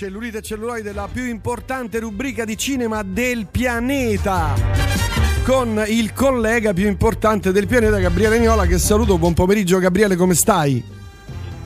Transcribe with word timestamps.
Cellulite 0.00 0.38
e 0.38 0.40
celluloide, 0.40 0.94
la 0.94 1.10
più 1.12 1.26
importante 1.26 1.98
rubrica 1.98 2.46
di 2.46 2.56
cinema 2.56 3.02
del 3.02 3.48
pianeta. 3.50 4.54
Con 5.44 5.84
il 5.88 6.14
collega 6.14 6.72
più 6.72 6.86
importante 6.86 7.52
del 7.52 7.66
pianeta, 7.66 7.98
Gabriele 7.98 8.38
Niola, 8.38 8.64
che 8.64 8.78
saluto. 8.78 9.18
Buon 9.18 9.34
pomeriggio, 9.34 9.78
Gabriele, 9.78 10.16
come 10.16 10.32
stai? 10.32 10.82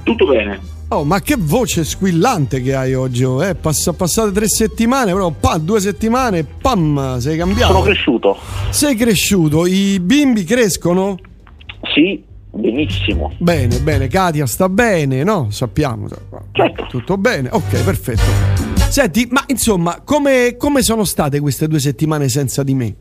Tutto 0.02 0.26
bene. 0.26 0.58
Oh, 0.88 1.04
ma 1.04 1.20
che 1.20 1.36
voce 1.38 1.84
squillante 1.84 2.60
che 2.60 2.74
hai 2.74 2.94
oggi! 2.94 3.22
Oh, 3.22 3.40
eh? 3.44 3.54
Pass- 3.54 3.94
passate 3.96 4.32
tre 4.32 4.48
settimane, 4.48 5.12
però 5.12 5.30
pa, 5.30 5.56
due 5.58 5.78
settimane, 5.78 6.42
pam, 6.42 7.18
sei 7.20 7.36
cambiato. 7.36 7.72
Sono 7.72 7.84
cresciuto. 7.84 8.36
Sei 8.70 8.96
cresciuto, 8.96 9.64
i 9.64 10.00
bimbi 10.00 10.42
crescono? 10.42 11.20
Sì, 11.94 12.20
benissimo. 12.54 13.32
Bene, 13.38 13.78
bene, 13.78 14.08
Katia 14.08 14.46
sta 14.46 14.68
bene, 14.68 15.22
no? 15.24 15.48
Sappiamo. 15.50 16.08
Certo. 16.52 16.86
Tutto 16.88 17.16
bene, 17.18 17.48
ok, 17.52 17.82
perfetto. 17.84 18.22
Senti, 18.88 19.26
ma 19.30 19.42
insomma, 19.48 20.00
come, 20.04 20.56
come 20.56 20.82
sono 20.82 21.04
state 21.04 21.40
queste 21.40 21.66
due 21.68 21.80
settimane 21.80 22.28
senza 22.28 22.62
di 22.62 22.74
me? 22.74 22.94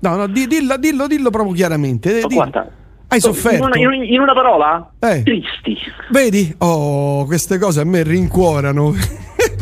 No, 0.00 0.16
no, 0.16 0.26
di- 0.28 0.46
dillo, 0.46 0.76
dillo, 0.78 1.06
dillo 1.06 1.30
proprio 1.30 1.52
chiaramente. 1.54 2.14
Dillo. 2.14 2.28
guarda, 2.28 2.70
Hai 3.08 3.20
sofferto? 3.20 3.76
in 3.76 3.86
una- 3.86 4.04
in 4.04 4.20
una 4.20 4.32
parola? 4.32 4.92
Eh. 5.00 5.22
Tristi. 5.24 5.76
Vedi? 6.10 6.54
Oh, 6.58 7.24
queste 7.26 7.58
cose 7.58 7.80
a 7.80 7.84
me 7.84 8.02
rincuorano. 8.02 8.94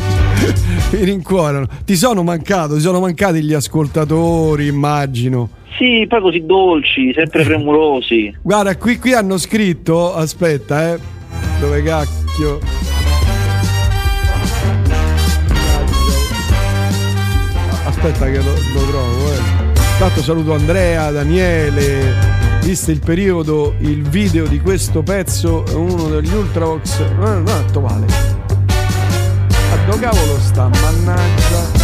Mi 0.92 1.04
rincuorano. 1.04 1.66
Ti 1.84 1.96
sono 1.96 2.22
mancato, 2.22 2.74
ti 2.74 2.80
sono 2.80 3.00
mancati 3.00 3.42
gli 3.42 3.52
ascoltatori, 3.52 4.66
immagino. 4.66 5.50
Sì, 5.78 6.06
poi 6.08 6.20
così 6.20 6.44
dolci, 6.44 7.12
sempre 7.14 7.44
premurosi. 7.44 8.36
Guarda, 8.42 8.76
qui, 8.76 8.98
qui 8.98 9.12
hanno 9.12 9.38
scritto, 9.38 10.12
aspetta, 10.12 10.92
eh. 10.92 10.98
Dove 11.60 11.82
cacchio? 11.84 12.58
Aspetta 17.84 18.26
che 18.26 18.38
lo, 18.38 18.52
lo 18.74 18.86
trovo, 18.90 19.32
eh. 19.32 19.58
Intanto 19.92 20.20
saluto 20.22 20.52
Andrea, 20.54 21.10
Daniele. 21.12 22.14
Visto 22.62 22.90
il 22.90 23.00
periodo, 23.00 23.74
il 23.78 24.02
video 24.02 24.46
di 24.46 24.60
questo 24.60 25.02
pezzo 25.02 25.64
è 25.64 25.74
uno 25.74 26.08
degli 26.08 26.32
Ultravox. 26.32 27.00
No, 27.16 27.40
no, 27.40 27.50
attuale. 27.50 28.06
A 29.72 29.76
dove 29.86 30.00
cavolo 30.00 30.38
sta? 30.38 30.68
Mannaggia. 30.68 31.77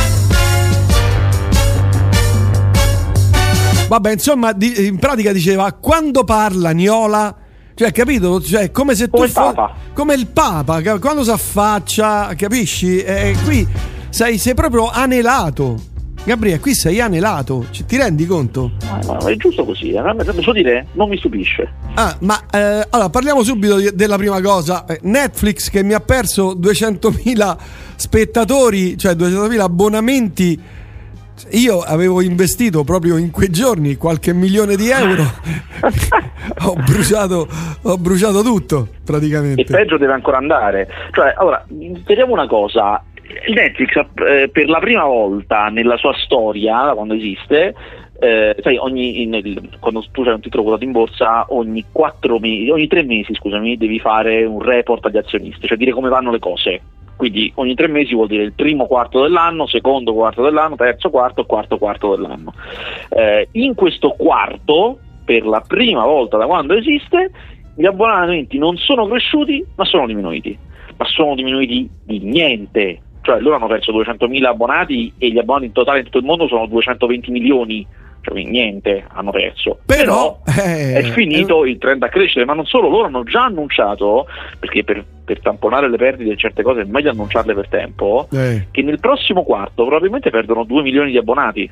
Vabbè, 3.88 4.12
insomma, 4.12 4.52
di- 4.52 4.86
in 4.86 4.98
pratica 4.98 5.32
diceva 5.32 5.72
quando 5.72 6.24
parla 6.24 6.70
Niola, 6.70 7.34
cioè, 7.74 7.92
capito? 7.92 8.40
Cioè, 8.40 8.70
come 8.70 8.94
se 8.94 9.08
Come 9.08 9.22
tu 9.24 9.28
il 9.28 9.32
Papa. 9.34 9.74
come 9.92 10.14
il 10.14 10.27
Papa, 10.28 10.98
quando 10.98 11.22
si 11.22 11.30
affaccia, 11.30 12.32
capisci? 12.36 12.98
E 13.02 13.36
qui 13.44 13.66
sei, 14.08 14.38
sei 14.38 14.55
proprio 14.55 14.88
anelato. 14.90 15.92
Gabriele, 16.24 16.58
qui 16.58 16.74
sei 16.74 17.00
anelato, 17.02 17.66
Ci- 17.70 17.84
ti 17.84 17.98
rendi 17.98 18.24
conto? 18.24 18.70
Ma, 18.86 18.98
ma 19.20 19.28
è 19.30 19.36
giusto 19.36 19.62
così, 19.66 19.90
eh? 19.90 20.00
posso 20.32 20.52
dire? 20.52 20.86
Non 20.92 21.10
mi 21.10 21.18
stupisce. 21.18 21.70
Ah, 21.96 22.16
ma 22.20 22.40
eh, 22.50 22.86
allora 22.88 23.10
parliamo 23.10 23.42
subito 23.42 23.77
di- 23.77 23.90
della 23.94 24.16
prima 24.16 24.40
cosa. 24.40 24.86
Eh, 24.86 25.00
Netflix 25.02 25.68
che 25.68 25.82
mi 25.82 25.92
ha 25.92 26.00
perso 26.00 26.55
200.000 26.55 27.56
spettatori, 27.96 28.96
cioè 28.96 29.12
200.000 29.14 29.60
abbonamenti. 29.60 30.58
Io 31.50 31.80
avevo 31.80 32.20
investito 32.22 32.84
proprio 32.84 33.16
in 33.16 33.30
quei 33.30 33.50
giorni 33.50 33.96
qualche 33.96 34.32
milione 34.32 34.77
di 34.77 34.88
euro. 34.90 35.22
ho, 36.66 36.74
bruciato, 36.74 37.48
ho 37.82 37.98
bruciato 37.98 38.42
tutto 38.42 38.88
E 38.92 38.98
praticamente. 39.04 39.64
peggio 39.64 39.98
deve 39.98 40.12
ancora 40.12 40.38
andare. 40.38 40.88
Cioè, 41.12 41.34
allora, 41.36 41.64
vediamo 41.68 42.32
una 42.32 42.46
cosa. 42.46 43.02
Il 43.46 43.55
Netflix 43.55 43.96
eh, 44.27 44.48
per 44.52 44.68
la 44.68 44.78
prima 44.78 45.05
volta 45.05 45.68
nella 45.68 45.96
sua 45.96 46.14
storia, 46.24 46.84
da 46.84 46.94
quando 46.94 47.14
esiste, 47.14 47.74
eh, 48.20 48.56
sai, 48.62 48.77
ogni, 48.77 49.27
nel- 49.27 49.70
quando 49.80 50.05
tu 50.12 50.23
hai 50.23 50.34
un 50.34 50.40
titolo 50.40 50.62
quotato 50.62 50.84
in 50.84 50.92
borsa, 50.92 51.46
ogni 51.48 51.84
quattro 51.90 52.39
mesi, 52.39 52.70
ogni 52.70 52.86
tre 52.86 53.02
mesi, 53.02 53.34
scusami, 53.34 53.77
devi 53.77 53.98
fare 53.98 54.44
un 54.44 54.61
report 54.62 55.05
agli 55.06 55.17
azionisti, 55.17 55.67
cioè 55.67 55.77
dire 55.77 55.90
come 55.90 56.08
vanno 56.08 56.30
le 56.30 56.39
cose. 56.39 56.80
Quindi 57.17 57.52
ogni 57.57 57.75
tre 57.75 57.86
mesi 57.86 58.14
vuol 58.14 58.29
dire 58.29 58.42
il 58.42 58.55
primo 58.55 58.86
quarto 58.86 59.23
dell'anno, 59.23 59.67
secondo 59.67 60.13
quarto 60.13 60.42
dell'anno, 60.42 60.77
terzo 60.77 61.11
quarto, 61.11 61.45
quarto 61.45 61.79
quarto 61.79 62.17
dell'anno. 62.17 62.52
Eh, 63.08 63.48
in 63.52 63.75
questo 63.75 64.11
quarto, 64.11 64.98
per 65.24 65.47
la 65.47 65.63
prima 65.67 66.05
volta 66.05 66.36
da 66.36 66.47
quando 66.47 66.74
esiste, 66.74 67.30
gli 67.77 67.86
abbonamenti 67.86 68.58
non 68.58 68.77
sono 68.77 69.07
cresciuti, 69.07 69.64
ma 69.77 69.85
sono 69.85 70.07
diminuiti. 70.07 70.57
Ma 70.97 71.05
sono 71.07 71.35
diminuiti 71.35 71.89
di 72.05 72.19
niente. 72.20 73.01
Cioè 73.23 73.41
loro 73.41 73.57
hanno 73.57 73.69
perso 73.69 73.92
200.000 73.92 74.45
abbonati 74.45 75.13
e 75.17 75.30
gli 75.30 75.39
abbonati 75.39 75.67
in 75.67 75.73
totale 75.73 75.98
in 75.98 76.05
tutto 76.05 76.19
il 76.19 76.24
mondo 76.24 76.47
sono 76.47 76.67
220 76.67 77.30
milioni. 77.30 77.86
Cioè 78.24 78.33
quindi 78.33 78.52
niente 78.52 79.05
hanno 79.07 79.30
perso. 79.30 79.80
Però, 79.85 80.40
eh, 80.46 80.95
è 80.95 81.02
finito 81.12 81.67
il 81.67 81.77
trend 81.77 82.02
a 82.02 82.08
crescere, 82.08 82.46
ma 82.46 82.55
non 82.55 82.64
solo, 82.64 82.89
loro 82.89 83.05
hanno 83.05 83.23
già 83.23 83.45
annunciato, 83.45 84.27
perché 84.58 84.83
per, 84.83 85.05
per 85.24 85.40
tamponare 85.40 85.90
le 85.90 85.98
perdite 85.98 86.30
di 86.30 86.36
certe 86.39 86.62
cose 86.62 86.80
è 86.80 86.85
meglio 86.85 87.11
annunciarle 87.11 87.52
per 87.55 87.68
tempo, 87.68 88.27
Eh, 88.33 88.68
che 88.70 88.80
nel 88.80 88.98
prossimo 88.98 89.42
quarto 89.45 89.85
probabilmente 89.85 90.30
perdono 90.30 90.64
2 90.64 90.83
milioni 90.83 91.11
di 91.11 91.18
abbonati. 91.18 91.70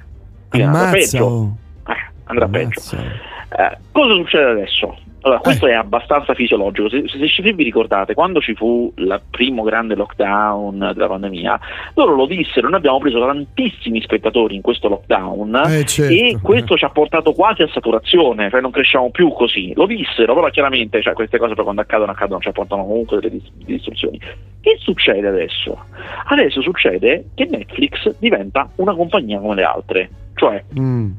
Quindi 0.51 0.67
andrà 0.67 0.89
ammazza. 0.89 1.17
peggio. 1.19 1.25
oh. 1.25 1.57
Eh, 1.89 2.11
andrà 2.25 2.49
peggio. 2.49 2.81
Ammazza. 2.97 3.31
Eh, 3.49 3.79
cosa 3.91 4.15
succede 4.15 4.51
adesso? 4.51 4.97
Allora, 5.23 5.41
questo 5.41 5.67
è 5.67 5.73
abbastanza 5.73 6.35
fisiologico. 6.35 6.89
Se, 6.89 7.05
se, 7.07 7.27
se 7.29 7.53
vi 7.53 7.63
ricordate, 7.63 8.15
quando 8.15 8.41
ci 8.41 8.55
fu 8.55 8.93
il 8.97 9.21
primo 9.31 9.63
grande 9.63 9.95
lockdown 9.95 10.91
della 10.95 11.07
pandemia, 11.09 11.61
loro 11.95 12.15
lo 12.15 12.27
dissero, 12.27 12.69
noi 12.69 12.79
abbiamo 12.79 12.99
preso 12.99 13.21
tantissimi 13.25 14.01
spettatori 14.01 14.55
in 14.57 14.63
questo 14.63 14.89
lockdown 14.89 15.63
Eh, 15.67 15.85
certo. 15.85 16.13
e 16.13 16.39
questo 16.43 16.77
ci 16.77 16.85
ha 16.85 16.91
portato 16.91 17.33
quasi 17.33 17.63
a 17.63 17.69
saturazione, 17.69 18.51
cioè 18.51 18.61
non 18.61 18.71
cresciamo 18.71 19.11
più 19.11 19.31
così. 19.33 19.73
Lo 19.75 19.87
dissero, 19.87 20.35
però 20.35 20.49
chiaramente 20.51 21.01
cioè, 21.03 21.13
queste 21.15 21.39
cose 21.39 21.55
poi 21.55 21.65
quando 21.65 21.83
accadono, 21.83 22.11
accadono, 22.13 22.41
ci 22.41 22.51
portano 22.53 22.85
comunque 22.85 23.19
delle 23.21 23.31
dis- 23.31 23.51
distruzioni. 23.65 24.19
Che 24.61 24.77
succede 24.81 25.27
adesso? 25.29 25.85
Adesso 26.27 26.61
succede 26.63 27.27
che 27.35 27.47
Netflix 27.51 28.17
diventa 28.19 28.69
una 28.77 28.95
compagnia 28.95 29.39
come 29.41 29.55
le 29.55 29.63
altre. 29.65 30.11
Cioè, 30.35 30.65
Mm. 30.79 31.11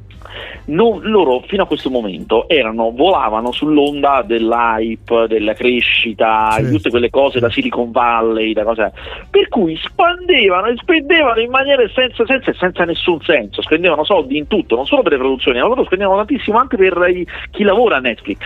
Non- 0.66 1.02
loro 1.04 1.42
fino 1.48 1.64
a 1.64 1.68
questo 1.68 1.90
momento 1.90 2.48
erano, 2.48 2.92
volavano 2.92 3.52
sull'onda 3.52 4.24
dell'hype, 4.26 5.28
della 5.28 5.54
crescita, 5.54 6.56
di 6.60 6.72
tutte 6.72 6.90
quelle 6.90 7.10
cose 7.10 7.40
da 7.40 7.50
Silicon 7.50 7.92
Valley, 7.92 8.54
da 8.54 8.64
cose, 8.64 8.92
per 9.30 9.48
cui 9.50 9.78
spandevano 9.78 10.68
e 10.68 10.76
spendevano 10.78 11.40
in 11.40 11.50
maniera 11.50 11.84
senza, 11.94 12.26
senza, 12.26 12.54
senza 12.54 12.84
nessun 12.86 13.20
senso, 13.22 13.62
spendevano 13.62 14.04
soldi 14.04 14.38
in 14.38 14.48
tutto, 14.48 14.76
non 14.76 14.86
solo 14.86 15.02
per 15.02 15.14
le 15.14 15.18
produzioni, 15.18 15.60
ma 15.60 15.68
loro 15.68 15.84
spendevano 15.86 16.18
tantissimo 16.18 16.58
anche 16.58 16.78
per 16.78 17.06
i- 17.10 17.26
chi 17.52 17.64
lavora 17.64 17.98
a 17.98 18.00
Netflix, 18.00 18.40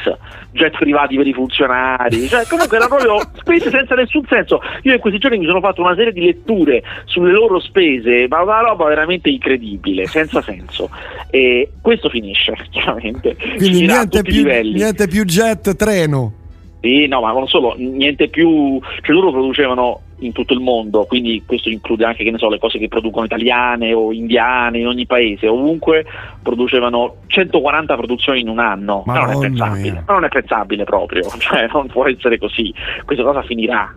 jet 0.52 0.78
privati 0.78 1.16
per 1.18 1.28
i 1.28 1.34
funzionari, 1.34 2.28
cioè 2.28 2.46
comunque 2.48 2.78
era 2.78 2.88
proprio 2.88 3.18
spese 3.38 3.70
senza 3.70 3.96
nessun 3.96 4.26
senso. 4.28 4.62
Io 4.84 4.94
in 4.94 5.00
questi 5.00 5.20
giorni 5.20 5.38
mi 5.38 5.46
sono 5.46 5.60
fatto 5.60 5.82
una 5.82 5.96
serie 5.96 6.12
di 6.12 6.22
letture 6.26 6.84
sulle 7.06 7.32
loro 7.32 7.60
spese, 7.60 8.26
ma 8.28 8.42
una 8.42 8.60
roba 8.62 8.86
veramente 8.86 9.30
incredibile, 9.30 10.06
senza 10.06 10.42
senso. 10.42 10.90
E 11.30 11.67
questo 11.82 12.10
finisce, 12.10 12.54
chiaramente. 12.72 13.36
Quindi 13.58 13.86
niente 13.86 14.22
più, 14.22 14.44
niente 14.44 15.08
più 15.08 15.24
jet, 15.26 15.76
treno. 15.76 16.46
Sì, 16.80 17.08
no, 17.08 17.22
ma 17.22 17.32
non 17.32 17.48
solo, 17.48 17.76
niente 17.78 18.28
più, 18.30 18.80
cioè 19.02 19.16
loro 19.16 19.32
producevano 19.32 20.02
in 20.20 20.32
tutto 20.32 20.54
il 20.54 20.60
mondo, 20.60 21.06
quindi 21.06 21.44
questo 21.46 21.70
include 21.70 22.06
anche, 22.06 22.24
che 22.24 22.32
ne 22.32 22.38
so, 22.38 22.50
le 22.50 22.60
cose 22.60 22.78
che 22.78 22.88
producono 22.88 23.26
italiane 23.26 23.94
o 23.94 24.12
indiane 24.12 24.80
in 24.80 24.88
ogni 24.88 25.06
paese, 25.06 25.48
ovunque 25.48 26.06
producevano 26.42 27.18
140 27.28 27.96
produzioni 27.96 28.42
in 28.42 28.50
un 28.50 28.60
anno, 28.60 29.04
Ma 29.06 29.20
non 29.20 29.32
è 29.32 29.48
pensabile, 29.48 30.04
non 30.08 30.24
è 30.24 30.28
pensabile 30.30 30.84
proprio, 30.84 31.24
cioè 31.38 31.68
non 31.72 31.88
può 31.88 32.08
essere 32.08 32.38
così, 32.38 32.74
questa 33.06 33.24
cosa 33.24 33.42
finirà, 33.42 33.94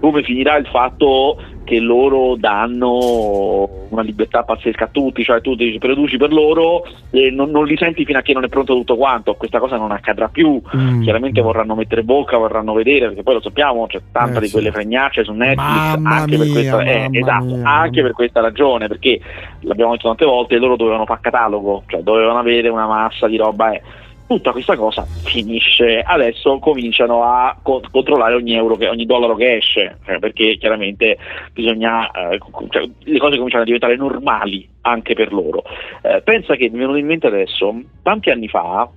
come 0.00 0.22
finirà 0.22 0.56
il 0.56 0.66
fatto 0.66 1.42
che 1.68 1.80
loro 1.80 2.34
danno 2.36 3.68
una 3.90 4.00
libertà 4.00 4.42
pazzesca 4.42 4.84
a 4.84 4.88
tutti, 4.90 5.22
cioè 5.22 5.42
tu 5.42 5.54
dici 5.54 5.76
produci 5.76 6.16
per 6.16 6.32
loro 6.32 6.82
e 7.10 7.30
non, 7.30 7.50
non 7.50 7.66
li 7.66 7.76
senti 7.76 8.06
fino 8.06 8.18
a 8.18 8.22
che 8.22 8.32
non 8.32 8.44
è 8.44 8.48
pronto 8.48 8.72
tutto 8.74 8.96
quanto, 8.96 9.34
questa 9.34 9.58
cosa 9.58 9.76
non 9.76 9.90
accadrà 9.90 10.28
più, 10.28 10.60
Mm. 10.74 11.02
chiaramente 11.02 11.40
vorranno 11.42 11.74
mettere 11.74 12.02
bocca, 12.02 12.38
vorranno 12.38 12.72
vedere, 12.72 13.06
perché 13.08 13.22
poi 13.22 13.34
lo 13.34 13.40
sappiamo, 13.42 13.86
c'è 13.86 14.00
tanta 14.10 14.38
Eh, 14.38 14.42
di 14.42 14.50
quelle 14.50 14.68
sì. 14.68 14.72
fregnacce 14.74 15.24
su 15.24 15.32
Netflix, 15.32 15.66
Mamma 15.66 16.10
anche 16.16 16.36
per 16.36 16.46
mia, 16.46 16.54
questa, 16.54 16.82
eh, 16.82 17.08
esatto, 17.12 17.58
anche 17.62 18.02
per 18.02 18.12
questa 18.12 18.40
ragione, 18.40 18.88
perché 18.88 19.20
l'abbiamo 19.60 19.92
detto 19.92 20.08
tante 20.08 20.24
volte, 20.24 20.56
loro 20.56 20.76
dovevano 20.76 21.04
fare 21.04 21.20
catalogo, 21.22 21.82
cioè 21.86 22.00
dovevano 22.00 22.38
avere 22.38 22.68
una 22.70 22.86
massa 22.86 23.26
di 23.26 23.36
roba. 23.36 23.72
eh. 23.72 23.82
Tutta 24.28 24.52
questa 24.52 24.76
cosa 24.76 25.06
finisce, 25.24 26.02
adesso 26.02 26.58
cominciano 26.58 27.22
a 27.22 27.56
co- 27.62 27.80
controllare 27.90 28.34
ogni 28.34 28.52
euro, 28.52 28.76
che, 28.76 28.86
ogni 28.86 29.06
dollaro 29.06 29.34
che 29.34 29.56
esce, 29.56 30.00
eh, 30.04 30.18
perché 30.18 30.58
chiaramente 30.58 31.16
bisogna, 31.54 32.10
eh, 32.10 32.38
cioè, 32.68 32.86
le 33.04 33.18
cose 33.18 33.36
cominciano 33.36 33.62
a 33.62 33.64
diventare 33.64 33.96
normali 33.96 34.68
anche 34.82 35.14
per 35.14 35.32
loro. 35.32 35.62
Eh, 36.02 36.20
pensa 36.22 36.56
che 36.56 36.68
mi 36.68 36.76
venuto 36.76 36.98
in 36.98 37.06
mente 37.06 37.26
adesso, 37.26 37.74
tanti 38.02 38.28
anni 38.28 38.48
fa, 38.48 38.90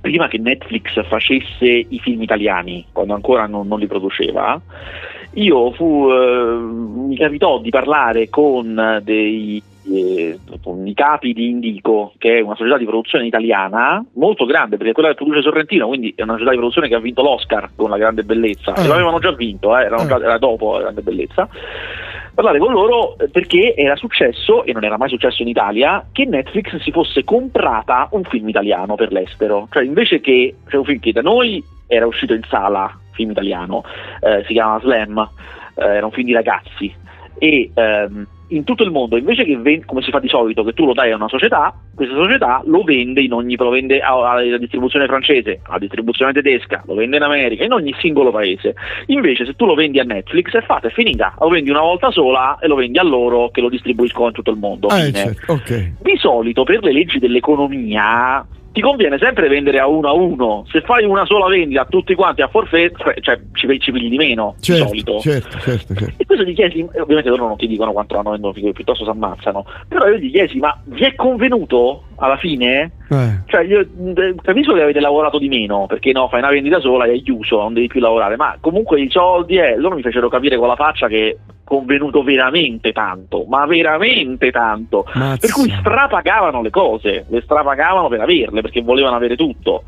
prima 0.00 0.28
che 0.28 0.38
Netflix 0.38 1.04
facesse 1.08 1.66
i 1.66 1.98
film 1.98 2.22
italiani, 2.22 2.86
quando 2.92 3.14
ancora 3.14 3.48
non, 3.48 3.66
non 3.66 3.80
li 3.80 3.88
produceva, 3.88 4.60
io 5.32 5.72
fu, 5.72 6.08
eh, 6.12 6.54
mi 6.54 7.16
capitò 7.16 7.58
di 7.58 7.70
parlare 7.70 8.28
con 8.28 9.00
dei 9.02 9.60
eh, 9.90 10.38
i 10.84 10.94
capi 10.94 11.32
di 11.32 11.50
Indico, 11.50 12.12
che 12.18 12.38
è 12.38 12.40
una 12.40 12.56
società 12.56 12.78
di 12.78 12.84
produzione 12.84 13.26
italiana 13.26 14.04
molto 14.14 14.44
grande, 14.44 14.76
perché 14.76 14.92
quella 14.92 15.10
che 15.10 15.14
produce 15.14 15.42
Sorrentino, 15.42 15.86
quindi 15.86 16.12
è 16.16 16.22
una 16.22 16.32
società 16.32 16.50
di 16.50 16.56
produzione 16.56 16.88
che 16.88 16.94
ha 16.94 17.00
vinto 17.00 17.22
l'Oscar 17.22 17.70
con 17.74 17.90
la 17.90 17.96
grande 17.96 18.22
bellezza, 18.22 18.74
eh. 18.74 18.84
e 18.84 18.86
l'avevano 18.86 19.18
già 19.18 19.32
vinto, 19.32 19.76
eh, 19.76 19.86
eh. 19.86 20.06
già, 20.06 20.16
era 20.16 20.38
dopo 20.38 20.74
la 20.74 20.82
grande 20.82 21.02
bellezza. 21.02 21.48
Parlare 22.34 22.58
con 22.58 22.72
loro 22.72 23.18
eh, 23.18 23.28
perché 23.28 23.74
era 23.74 23.96
successo, 23.96 24.64
e 24.64 24.72
non 24.72 24.84
era 24.84 24.96
mai 24.96 25.08
successo 25.08 25.42
in 25.42 25.48
Italia, 25.48 26.06
che 26.12 26.24
Netflix 26.24 26.76
si 26.76 26.92
fosse 26.92 27.24
comprata 27.24 28.08
un 28.12 28.22
film 28.24 28.48
italiano 28.48 28.94
per 28.94 29.10
l'estero. 29.12 29.66
Cioè, 29.70 29.84
invece 29.84 30.20
che 30.20 30.54
cioè 30.68 30.78
un 30.78 30.84
film 30.84 31.00
che 31.00 31.12
da 31.12 31.22
noi 31.22 31.62
era 31.86 32.06
uscito 32.06 32.34
in 32.34 32.42
sala, 32.48 32.96
film 33.12 33.30
italiano, 33.30 33.82
eh, 34.20 34.44
si 34.46 34.52
chiama 34.52 34.78
Slam, 34.80 35.30
eh, 35.74 35.84
era 35.84 36.06
un 36.06 36.12
film 36.12 36.26
di 36.26 36.32
ragazzi, 36.32 36.94
e 37.38 37.70
ehm, 37.74 38.26
in 38.48 38.64
tutto 38.64 38.82
il 38.82 38.90
mondo, 38.90 39.16
invece 39.16 39.44
che 39.44 39.56
ven- 39.56 39.84
come 39.84 40.02
si 40.02 40.10
fa 40.10 40.20
di 40.20 40.28
solito, 40.28 40.64
che 40.64 40.72
tu 40.72 40.86
lo 40.86 40.92
dai 40.92 41.12
a 41.12 41.16
una 41.16 41.28
società, 41.28 41.74
questa 41.94 42.14
società 42.14 42.62
lo 42.64 42.82
vende 42.82 43.20
in 43.20 43.32
ogni, 43.32 43.56
lo 43.56 43.70
vende 43.70 44.00
alla 44.00 44.56
distribuzione 44.58 45.06
francese, 45.06 45.60
alla 45.64 45.78
distribuzione 45.78 46.32
tedesca, 46.32 46.82
lo 46.86 46.94
vende 46.94 47.16
in 47.16 47.22
America, 47.22 47.64
in 47.64 47.72
ogni 47.72 47.94
singolo 47.98 48.30
paese. 48.30 48.74
Invece, 49.06 49.44
se 49.44 49.54
tu 49.54 49.66
lo 49.66 49.74
vendi 49.74 49.98
a 49.98 50.04
Netflix, 50.04 50.52
è 50.52 50.62
fatta, 50.62 50.88
è 50.88 50.90
finita, 50.90 51.34
lo 51.38 51.48
vendi 51.48 51.70
una 51.70 51.80
volta 51.80 52.10
sola 52.10 52.58
e 52.60 52.68
lo 52.68 52.76
vendi 52.76 52.98
a 52.98 53.02
loro 53.02 53.50
che 53.50 53.60
lo 53.60 53.68
distribuiscono 53.68 54.28
in 54.28 54.32
tutto 54.32 54.50
il 54.50 54.58
mondo. 54.58 54.88
Eh, 54.88 55.12
certo. 55.12 55.52
okay. 55.52 55.94
Di 56.00 56.16
solito, 56.16 56.64
per 56.64 56.82
le 56.82 56.92
leggi 56.92 57.18
dell'economia, 57.18 58.46
ti 58.78 58.80
conviene 58.80 59.18
sempre 59.18 59.48
vendere 59.48 59.80
a 59.80 59.88
uno 59.88 60.08
a 60.08 60.12
uno. 60.12 60.64
Se 60.70 60.82
fai 60.82 61.04
una 61.04 61.24
sola 61.26 61.48
vendita 61.48 61.80
a 61.80 61.86
tutti 61.86 62.14
quanti 62.14 62.42
a 62.42 62.48
forfait, 62.48 62.94
cioè 63.20 63.40
ci, 63.52 63.80
ci 63.80 63.90
pigli 63.90 64.08
di 64.08 64.16
meno 64.16 64.54
certo, 64.60 64.92
di 64.92 65.02
solito. 65.04 65.18
Certo, 65.18 65.58
certo, 65.58 65.94
certo. 65.94 66.14
E 66.16 66.24
questo 66.24 66.44
gli 66.44 66.54
chiesi, 66.54 66.88
ovviamente 66.96 67.28
loro 67.28 67.48
non 67.48 67.56
ti 67.56 67.66
dicono 67.66 67.90
quanto 67.90 68.16
hanno 68.16 68.30
venduto, 68.30 68.60
piuttosto 68.70 69.02
si 69.02 69.10
ammazzano. 69.10 69.64
Però 69.88 70.06
io 70.06 70.18
gli 70.18 70.30
chiesi, 70.30 70.58
ma 70.58 70.80
vi 70.84 71.02
è 71.02 71.16
convenuto 71.16 72.04
alla 72.18 72.36
fine? 72.36 72.92
Eh. 73.10 73.40
Cioè, 73.46 73.64
io 73.64 73.80
eh, 73.80 74.34
capisco 74.40 74.74
che 74.74 74.82
avete 74.82 75.00
lavorato 75.00 75.40
di 75.40 75.48
meno, 75.48 75.86
perché 75.88 76.12
no, 76.12 76.28
fai 76.28 76.38
una 76.38 76.50
vendita 76.50 76.78
sola 76.78 77.06
e 77.06 77.16
è 77.16 77.22
chiuso, 77.22 77.58
non 77.58 77.74
devi 77.74 77.88
più 77.88 77.98
lavorare, 77.98 78.36
ma 78.36 78.56
comunque 78.60 79.00
i 79.00 79.10
soldi, 79.10 79.56
eh, 79.56 79.76
loro 79.76 79.96
mi 79.96 80.02
fecero 80.02 80.28
capire 80.28 80.56
con 80.56 80.68
la 80.68 80.76
faccia 80.76 81.08
che 81.08 81.36
convenuto 81.68 82.22
veramente 82.22 82.92
tanto, 82.92 83.44
ma 83.46 83.66
veramente 83.66 84.50
tanto. 84.50 85.04
Mazza. 85.12 85.36
Per 85.36 85.52
cui 85.52 85.70
strapagavano 85.78 86.62
le 86.62 86.70
cose, 86.70 87.26
le 87.28 87.42
strapagavano 87.42 88.08
per 88.08 88.22
averle, 88.22 88.62
perché 88.62 88.80
volevano 88.80 89.16
avere 89.16 89.36
tutto. 89.36 89.84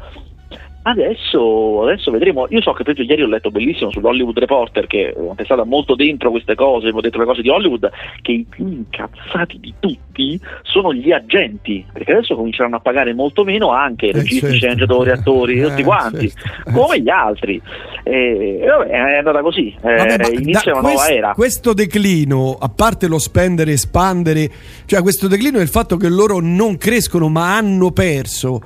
Adesso, 0.82 1.82
adesso, 1.82 2.10
vedremo. 2.10 2.46
Io 2.48 2.62
so 2.62 2.72
che 2.72 2.84
per 2.84 2.98
ieri 2.98 3.22
ho 3.22 3.26
letto 3.26 3.50
bellissimo 3.50 3.90
sull'Hollywood 3.90 4.38
Reporter 4.38 4.86
che 4.86 5.14
è 5.34 5.44
stata 5.44 5.64
molto 5.64 5.94
dentro 5.94 6.30
queste 6.30 6.54
cose, 6.54 6.90
detto 6.90 7.18
le 7.18 7.26
cose 7.26 7.42
di 7.42 7.50
Hollywood, 7.50 7.90
che 8.22 8.32
i 8.32 8.46
più 8.48 8.66
incazzati 8.66 9.60
di 9.60 9.74
tutti 9.78 10.40
sono 10.62 10.94
gli 10.94 11.12
agenti, 11.12 11.84
perché 11.92 12.12
adesso 12.12 12.34
cominceranno 12.34 12.76
a 12.76 12.80
pagare 12.80 13.12
molto 13.12 13.44
meno 13.44 13.70
anche 13.70 14.08
eh 14.08 14.12
registi, 14.12 14.40
certo. 14.40 14.56
sceneggiatori, 14.56 15.10
attori, 15.10 15.58
eh, 15.60 15.68
tutti 15.68 15.82
quanti, 15.82 16.30
certo. 16.30 16.70
come 16.70 17.00
gli 17.00 17.10
altri. 17.10 17.60
E, 18.02 18.64
vabbè, 18.66 18.86
è 18.88 19.16
andata 19.18 19.42
così, 19.42 19.74
vabbè, 19.78 20.28
eh, 20.28 20.32
inizia 20.32 20.72
una 20.72 20.80
nuova 20.80 21.08
era. 21.08 21.32
Questo 21.34 21.74
declino, 21.74 22.56
a 22.58 22.70
parte 22.74 23.06
lo 23.06 23.18
spendere 23.18 23.72
e 23.72 23.74
espandere, 23.74 24.50
cioè 24.86 25.02
questo 25.02 25.28
declino 25.28 25.58
è 25.58 25.62
il 25.62 25.68
fatto 25.68 25.98
che 25.98 26.08
loro 26.08 26.40
non 26.40 26.78
crescono 26.78 27.28
ma 27.28 27.54
hanno 27.56 27.90
perso 27.90 28.62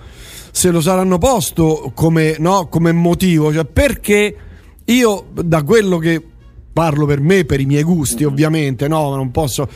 se 0.54 0.70
lo 0.70 0.80
saranno 0.80 1.18
posto 1.18 1.90
come, 1.96 2.36
no, 2.38 2.68
come 2.68 2.92
motivo, 2.92 3.52
cioè 3.52 3.64
perché 3.64 4.36
io 4.84 5.24
da 5.32 5.64
quello 5.64 5.98
che 5.98 6.24
parlo 6.72 7.06
per 7.06 7.18
me, 7.18 7.44
per 7.44 7.58
i 7.58 7.64
miei 7.64 7.82
gusti 7.82 8.22
ovviamente, 8.22 8.86
no, 8.86 9.16
non 9.16 9.32
posso, 9.32 9.68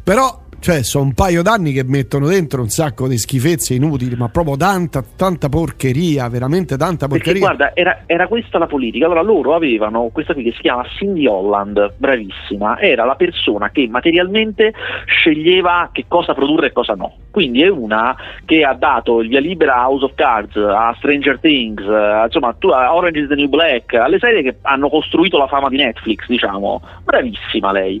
però 0.00 0.41
cioè, 0.62 0.84
sono 0.84 1.06
un 1.06 1.12
paio 1.12 1.42
d'anni 1.42 1.72
che 1.72 1.82
mettono 1.82 2.28
dentro 2.28 2.62
un 2.62 2.68
sacco 2.68 3.08
di 3.08 3.18
schifezze 3.18 3.74
inutili, 3.74 4.14
ma 4.14 4.28
proprio 4.28 4.56
tanta, 4.56 5.02
tanta 5.02 5.48
porcheria, 5.48 6.28
veramente 6.28 6.76
tanta 6.76 7.08
porcheria. 7.08 7.48
Perché 7.48 7.56
guarda, 7.56 7.74
era, 7.74 8.02
era, 8.06 8.28
questa 8.28 8.58
la 8.58 8.68
politica. 8.68 9.06
Allora 9.06 9.22
loro 9.22 9.56
avevano 9.56 10.08
questa 10.12 10.34
qui 10.34 10.44
che 10.44 10.52
si 10.52 10.60
chiama 10.60 10.84
Cindy 10.96 11.26
Holland, 11.26 11.94
bravissima, 11.96 12.78
era 12.78 13.04
la 13.04 13.16
persona 13.16 13.70
che 13.70 13.88
materialmente 13.90 14.72
sceglieva 15.06 15.88
che 15.90 16.04
cosa 16.06 16.32
produrre 16.32 16.68
e 16.68 16.72
cosa 16.72 16.94
no. 16.94 17.12
Quindi 17.32 17.62
è 17.62 17.68
una 17.68 18.14
che 18.44 18.62
ha 18.62 18.74
dato 18.74 19.20
il 19.20 19.28
via 19.28 19.40
libera 19.40 19.78
a 19.78 19.88
House 19.88 20.04
of 20.04 20.14
Cards, 20.14 20.54
a 20.54 20.94
Stranger 20.98 21.40
Things, 21.40 21.82
a, 21.84 22.26
insomma, 22.26 22.54
a 22.56 22.94
Orange 22.94 23.18
is 23.18 23.28
the 23.28 23.34
New 23.34 23.48
Black, 23.48 23.94
alle 23.94 24.20
serie 24.20 24.42
che 24.42 24.58
hanno 24.62 24.88
costruito 24.88 25.38
la 25.38 25.48
fama 25.48 25.68
di 25.68 25.76
Netflix, 25.78 26.26
diciamo. 26.28 26.80
Bravissima 27.02 27.72
lei. 27.72 28.00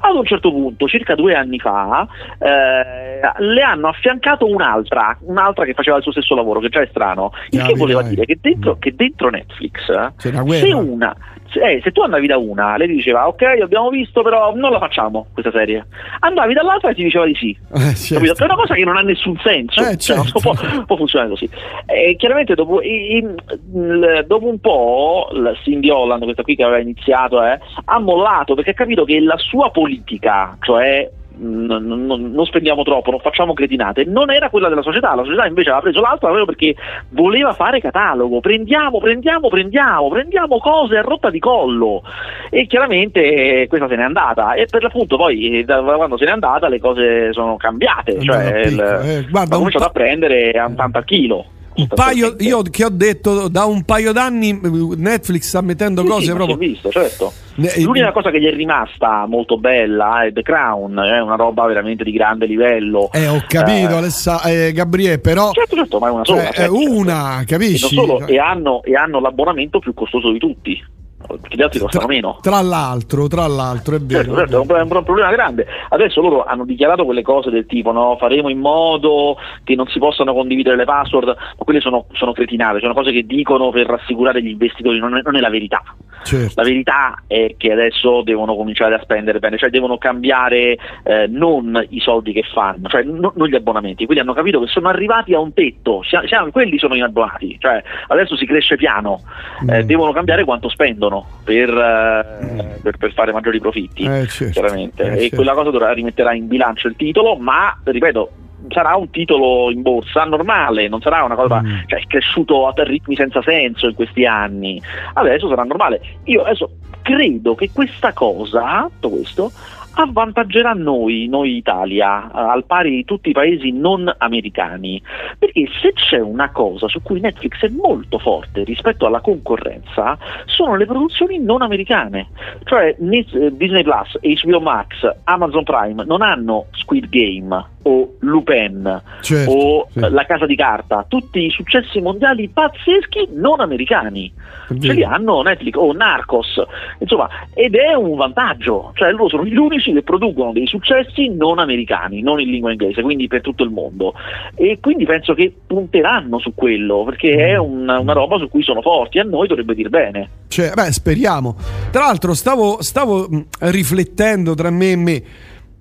Ad 0.00 0.14
un 0.14 0.26
certo 0.26 0.50
punto, 0.50 0.86
circa 0.88 1.14
due 1.14 1.34
anni 1.34 1.58
fa, 1.58 2.01
eh, 2.38 3.42
le 3.42 3.62
hanno 3.62 3.88
affiancato 3.88 4.46
un'altra, 4.46 5.16
un'altra 5.20 5.64
che 5.64 5.74
faceva 5.74 5.96
il 5.96 6.02
suo 6.02 6.12
stesso 6.12 6.34
lavoro, 6.34 6.60
che 6.60 6.68
già 6.68 6.80
è 6.80 6.86
strano. 6.90 7.32
Il 7.50 7.62
che 7.62 7.74
voleva 7.74 8.02
dire 8.02 8.24
che 8.24 8.38
dentro, 8.40 8.76
che 8.78 8.94
dentro 8.94 9.30
Netflix, 9.30 9.86
se 10.16 10.72
una 10.72 11.16
eh, 11.60 11.80
se 11.82 11.92
tu 11.92 12.00
andavi 12.00 12.26
da 12.26 12.38
una, 12.38 12.76
lei 12.76 12.88
ti 12.88 12.94
diceva 12.94 13.26
ok, 13.28 13.42
abbiamo 13.62 13.90
visto, 13.90 14.22
però 14.22 14.54
non 14.54 14.70
la 14.70 14.78
facciamo 14.78 15.26
questa 15.32 15.50
serie. 15.50 15.86
Andavi 16.20 16.54
dall'altra 16.54 16.90
e 16.90 16.94
ti 16.94 17.02
diceva 17.02 17.26
di 17.26 17.34
sì. 17.34 17.56
Eh, 17.82 17.94
certo. 17.96 18.42
È 18.42 18.44
una 18.44 18.54
cosa 18.54 18.74
che 18.74 18.84
non 18.84 18.96
ha 18.96 19.00
nessun 19.00 19.36
senso, 19.42 19.80
eh, 19.80 19.96
certo. 19.96 20.24
cioè, 20.24 20.42
può, 20.42 20.54
può, 20.86 20.96
funzionare 20.96 21.30
così. 21.30 21.48
E 21.86 22.14
chiaramente 22.16 22.54
dopo, 22.54 22.80
in, 22.80 23.34
in, 23.72 24.24
dopo, 24.26 24.46
un 24.46 24.60
po' 24.60 25.28
Cindy 25.62 25.90
Holland, 25.90 26.22
questa 26.22 26.42
qui 26.42 26.54
che 26.54 26.62
aveva 26.62 26.78
iniziato, 26.78 27.42
eh, 27.42 27.58
ha 27.84 27.98
mollato 27.98 28.54
perché 28.54 28.70
ha 28.70 28.74
capito 28.74 29.04
che 29.04 29.20
la 29.20 29.36
sua 29.36 29.70
politica, 29.70 30.56
cioè 30.60 31.10
non, 31.38 31.84
non, 31.84 32.30
non, 32.32 32.46
spendiamo 32.46 32.82
troppo, 32.82 33.10
non 33.10 33.20
facciamo 33.20 33.52
cretinate, 33.52 34.04
non 34.04 34.30
era 34.30 34.50
quella 34.50 34.68
della 34.68 34.82
società, 34.82 35.14
la 35.14 35.24
società 35.24 35.46
invece 35.46 35.70
aveva 35.70 35.82
preso 35.82 36.00
l'altra 36.00 36.28
proprio 36.28 36.46
perché 36.46 36.74
voleva 37.10 37.52
fare 37.52 37.80
catalogo, 37.80 38.40
prendiamo, 38.40 38.98
prendiamo, 38.98 39.48
prendiamo, 39.48 40.08
prendiamo 40.08 40.58
cose 40.58 40.96
a 40.96 41.02
rotta 41.02 41.30
di 41.30 41.38
collo. 41.38 42.02
E 42.50 42.66
chiaramente 42.66 43.66
questa 43.68 43.88
se 43.88 43.96
n'è 43.96 44.02
andata. 44.02 44.54
E 44.54 44.66
per 44.66 44.82
l'appunto 44.82 45.16
poi 45.16 45.58
eh, 45.58 45.64
da 45.64 45.80
quando 45.82 46.16
se 46.16 46.24
n'è 46.24 46.30
andata 46.30 46.68
le 46.68 46.80
cose 46.80 47.32
sono 47.32 47.56
cambiate, 47.56 48.20
cioè 48.20 48.60
il, 48.64 48.80
eh, 48.80 49.26
guarda, 49.30 49.54
ha 49.54 49.58
cominciato 49.58 49.84
a 49.84 49.90
prendere 49.90 50.50
a 50.52 50.70
tanto 50.74 50.98
al 50.98 51.04
chilo 51.04 51.46
un 51.74 51.86
paio, 51.88 52.36
io 52.38 52.62
che 52.62 52.84
ho 52.84 52.90
detto 52.90 53.48
da 53.48 53.64
un 53.64 53.84
paio 53.84 54.12
d'anni 54.12 54.60
Netflix 54.96 55.48
sta 55.48 55.60
mettendo 55.60 56.02
sì, 56.02 56.08
cose 56.08 56.24
sì, 56.26 56.32
proprio 56.32 56.56
visto, 56.56 56.90
certo. 56.90 57.32
l'unica 57.54 58.12
cosa 58.12 58.30
che 58.30 58.40
gli 58.40 58.46
è 58.46 58.54
rimasta 58.54 59.26
molto 59.26 59.58
bella 59.58 60.24
è 60.24 60.32
The 60.32 60.42
Crown 60.42 60.98
è 60.98 61.20
una 61.20 61.36
roba 61.36 61.66
veramente 61.66 62.04
di 62.04 62.12
grande 62.12 62.46
livello. 62.46 63.10
Eh 63.12 63.28
ho 63.28 63.42
capito 63.46 63.92
eh, 63.92 63.96
Alessa, 63.96 64.42
eh, 64.42 64.72
Gabriele 64.72 65.18
però 65.18 65.52
certo 65.52 65.76
certo 65.76 65.98
ma 65.98 66.08
è 66.08 66.10
una 66.10 66.24
sola 66.24 66.50
cioè, 66.50 66.64
è 66.64 66.68
una 66.68 67.42
capisci? 67.46 67.94
E, 67.94 67.98
solo, 67.98 68.26
e, 68.26 68.38
hanno, 68.38 68.82
e 68.82 68.94
hanno 68.94 69.20
l'abbonamento 69.20 69.78
più 69.78 69.94
costoso 69.94 70.30
di 70.30 70.38
tutti 70.38 70.82
perché 71.26 71.56
gli 71.56 71.62
altri 71.62 71.80
costano 71.80 72.04
tra, 72.04 72.14
meno. 72.14 72.38
Tra 72.40 72.60
l'altro, 72.60 73.26
tra 73.28 73.46
l'altro, 73.46 73.96
è 73.96 74.00
vero. 74.00 74.34
Certo, 74.34 74.38
certo, 74.38 74.56
è, 74.56 74.58
un, 74.60 74.90
è, 74.90 74.94
un, 74.94 75.04
problema 75.04 75.30
grande. 75.30 75.66
Adesso 75.88 76.20
loro 76.20 76.44
hanno 76.44 76.64
dichiarato 76.64 77.04
quelle 77.04 77.22
cose 77.22 77.50
del 77.50 77.66
tipo 77.66 77.92
no, 77.92 78.16
faremo 78.18 78.48
in 78.48 78.58
modo 78.58 79.36
che 79.64 79.74
non 79.74 79.86
si 79.88 79.98
possano 79.98 80.32
condividere 80.32 80.76
le 80.76 80.84
password, 80.84 81.26
ma 81.26 81.64
quelle 81.64 81.80
sono, 81.80 82.06
sono 82.12 82.32
cretinate, 82.32 82.80
sono 82.80 82.94
cose 82.94 83.12
che 83.12 83.24
dicono 83.24 83.70
per 83.70 83.86
rassicurare 83.86 84.42
gli 84.42 84.48
investitori, 84.48 84.98
non 84.98 85.16
è, 85.16 85.22
non 85.22 85.36
è 85.36 85.40
la 85.40 85.50
verità. 85.50 85.82
Certo. 86.24 86.52
La 86.54 86.62
verità 86.62 87.22
è 87.26 87.54
che 87.56 87.72
adesso 87.72 88.22
devono 88.22 88.54
cominciare 88.54 88.94
a 88.94 89.02
spendere 89.02 89.38
bene, 89.38 89.58
cioè 89.58 89.70
devono 89.70 89.98
cambiare 89.98 90.76
eh, 91.02 91.26
non 91.28 91.84
i 91.90 92.00
soldi 92.00 92.32
che 92.32 92.44
fanno, 92.52 92.88
cioè 92.88 93.02
no, 93.02 93.32
non 93.34 93.48
gli 93.48 93.54
abbonamenti, 93.54 94.04
quindi 94.04 94.22
hanno 94.22 94.34
capito 94.34 94.60
che 94.60 94.68
sono 94.68 94.88
arrivati 94.88 95.34
a 95.34 95.40
un 95.40 95.52
tetto, 95.52 96.02
siamo, 96.04 96.26
siamo, 96.26 96.50
quelli 96.50 96.78
sono 96.78 96.94
gli 96.94 97.00
abbonati, 97.00 97.56
cioè 97.58 97.82
adesso 98.08 98.36
si 98.36 98.46
cresce 98.46 98.76
piano, 98.76 99.20
eh, 99.68 99.82
mm. 99.82 99.86
devono 99.86 100.12
cambiare 100.12 100.44
quanto 100.44 100.68
spendono 100.68 101.11
per, 101.44 101.68
eh, 101.68 102.78
per, 102.82 102.96
per 102.96 103.12
fare 103.12 103.32
maggiori 103.32 103.60
profitti, 103.60 104.04
eh, 104.04 104.26
certo. 104.26 104.60
chiaramente, 104.60 105.02
eh, 105.02 105.14
e 105.14 105.20
certo. 105.20 105.36
quella 105.36 105.54
cosa 105.54 105.70
dovrà, 105.70 105.92
rimetterà 105.92 106.34
in 106.34 106.46
bilancio 106.46 106.88
il 106.88 106.96
titolo, 106.96 107.36
ma 107.36 107.76
ripeto, 107.82 108.30
sarà 108.68 108.96
un 108.96 109.10
titolo 109.10 109.70
in 109.70 109.82
borsa 109.82 110.24
normale, 110.24 110.88
non 110.88 111.00
sarà 111.00 111.22
una 111.24 111.34
cosa, 111.34 111.60
mm. 111.60 111.80
cioè 111.86 112.00
è 112.00 112.06
cresciuto 112.06 112.66
a 112.66 112.72
ritmi 112.76 113.16
senza 113.16 113.42
senso 113.42 113.88
in 113.88 113.94
questi 113.94 114.24
anni, 114.24 114.80
adesso 115.14 115.48
sarà 115.48 115.64
normale. 115.64 116.00
Io 116.24 116.42
adesso 116.42 116.70
credo 117.02 117.54
che 117.54 117.70
questa 117.72 118.12
cosa, 118.12 118.88
tutto 119.00 119.16
questo, 119.16 119.52
avvantaggerà 119.94 120.72
noi, 120.72 121.26
noi 121.28 121.56
Italia, 121.56 122.30
al 122.32 122.64
pari 122.64 122.90
di 122.90 123.04
tutti 123.04 123.30
i 123.30 123.32
paesi 123.32 123.70
non 123.72 124.12
americani, 124.18 125.02
perché 125.38 125.66
se 125.80 125.92
c'è 125.92 126.20
una 126.20 126.50
cosa 126.50 126.88
su 126.88 127.02
cui 127.02 127.20
Netflix 127.20 127.60
è 127.64 127.68
molto 127.68 128.18
forte 128.18 128.64
rispetto 128.64 129.06
alla 129.06 129.20
concorrenza, 129.20 130.16
sono 130.46 130.76
le 130.76 130.86
produzioni 130.86 131.38
non 131.38 131.62
americane, 131.62 132.28
cioè 132.64 132.94
Disney 132.98 133.82
Plus, 133.82 134.18
HBO 134.20 134.60
Max, 134.60 135.08
Amazon 135.24 135.64
Prime 135.64 136.04
non 136.04 136.22
hanno 136.22 136.66
Squid 136.72 137.08
Game, 137.08 137.70
o 137.82 138.14
Lupin 138.20 139.02
Certo, 139.20 139.50
o 139.50 139.88
sì. 139.90 140.00
La 140.00 140.24
Casa 140.24 140.46
di 140.46 140.56
Carta, 140.56 141.04
tutti 141.08 141.44
i 141.44 141.50
successi 141.50 142.00
mondiali 142.00 142.48
pazzeschi 142.48 143.28
non 143.32 143.60
americani. 143.60 144.32
È 144.68 144.78
Ce 144.78 144.92
li 144.92 145.04
hanno 145.04 145.42
Netflix 145.42 145.74
o 145.76 145.92
Narcos, 145.92 146.62
insomma, 146.98 147.28
ed 147.52 147.74
è 147.74 147.94
un 147.94 148.16
vantaggio, 148.16 148.92
cioè 148.94 149.10
loro 149.10 149.28
sono 149.28 149.44
gli 149.44 149.56
unici 149.56 149.92
che 149.92 150.02
producono 150.02 150.52
dei 150.52 150.66
successi 150.66 151.28
non 151.28 151.58
americani, 151.58 152.22
non 152.22 152.40
in 152.40 152.50
lingua 152.50 152.70
inglese, 152.70 153.02
quindi 153.02 153.26
per 153.26 153.42
tutto 153.42 153.64
il 153.64 153.70
mondo. 153.70 154.14
E 154.54 154.78
quindi 154.80 155.04
penso 155.04 155.34
che 155.34 155.52
punteranno 155.66 156.38
su 156.38 156.54
quello, 156.54 157.04
perché 157.04 157.34
è 157.48 157.56
una, 157.56 157.98
una 157.98 158.12
roba 158.12 158.38
su 158.38 158.48
cui 158.48 158.62
sono 158.62 158.80
forti, 158.80 159.18
a 159.18 159.24
noi 159.24 159.46
dovrebbe 159.46 159.74
dir 159.74 159.88
bene. 159.88 160.28
Cioè, 160.48 160.72
beh, 160.74 160.92
speriamo. 160.92 161.56
Tra 161.90 162.04
l'altro, 162.04 162.34
stavo, 162.34 162.82
stavo 162.82 163.26
mh, 163.28 163.44
riflettendo 163.70 164.54
tra 164.54 164.70
me 164.70 164.90
e 164.90 164.96
me, 164.96 165.22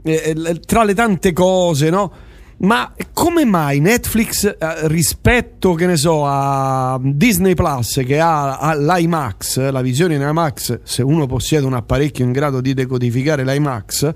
eh, 0.03 0.33
eh, 0.35 0.59
tra 0.59 0.83
le 0.83 0.93
tante 0.93 1.33
cose, 1.33 1.89
no? 1.89 2.11
Ma 2.61 2.93
come 3.11 3.43
mai 3.43 3.79
Netflix 3.79 4.45
eh, 4.45 4.55
rispetto, 4.87 5.73
che 5.73 5.87
ne 5.87 5.97
so, 5.97 6.23
a 6.25 6.99
Disney 7.01 7.55
Plus 7.55 8.03
che 8.05 8.19
ha, 8.19 8.57
ha 8.57 8.75
l'IMAX, 8.75 9.71
la 9.71 9.81
visione 9.81 10.13
in 10.13 10.21
IMAX, 10.21 10.81
se 10.83 11.01
uno 11.01 11.25
possiede 11.25 11.65
un 11.65 11.73
apparecchio 11.73 12.23
in 12.23 12.31
grado 12.31 12.61
di 12.61 12.75
decodificare 12.75 13.43
l'IMAX, 13.43 14.13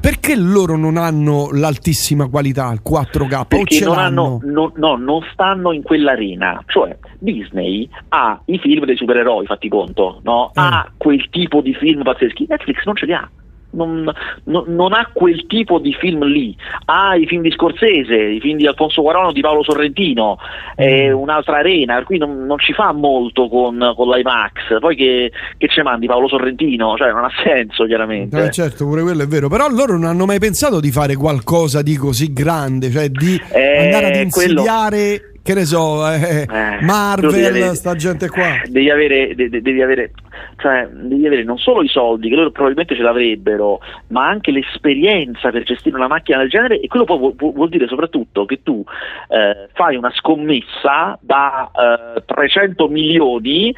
perché 0.00 0.34
loro 0.34 0.78
non 0.78 0.96
hanno 0.96 1.50
l'altissima 1.52 2.28
qualità, 2.28 2.72
il 2.72 2.80
4K? 2.82 3.34
o 3.34 3.44
perché 3.44 3.84
non, 3.84 3.98
hanno, 3.98 4.40
no, 4.42 4.72
no, 4.76 4.96
non 4.96 5.20
stanno 5.30 5.72
in 5.72 5.82
quell'arena. 5.82 6.62
Cioè, 6.66 6.96
Disney 7.18 7.86
ha 8.08 8.40
i 8.46 8.58
film 8.58 8.86
dei 8.86 8.96
supereroi, 8.96 9.44
fatti 9.44 9.68
conto, 9.68 10.20
no? 10.22 10.48
Eh. 10.48 10.52
ha 10.54 10.90
quel 10.96 11.28
tipo 11.28 11.60
di 11.60 11.74
film 11.74 12.02
pazzeschi. 12.02 12.46
Netflix 12.48 12.84
non 12.84 12.96
ce 12.96 13.04
li 13.04 13.12
ha. 13.12 13.28
Non, 13.72 14.10
non- 14.44 14.64
non 14.66 14.92
ha 14.92 15.08
quel 15.12 15.46
tipo 15.46 15.78
di 15.78 15.92
film 15.94 16.24
lì, 16.24 16.56
ha 16.86 17.14
i 17.14 17.24
film 17.26 17.42
di 17.42 17.52
Scorsese, 17.52 18.14
i 18.16 18.40
film 18.40 18.56
di 18.56 18.66
Alfonso 18.66 19.00
Guarano, 19.00 19.30
di 19.30 19.40
Paolo 19.40 19.62
Sorrentino, 19.62 20.38
è 20.74 21.10
Mm. 21.10 21.14
un'altra 21.16 21.58
arena, 21.58 21.94
per 21.94 22.04
cui 22.04 22.18
non, 22.18 22.46
non 22.46 22.58
ci 22.58 22.72
fa 22.72 22.92
molto 22.92 23.48
con, 23.48 23.92
con 23.94 24.08
l'IMAX. 24.08 24.78
Poi 24.80 24.96
che, 24.96 25.30
che 25.56 25.68
ci 25.68 25.82
mandi 25.82 26.06
Paolo 26.06 26.26
Sorrentino? 26.26 26.96
Cioè, 26.96 27.12
non 27.12 27.22
ha 27.24 27.30
senso, 27.44 27.84
chiaramente. 27.84 28.42
Eh, 28.46 28.50
certo, 28.50 28.84
pure 28.86 29.02
quello 29.02 29.22
è 29.22 29.26
vero. 29.26 29.48
Però 29.48 29.68
loro 29.68 29.92
non 29.92 30.04
hanno 30.06 30.26
mai 30.26 30.40
pensato 30.40 30.80
di 30.80 30.90
fare 30.90 31.14
qualcosa 31.14 31.80
di 31.82 31.96
così 31.96 32.32
grande, 32.32 32.90
cioè 32.90 33.08
di 33.08 33.40
Eh, 33.52 33.84
andare 33.84 34.06
ad 34.20 34.30
quello- 34.30 34.60
insidiare, 34.62 35.29
che 35.42 35.54
ne 35.54 35.64
so, 35.64 36.06
eh, 36.10 36.42
Eh, 36.42 36.46
devi 36.46 36.84
Marvel, 36.84 37.44
avere- 37.46 37.74
sta 37.74 37.94
gente 37.94 38.28
qua. 38.28 38.60
Devi 38.68 38.90
avere, 38.90 39.34
de- 39.34 39.48
de- 39.48 39.62
devi 39.62 39.80
avere, 39.82 40.12
cioè, 40.58 40.86
devi 40.92 41.26
avere 41.26 41.44
non 41.44 41.58
solo 41.58 41.82
i 41.82 41.88
soldi, 41.88 42.28
che 42.28 42.34
loro 42.36 42.50
probabilmente 42.50 42.94
ce 42.94 43.02
l'avrebbero, 43.02 43.80
ma 44.08 44.26
anche 44.28 44.50
l'esperienza 44.52 45.50
per 45.50 45.62
gestire 45.62 45.96
una 45.96 46.08
macchina 46.08 46.38
del 46.38 46.48
genere 46.50 46.78
e 46.80 46.86
quello 46.88 47.04
poi 47.04 47.18
vuol, 47.18 47.34
vuol- 47.36 47.68
dire 47.70 47.86
soprattutto 47.88 48.44
che 48.44 48.60
tu 48.62 48.84
eh, 49.28 49.68
fai 49.74 49.96
una 49.96 50.10
scommessa 50.12 51.18
da 51.20 51.70
eh, 52.16 52.22
300 52.26 52.88
milioni 52.88 53.74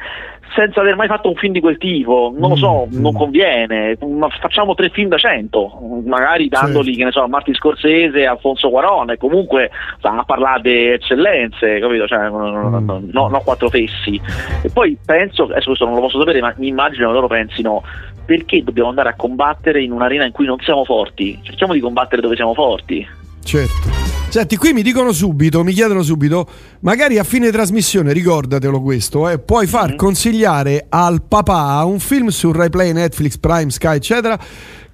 senza 0.55 0.81
aver 0.81 0.95
mai 0.95 1.07
fatto 1.07 1.29
un 1.29 1.35
film 1.35 1.53
di 1.53 1.59
quel 1.59 1.77
tipo, 1.77 2.33
non 2.35 2.49
lo 2.51 2.55
so, 2.55 2.87
Mm, 2.91 3.01
non 3.01 3.13
mm. 3.13 3.15
conviene, 3.17 3.97
ma 4.07 4.29
facciamo 4.29 4.73
tre 4.75 4.89
film 4.89 5.09
da 5.09 5.17
100, 5.17 6.01
magari 6.05 6.47
dandoli, 6.47 6.85
Certo. 6.85 6.97
che 6.99 7.03
ne 7.05 7.11
so, 7.11 7.21
a 7.23 7.27
Martin 7.27 7.53
Scorsese 7.53 8.19
e 8.19 8.25
Alfonso 8.25 8.69
Cuarón, 8.69 9.11
e 9.11 9.17
comunque 9.17 9.71
sta 9.97 10.17
a 10.17 10.23
parlare 10.23 10.61
di 10.61 10.87
eccellenze, 10.89 11.79
capito? 11.79 12.07
Cioè, 12.07 12.29
no, 12.29 12.49
no, 12.49 12.69
no, 12.69 12.79
no, 12.79 13.01
no, 13.11 13.27
no 13.27 13.41
quattro 13.41 13.69
fessi. 13.69 14.19
E 14.61 14.69
poi 14.71 14.97
penso, 15.05 15.43
adesso 15.43 15.67
questo 15.67 15.85
non 15.85 15.95
lo 15.95 16.01
posso 16.01 16.19
sapere, 16.19 16.41
ma 16.41 16.53
mi 16.57 16.67
immagino 16.67 17.07
che 17.07 17.13
loro 17.13 17.27
pensino 17.27 17.81
perché 18.25 18.63
dobbiamo 18.63 18.89
andare 18.89 19.09
a 19.09 19.15
combattere 19.15 19.81
in 19.81 19.91
un'arena 19.91 20.25
in 20.25 20.31
cui 20.31 20.45
non 20.45 20.57
siamo 20.59 20.85
forti? 20.85 21.37
Cerchiamo 21.43 21.73
di 21.73 21.79
combattere 21.79 22.21
dove 22.21 22.35
siamo 22.35 22.53
forti. 22.53 23.05
Certo. 23.43 23.89
Senti, 24.29 24.55
qui 24.57 24.73
mi 24.73 24.81
dicono 24.81 25.11
subito, 25.11 25.63
mi 25.63 25.73
chiedono 25.73 26.01
subito, 26.01 26.47
magari 26.79 27.19
a 27.19 27.23
fine 27.23 27.51
trasmissione, 27.51 28.11
ricordatelo 28.13 28.81
questo, 28.81 29.29
eh, 29.29 29.37
puoi 29.37 29.67
far 29.67 29.91
Mhm. 29.91 29.95
consigliare 29.95 30.85
al 30.89 31.21
papà 31.23 31.83
un 31.83 31.99
film 31.99 32.29
su 32.29 32.51
Rai 32.51 32.69
Play, 32.69 32.93
Netflix, 32.93 33.37
Prime, 33.37 33.69
Sky, 33.69 33.95
eccetera, 33.97 34.39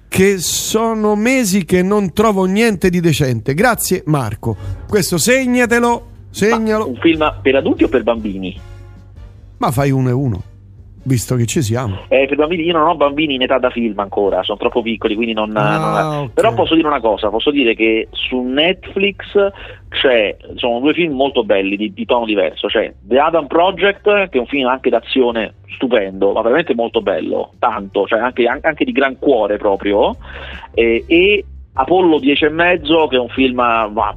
che 0.08 0.38
sono 0.38 1.14
mesi 1.14 1.64
che 1.64 1.82
non 1.82 2.12
trovo 2.12 2.44
niente 2.44 2.90
di 2.90 3.00
decente. 3.00 3.54
Grazie 3.54 4.02
Marco. 4.06 4.56
Questo 4.86 5.16
segnatelo, 5.16 5.88
Ma 5.90 6.26
segnalo, 6.30 6.88
un 6.88 6.96
film 7.00 7.32
per 7.40 7.54
adulti 7.54 7.84
o 7.84 7.88
per 7.88 8.02
bambini? 8.02 8.60
ma 9.58 9.70
fai 9.70 9.90
uno 9.90 10.08
e 10.08 10.12
uno, 10.12 10.42
visto 11.02 11.34
che 11.36 11.46
ci 11.46 11.62
siamo. 11.62 12.00
Eh, 12.08 12.26
per 12.26 12.36
bambini 12.36 12.64
io 12.64 12.72
non 12.72 12.88
ho 12.88 12.94
bambini 12.96 13.34
in 13.34 13.42
età 13.42 13.58
da 13.58 13.70
film 13.70 13.98
ancora, 13.98 14.42
sono 14.42 14.58
troppo 14.58 14.82
piccoli, 14.82 15.14
quindi 15.14 15.32
non, 15.32 15.56
Ah, 15.56 15.78
non- 15.78 16.22
ok. 16.24 16.32
Però 16.34 16.54
posso 16.54 16.74
dire 16.74 16.86
una 16.86 17.00
cosa, 17.00 17.28
posso 17.30 17.50
dire 17.50 17.74
che 17.74 18.08
su 18.10 18.40
Netflix 18.42 19.34
c'è, 19.88 20.36
sono 20.56 20.80
due 20.80 20.92
film 20.92 21.14
molto 21.14 21.44
belli 21.44 21.76
di, 21.76 21.92
di 21.92 22.04
tono 22.04 22.24
diverso, 22.24 22.68
c'è 22.68 22.92
The 23.00 23.18
Adam 23.18 23.46
Project, 23.46 24.02
che 24.28 24.36
è 24.36 24.38
un 24.38 24.46
film 24.46 24.66
anche 24.66 24.90
d'azione 24.90 25.54
stupendo, 25.74 26.32
ma 26.32 26.42
veramente 26.42 26.74
molto 26.74 27.00
bello, 27.00 27.52
tanto, 27.58 28.06
cioè 28.06 28.18
anche, 28.20 28.44
anche 28.46 28.84
di 28.84 28.92
gran 28.92 29.18
cuore 29.18 29.56
proprio, 29.56 30.16
eh, 30.74 31.04
e 31.06 31.44
Apollo 31.72 32.18
10 32.18 32.44
e 32.44 32.48
mezzo, 32.50 33.06
che 33.08 33.16
è 33.16 33.18
un 33.20 33.28
film 33.28 33.56
bah, 33.56 34.14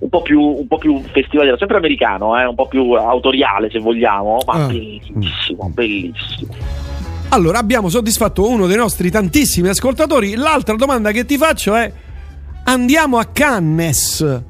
un, 0.00 0.08
po 0.08 0.22
più, 0.22 0.40
un 0.40 0.66
po' 0.66 0.78
più 0.78 1.00
festivaliero, 1.12 1.56
sempre 1.56 1.78
americano, 1.78 2.38
eh, 2.38 2.44
un 2.44 2.54
po' 2.54 2.68
più 2.68 2.92
autoriale 2.92 3.70
se 3.70 3.78
vogliamo, 3.78 4.38
ma 4.46 4.64
Ah. 4.64 4.66
bellissimo, 4.66 5.70
bellissimo. 5.72 6.54
Allora, 7.30 7.58
abbiamo 7.58 7.88
soddisfatto 7.88 8.48
uno 8.48 8.66
dei 8.66 8.76
nostri 8.76 9.10
tantissimi 9.10 9.68
ascoltatori. 9.68 10.34
L'altra 10.36 10.76
domanda 10.76 11.10
che 11.10 11.24
ti 11.24 11.36
faccio 11.36 11.74
è: 11.74 11.90
andiamo 12.64 13.18
a 13.18 13.24
Cannes. 13.24 14.42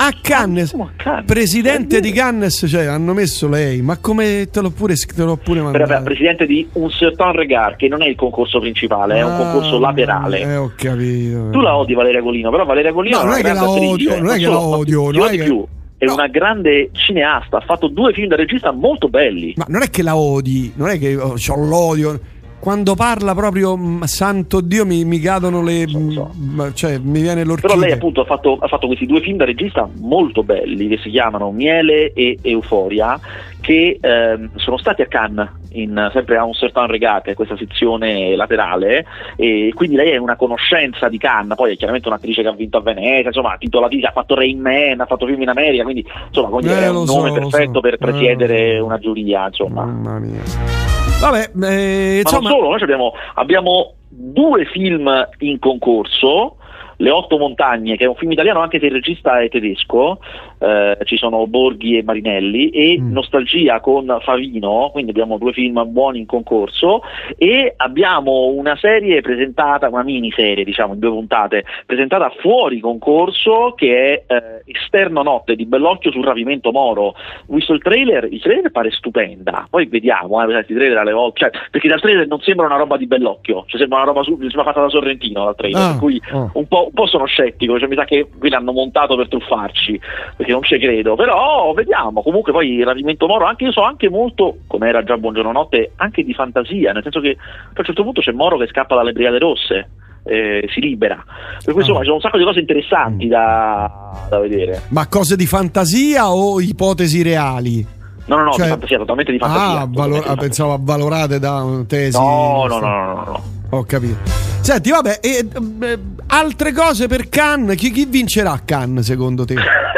A 0.00 0.12
Cannes, 0.22 0.72
a 0.74 0.90
Cannes. 0.96 1.24
presidente 1.26 1.96
È 1.96 2.00
di. 2.00 2.12
Cannes, 2.12 2.64
cioè 2.68 2.84
hanno 2.84 3.14
messo 3.14 3.48
lei, 3.48 3.82
ma 3.82 3.96
come 3.98 4.48
te 4.50 4.60
l'ho 4.60 4.70
pure, 4.70 4.94
te 4.94 5.22
l'ho 5.24 5.36
pure 5.36 5.60
mandato? 5.60 6.04
presidente 6.04 6.46
di 6.46 6.66
un 6.74 6.88
certain 6.88 7.32
regard, 7.32 7.74
che 7.76 7.88
non 7.88 8.02
è 8.02 8.06
il 8.06 8.14
concorso 8.14 8.60
principale, 8.60 9.16
è 9.16 9.24
un 9.24 9.32
Ah, 9.32 9.36
concorso 9.36 9.78
laterale. 9.80 10.40
Eh, 10.40 10.56
ho 10.56 10.72
capito. 10.76 11.50
Tu 11.50 11.60
la 11.60 11.76
odi 11.76 11.94
Valeria 11.94 12.20
Golino, 12.20 12.50
però 12.50 12.64
Valeria 12.64 12.92
Golino 12.92 13.16
No, 13.16 13.22
è 13.22 13.24
non 13.26 13.32
una 13.32 13.40
è 13.40 13.42
che 13.42 13.52
la 13.54 13.68
odio, 13.70 14.20
non 14.20 14.30
è 14.30 14.36
che 14.38 14.46
la 14.46 14.60
odio, 14.60 15.10
non 15.10 15.26
è 15.26 15.30
che- 15.30 15.44
più. 15.44 15.66
È 15.98 16.04
No. 16.04 16.12
una 16.12 16.28
grande 16.28 16.90
cineasta, 16.92 17.56
ha 17.56 17.60
fatto 17.60 17.88
due 17.88 18.12
film 18.12 18.28
da 18.28 18.36
regista 18.36 18.70
molto 18.70 19.08
belli. 19.08 19.52
Ma 19.56 19.64
non 19.66 19.82
è 19.82 19.90
che 19.90 20.04
la 20.04 20.16
odi, 20.16 20.72
non 20.76 20.90
è 20.90 20.98
che 21.00 21.16
ho 21.16 21.34
l'odio. 21.56 22.20
Quando 22.60 22.94
parla 22.94 23.34
proprio, 23.34 23.76
mm, 23.76 24.02
santo 24.02 24.60
Dio, 24.60 24.84
mi, 24.84 25.04
mi 25.04 25.20
cadono 25.20 25.62
le. 25.62 25.86
So, 25.86 26.10
so. 26.10 26.30
mm, 26.36 26.60
cioè, 26.74 26.98
mi 26.98 27.20
viene 27.20 27.44
l'orchidea. 27.44 27.74
Però 27.74 27.86
lei 27.86 27.92
appunto 27.92 28.22
ha 28.22 28.24
fatto, 28.24 28.58
ha 28.60 28.66
fatto 28.68 28.86
questi 28.86 29.06
due 29.06 29.20
film 29.20 29.36
da 29.36 29.44
regista 29.44 29.88
molto 30.00 30.42
belli 30.42 30.88
che 30.88 30.98
si 30.98 31.10
chiamano 31.10 31.50
Miele 31.50 32.12
e 32.12 32.38
Euforia 32.42 33.18
che 33.60 33.98
ehm, 34.00 34.50
sono 34.56 34.78
stati 34.78 35.02
a 35.02 35.06
Cannes 35.06 35.48
in, 35.72 36.10
sempre 36.12 36.36
a 36.36 36.44
un 36.44 36.54
certain 36.54 36.88
è 37.22 37.34
questa 37.34 37.56
sezione 37.56 38.34
laterale 38.36 39.04
e 39.36 39.72
quindi 39.74 39.96
lei 39.96 40.12
è 40.12 40.16
una 40.16 40.36
conoscenza 40.36 41.08
di 41.08 41.18
Cannes 41.18 41.56
poi 41.56 41.72
è 41.72 41.76
chiaramente 41.76 42.08
un'attrice 42.08 42.42
che 42.42 42.48
ha 42.48 42.52
vinto 42.52 42.78
a 42.78 42.80
Venezia 42.80 43.26
insomma 43.26 43.52
ha 43.52 43.56
titolati 43.58 44.00
ha 44.04 44.12
fatto 44.12 44.34
Rain 44.34 44.58
Man 44.60 45.00
ha 45.00 45.06
fatto 45.06 45.26
film 45.26 45.42
in 45.42 45.48
America 45.48 45.82
quindi 45.82 46.06
insomma 46.28 46.60
dire, 46.60 46.74
Eh, 46.80 46.84
è 46.84 46.90
un 46.90 47.06
so, 47.06 47.16
nome 47.16 47.32
perfetto 47.32 47.74
so. 47.74 47.80
per 47.80 47.94
Eh, 47.94 47.98
presiedere 47.98 48.78
so. 48.78 48.84
una 48.84 48.98
giuria 48.98 49.46
insomma 49.46 49.84
Mamma 49.84 50.18
mia. 50.18 50.87
Vabbè, 51.20 51.40
eh, 51.40 51.50
ma 51.54 51.72
insomma. 52.20 52.48
non 52.48 52.58
solo, 52.58 52.68
noi 52.70 52.82
abbiamo, 52.82 53.12
abbiamo 53.34 53.94
due 54.08 54.64
film 54.66 55.28
in 55.38 55.58
concorso. 55.58 56.56
Le 57.00 57.10
otto 57.10 57.38
montagne, 57.38 57.96
che 57.96 58.04
è 58.04 58.08
un 58.08 58.16
film 58.16 58.32
italiano 58.32 58.60
anche 58.60 58.80
se 58.80 58.86
il 58.86 58.92
regista 58.92 59.40
è 59.40 59.48
tedesco, 59.48 60.18
eh, 60.58 60.98
ci 61.04 61.16
sono 61.16 61.46
Borghi 61.46 61.96
e 61.96 62.02
Marinelli, 62.02 62.70
e 62.70 62.96
Mm. 62.98 63.12
Nostalgia 63.12 63.80
con 63.80 64.18
Favino, 64.22 64.90
quindi 64.92 65.10
abbiamo 65.10 65.38
due 65.38 65.52
film 65.52 65.82
buoni 65.86 66.18
in 66.20 66.26
concorso, 66.26 67.02
e 67.36 67.74
abbiamo 67.76 68.46
una 68.46 68.76
serie 68.76 69.20
presentata, 69.20 69.88
una 69.88 70.02
miniserie 70.02 70.64
diciamo 70.64 70.94
in 70.94 70.98
due 70.98 71.10
puntate, 71.10 71.64
presentata 71.86 72.32
fuori 72.40 72.80
concorso 72.80 73.74
che 73.76 74.24
è 74.26 74.34
eh, 74.34 74.62
Esterno 74.66 75.22
Notte 75.22 75.54
di 75.54 75.66
Bellocchio 75.66 76.10
sul 76.10 76.24
rapimento 76.24 76.72
Moro. 76.72 77.02
Ho 77.08 77.14
visto 77.54 77.72
il 77.72 77.82
trailer, 77.82 78.24
il 78.30 78.40
trailer 78.40 78.70
pare 78.70 78.90
stupenda, 78.90 79.66
poi 79.70 79.86
vediamo, 79.86 80.42
eh, 80.42 80.64
trailer 80.64 80.98
alle 80.98 81.12
volte, 81.12 81.40
cioè, 81.40 81.50
perché 81.70 81.88
dal 81.88 82.00
trailer 82.00 82.26
non 82.26 82.40
sembra 82.40 82.66
una 82.66 82.76
roba 82.76 82.96
di 82.96 83.06
Bellocchio, 83.06 83.64
cioè 83.66 83.78
sembra 83.80 83.98
una 83.98 84.06
roba 84.06 84.22
su, 84.22 84.36
sembra 84.38 84.64
fatta 84.64 84.80
da 84.80 84.88
Sorrentino 84.88 85.44
dal 85.44 85.56
trailer, 85.56 85.80
Ah, 85.80 85.90
per 85.90 85.98
cui 85.98 86.20
oh. 86.32 86.50
un, 86.54 86.66
po', 86.66 86.86
un 86.86 86.92
po' 86.92 87.06
sono 87.06 87.26
scettico, 87.26 87.78
cioè 87.78 87.88
mi 87.88 87.94
sa 87.94 88.04
che 88.04 88.26
qui 88.38 88.48
l'hanno 88.50 88.72
montato 88.72 89.16
per 89.16 89.28
truffarci, 89.28 90.00
perché 90.48 90.52
non 90.52 90.62
ci 90.62 90.78
credo, 90.78 91.14
però 91.14 91.72
vediamo, 91.74 92.22
comunque 92.22 92.52
poi 92.52 92.76
il 92.76 92.84
rapimento 92.86 93.26
Moro, 93.26 93.44
anche 93.44 93.64
io 93.64 93.72
so 93.72 93.82
anche 93.82 94.08
molto, 94.08 94.58
come 94.66 94.88
era 94.88 95.04
già 95.04 95.16
Buongiorno 95.16 95.52
Notte, 95.52 95.92
anche 95.96 96.24
di 96.24 96.32
fantasia, 96.32 96.92
nel 96.92 97.02
senso 97.02 97.20
che 97.20 97.36
a 97.38 97.72
un 97.76 97.84
certo 97.84 98.02
punto 98.02 98.20
c'è 98.22 98.32
Moro 98.32 98.56
che 98.56 98.66
scappa 98.68 98.94
dalle 98.96 99.12
Brigate 99.12 99.38
Rosse. 99.38 99.88
eh, 100.24 100.68
si 100.74 100.80
libera 100.80 101.24
per 101.64 101.72
cui 101.72 101.80
insomma 101.80 101.98
Ah. 101.98 102.02
ci 102.02 102.06
sono 102.06 102.16
un 102.16 102.20
sacco 102.20 102.36
di 102.36 102.44
cose 102.44 102.58
interessanti 102.60 103.28
da, 103.28 104.26
da 104.28 104.38
vedere 104.40 104.82
Ma 104.88 105.06
cose 105.06 105.36
di 105.36 105.46
fantasia 105.46 106.28
o 106.30 106.60
ipotesi 106.60 107.22
reali? 107.22 107.86
no 108.26 108.36
no 108.36 108.42
no 108.42 108.50
Cioè- 108.52 108.64
di 108.64 108.70
fantasia 108.72 108.98
totalmente 108.98 109.32
di 109.32 109.38
fantasia 109.38 109.80
Ah, 109.80 109.86
valor- 109.88 110.10
di 110.10 110.16
ah, 110.18 110.20
fantasia. 110.26 110.36
pensavo 110.36 110.72
avvalorate 110.74 111.38
da 111.38 111.64
tesi. 111.86 112.18
no 112.18 112.66
no 112.68 112.78
no 112.78 112.88
no 112.88 113.04
no 113.14 113.24
no 113.24 113.42
Ho 113.70 113.84
capito. 113.84 114.16
Senti, 114.60 114.90
vabbè, 114.90 115.18
e, 115.22 115.46
eh, 115.82 115.98
altre 116.28 116.72
cose 116.72 117.06
per 117.06 117.28
Cannes? 117.28 117.76
Chi, 117.76 117.90
chi 117.90 118.06
vincerà 118.06 118.58
Cannes 118.64 119.04
secondo 119.04 119.44
te? 119.46 119.54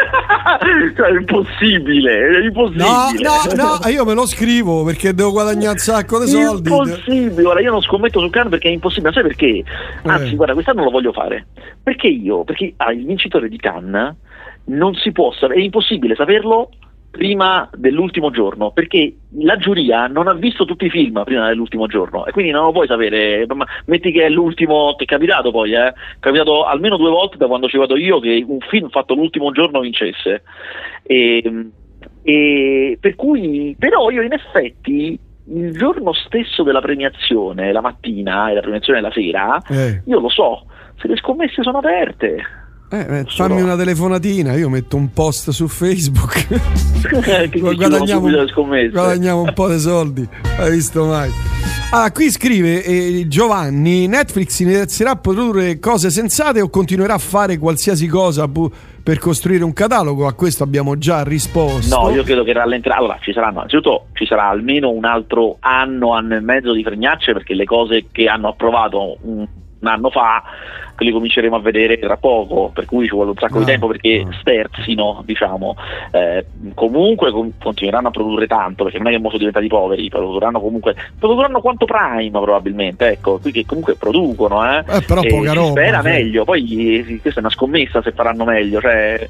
cioè, 0.97 1.09
è 1.09 1.19
impossibile, 1.19 2.29
è 2.29 2.45
impossibile. 2.45 2.85
No, 2.85 3.55
no, 3.55 3.79
no, 3.83 3.89
io 3.89 4.05
me 4.05 4.15
lo 4.15 4.27
scrivo 4.27 4.85
perché 4.85 5.15
devo 5.15 5.31
guadagnare 5.31 5.73
un 5.73 5.79
sacco 5.79 6.19
di 6.19 6.31
soldi. 6.31 6.71
Impossibile, 6.71 7.47
ora 7.47 7.61
io 7.61 7.71
non 7.71 7.83
scommetto 7.83 8.21
su 8.21 8.31
Cannes 8.31 8.51
perché 8.51 8.69
è 8.69 8.73
impossibile, 8.73 9.13
sai 9.13 9.23
perché? 9.23 9.63
Anzi, 10.03 10.33
eh. 10.33 10.37
guarda, 10.37 10.55
quest'anno 10.55 10.85
lo 10.85 10.91
voglio 10.91 11.13
fare. 11.13 11.47
Perché 11.83 12.09
io? 12.09 12.45
Perché 12.45 12.73
ah, 12.77 12.93
il 12.93 13.05
vincitore 13.05 13.49
di 13.49 13.57
Cannes 13.57 14.15
non 14.65 14.95
si 14.95 15.13
può 15.13 15.33
sapere, 15.33 15.61
è 15.61 15.65
impossibile 15.65 16.15
saperlo 16.15 16.71
prima 17.11 17.69
dell'ultimo 17.75 18.31
giorno, 18.31 18.71
perché 18.71 19.15
la 19.41 19.57
giuria 19.57 20.07
non 20.07 20.29
ha 20.29 20.35
visto 20.35 20.65
tutti 20.65 20.87
i 20.87 20.91
film 20.91 21.23
prima 21.25 21.49
dell'ultimo 21.49 21.87
giorno 21.87 22.25
e 22.25 22.33
quindi 22.33 22.53
non 22.53 22.65
lo 22.65 22.73
puoi 22.73 22.87
sapere. 22.87 23.47
Metti 23.87 24.13
che 24.13 24.25
è 24.25 24.29
l'ultimo, 24.29 24.95
che 24.97 25.05
è 25.05 25.07
capitato 25.07 25.51
poi, 25.51 25.73
eh? 25.73 25.89
è 25.89 25.95
capitato 26.21 26.65
almeno 26.65 26.97
due 26.97 27.11
volte 27.11 27.37
da 27.37 27.47
quando 27.47 27.69
ci 27.69 27.79
vado 27.79 27.97
io 27.97 28.21
che 28.21 28.45
un 28.47 28.61
film 28.61 28.89
fatto 28.91 29.15
l'ultimo 29.15 29.51
giorno 29.51 29.81
vincesse. 29.81 30.43
E, 31.03 31.69
e 32.23 32.99
per 33.01 33.15
cui, 33.17 33.75
però 33.79 34.11
io 34.11 34.23
in 34.23 34.33
effetti 34.33 35.19
il 35.53 35.73
giorno 35.73 36.13
stesso 36.13 36.63
della 36.63 36.81
premiazione, 36.81 37.73
la 37.73 37.81
mattina 37.81 38.51
e 38.51 38.55
la 38.55 38.61
premiazione 38.61 39.01
la 39.01 39.11
sera, 39.11 39.61
eh. 39.69 40.03
io 40.07 40.21
lo 40.21 40.29
so, 40.29 40.67
se 40.97 41.09
le 41.09 41.17
scommesse 41.17 41.63
sono 41.63 41.79
aperte. 41.79 42.60
Eh, 42.93 43.21
eh, 43.21 43.25
fammi 43.25 43.63
una 43.63 43.77
telefonatina, 43.77 44.55
io 44.55 44.69
metto 44.69 44.97
un 44.97 45.13
post 45.13 45.51
su 45.51 45.69
Facebook. 45.69 46.45
guadagniamo, 47.57 48.29
guadagniamo, 48.91 49.43
un 49.43 49.53
po' 49.55 49.69
di 49.69 49.79
soldi. 49.79 50.29
Hai 50.59 50.73
visto 50.73 51.05
mai? 51.05 51.31
Ah, 51.93 52.11
qui 52.11 52.33
scrive 52.33 52.83
eh, 52.83 53.29
Giovanni: 53.29 54.09
Netflix 54.09 54.59
inizierà 54.59 55.13
a 55.13 55.17
produrre 55.17 55.79
cose 55.79 56.11
sensate 56.11 56.61
o 56.61 56.69
continuerà 56.69 57.15
a 57.15 57.19
fare 57.19 57.59
qualsiasi 57.59 58.09
cosa 58.09 58.49
bu- 58.49 58.69
per 59.05 59.21
costruire 59.21 59.63
un 59.63 59.73
catalogo? 59.73 60.27
A 60.27 60.33
questo 60.33 60.65
abbiamo 60.65 60.99
già 60.99 61.23
risposto. 61.23 61.97
No, 61.97 62.11
io 62.11 62.25
credo 62.25 62.43
che 62.43 62.53
rallenterà. 62.53 62.97
Allora, 62.97 63.19
ci 63.21 63.33
saranno, 63.33 63.61
anzitutto 63.61 64.07
ci 64.15 64.27
sarà 64.27 64.49
almeno 64.49 64.91
un 64.91 65.05
altro 65.05 65.59
anno, 65.61 66.13
anno 66.13 66.35
e 66.35 66.41
mezzo 66.41 66.73
di 66.73 66.83
fregnacce 66.83 67.35
perché 67.35 67.55
le 67.55 67.67
cose 67.67 68.07
che 68.11 68.27
hanno 68.27 68.49
approvato 68.49 69.17
un, 69.23 69.47
un 69.81 69.89
anno 69.89 70.11
fa 70.11 70.43
che 71.01 71.05
li 71.05 71.13
cominceremo 71.13 71.57
a 71.57 71.61
vedere 71.61 71.99
tra 71.99 72.19
poco, 72.19 72.71
per 72.75 72.85
cui 72.85 73.07
ci 73.07 73.15
vuole 73.15 73.31
un 73.31 73.37
sacco 73.37 73.59
no, 73.59 73.65
di 73.65 73.71
ah, 73.71 73.73
tempo 73.73 73.87
perché 73.87 74.23
no. 74.23 74.33
sterzino, 74.39 75.23
diciamo. 75.25 75.75
Eh, 76.11 76.45
comunque 76.75 77.31
com- 77.31 77.53
continueranno 77.59 78.09
a 78.09 78.11
produrre 78.11 78.47
tanto, 78.47 78.85
perché 78.85 78.99
non 78.99 79.09
è 79.09 79.17
che 79.17 79.23
sono 79.23 79.39
diventati 79.39 79.67
poveri, 79.67 80.09
produrranno 80.11 80.61
comunque, 80.61 80.95
produrranno 81.19 81.61
quanto 81.61 81.87
Prime 81.87 82.31
probabilmente, 82.31 83.09
ecco, 83.09 83.39
qui 83.39 83.51
che 83.51 83.65
comunque 83.65 83.97
producono, 83.97 84.63
eh. 84.71 84.85
eh 84.87 85.01
però 85.07 85.23
poca 85.23 85.53
roba. 85.55 85.71
Spera 85.71 86.03
cioè. 86.03 86.13
meglio, 86.13 86.45
poi 86.45 86.67
sì, 87.07 87.19
questa 87.21 87.41
è 87.41 87.43
una 87.43 87.53
scommessa 87.53 88.03
se 88.03 88.13
faranno 88.13 88.45
meglio, 88.45 88.81
cioè 88.81 89.27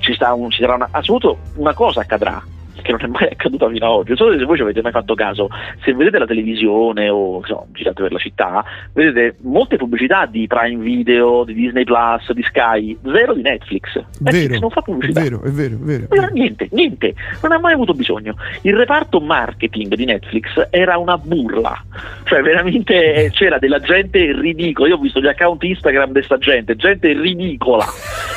ci, 0.00 0.12
sta 0.12 0.34
un, 0.34 0.50
ci 0.50 0.60
sarà 0.60 0.74
una, 0.74 0.88
assoluto 0.90 1.38
una 1.56 1.72
cosa 1.72 2.00
accadrà 2.00 2.42
che 2.82 2.90
non 2.90 3.00
è 3.02 3.06
mai 3.06 3.28
accaduta 3.30 3.68
fino 3.68 3.86
ad 3.86 3.92
oggi. 3.92 4.08
Non 4.08 4.16
so 4.16 4.38
se 4.38 4.44
voi 4.44 4.56
ci 4.56 4.62
avete 4.62 4.82
mai 4.82 4.92
fatto 4.92 5.14
caso, 5.14 5.48
se 5.82 5.94
vedete 5.94 6.18
la 6.18 6.26
televisione 6.26 7.08
o 7.08 7.38
insomma, 7.38 7.64
girate 7.72 8.02
per 8.02 8.12
la 8.12 8.18
città, 8.18 8.64
vedete 8.92 9.36
molte 9.42 9.76
pubblicità 9.76 10.26
di 10.26 10.46
Prime 10.46 10.82
Video, 10.82 11.44
di 11.44 11.54
Disney 11.54 11.84
Plus, 11.84 12.32
di 12.32 12.42
Sky, 12.42 12.96
zero 13.04 13.34
di 13.34 13.42
Netflix. 13.42 14.02
Netflix 14.18 14.48
vero, 14.48 14.58
non 14.60 14.70
fa 14.70 14.80
pubblicità. 14.80 15.20
È 15.20 15.22
vero, 15.24 15.42
è 15.42 15.50
vero, 15.50 15.74
è 15.74 15.78
vero. 15.78 16.06
Non 16.10 16.30
niente, 16.32 16.68
niente, 16.72 17.14
non 17.42 17.52
ha 17.52 17.58
mai 17.58 17.72
avuto 17.72 17.94
bisogno. 17.94 18.34
Il 18.62 18.74
reparto 18.74 19.20
marketing 19.20 19.94
di 19.94 20.04
Netflix 20.04 20.68
era 20.70 20.98
una 20.98 21.16
burla, 21.16 21.82
cioè 22.24 22.42
veramente 22.42 23.30
c'era 23.32 23.58
della 23.58 23.80
gente 23.80 24.32
ridicola. 24.32 24.88
Io 24.88 24.96
ho 24.96 25.00
visto 25.00 25.20
gli 25.20 25.28
account 25.28 25.62
Instagram 25.62 26.06
di 26.06 26.12
questa 26.12 26.38
gente, 26.38 26.76
gente 26.76 27.12
ridicola, 27.12 27.84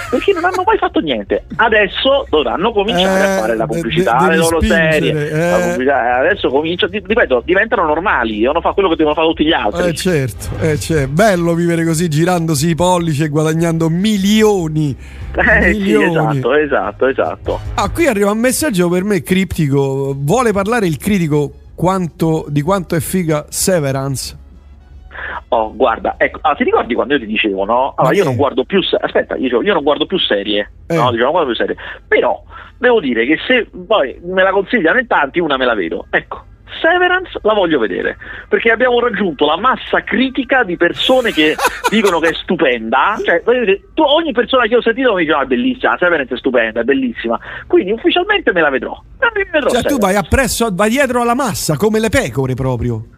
perché 0.09 0.33
non 0.33 0.45
hanno 0.45 0.63
mai 0.65 0.77
fatto 0.77 0.99
niente. 0.99 1.45
Adesso 1.55 2.27
dovranno 2.29 2.71
cominciare 2.71 3.19
eh, 3.19 3.23
a 3.23 3.39
fare 3.39 3.55
la 3.55 3.65
pubblicità. 3.65 4.26
De- 4.26 4.26
de- 4.29 4.37
loro 4.37 4.61
serie. 4.61 5.29
Eh. 5.29 5.89
Adesso 5.89 6.49
comincia, 6.49 6.87
ripeto, 6.91 7.41
diventano 7.45 7.85
normali, 7.85 8.39
devono 8.39 8.61
fare 8.61 8.73
quello 8.73 8.89
che 8.89 8.95
devono 8.95 9.15
fare 9.15 9.27
tutti 9.27 9.45
gli 9.45 9.51
altri. 9.51 9.87
Eh 9.87 9.93
certo, 9.93 10.47
eh, 10.59 10.79
certo. 10.79 11.11
bello 11.11 11.53
vivere 11.53 11.85
così 11.85 12.07
girandosi 12.07 12.69
i 12.69 12.75
pollici 12.75 13.23
e 13.23 13.29
guadagnando 13.29 13.89
milioni. 13.89 14.95
Eh 15.37 15.69
milioni. 15.69 16.33
sì, 16.33 16.39
esatto, 16.39 16.53
esatto, 16.53 17.07
esatto. 17.07 17.59
Ah, 17.75 17.89
qui 17.89 18.07
arriva 18.07 18.31
un 18.31 18.39
messaggio 18.39 18.89
per 18.89 19.03
me 19.03 19.21
criptico. 19.21 20.15
Vuole 20.17 20.51
parlare 20.51 20.87
il 20.87 20.97
critico 20.97 21.51
quanto, 21.75 22.45
di 22.49 22.61
quanto 22.61 22.95
è 22.95 22.99
figa 22.99 23.45
Severance? 23.49 24.45
Oh, 25.49 25.75
guarda, 25.75 26.15
ecco, 26.17 26.39
ah, 26.41 26.55
ti 26.55 26.63
ricordi 26.63 26.93
quando 26.93 27.13
io 27.13 27.19
ti 27.19 27.25
dicevo, 27.25 27.65
no? 27.65 27.93
Allora, 27.95 28.15
io 28.15 28.23
non 28.23 28.35
guardo 28.35 28.63
più, 28.63 28.79
aspetta, 28.99 29.35
io, 29.35 29.41
dicevo, 29.41 29.63
io 29.63 29.73
non 29.73 29.83
guardo 29.83 30.05
più 30.05 30.17
serie, 30.17 30.71
eh. 30.87 30.95
no? 30.95 31.11
Dicevo, 31.11 31.23
non 31.23 31.31
guardo 31.31 31.47
più 31.47 31.55
serie, 31.55 31.75
però 32.07 32.43
devo 32.77 32.99
dire 32.99 33.25
che 33.25 33.37
se 33.47 33.69
poi 33.87 34.19
me 34.23 34.43
la 34.43 34.51
consigliano 34.51 34.99
in 34.99 35.07
tanti, 35.07 35.39
una 35.39 35.57
me 35.57 35.65
la 35.65 35.73
vedo. 35.73 36.05
Ecco, 36.09 36.43
Severance 36.81 37.39
la 37.41 37.53
voglio 37.53 37.79
vedere 37.79 38.17
perché 38.47 38.71
abbiamo 38.71 38.99
raggiunto 38.99 39.45
la 39.45 39.57
massa 39.57 40.03
critica 40.03 40.63
di 40.63 40.75
persone 40.75 41.31
che 41.31 41.55
dicono 41.89 42.19
che 42.19 42.29
è 42.29 42.33
stupenda. 42.33 43.17
Cioè, 43.23 43.41
tu, 43.93 44.03
ogni 44.03 44.31
persona 44.31 44.67
che 44.67 44.75
ho 44.75 44.81
sentito 44.81 45.13
mi 45.13 45.23
dice: 45.23 45.35
Ah, 45.35 45.43
è 45.43 45.45
bellissima, 45.45 45.97
Severance 45.97 46.33
è 46.33 46.37
stupenda, 46.37 46.81
è 46.81 46.83
bellissima. 46.83 47.39
Quindi 47.67 47.91
ufficialmente 47.91 48.51
me 48.51 48.61
la 48.61 48.69
vedrò. 48.69 49.01
Me 49.19 49.25
la 49.25 49.31
vedrò 49.33 49.69
cioè, 49.69 49.81
Severance. 49.81 49.95
tu 49.95 49.97
vai 49.99 50.15
appresso, 50.15 50.69
vai 50.71 50.89
dietro 50.89 51.21
alla 51.21 51.35
massa 51.35 51.75
come 51.77 51.99
le 51.99 52.09
pecore 52.09 52.53
proprio. 52.53 53.16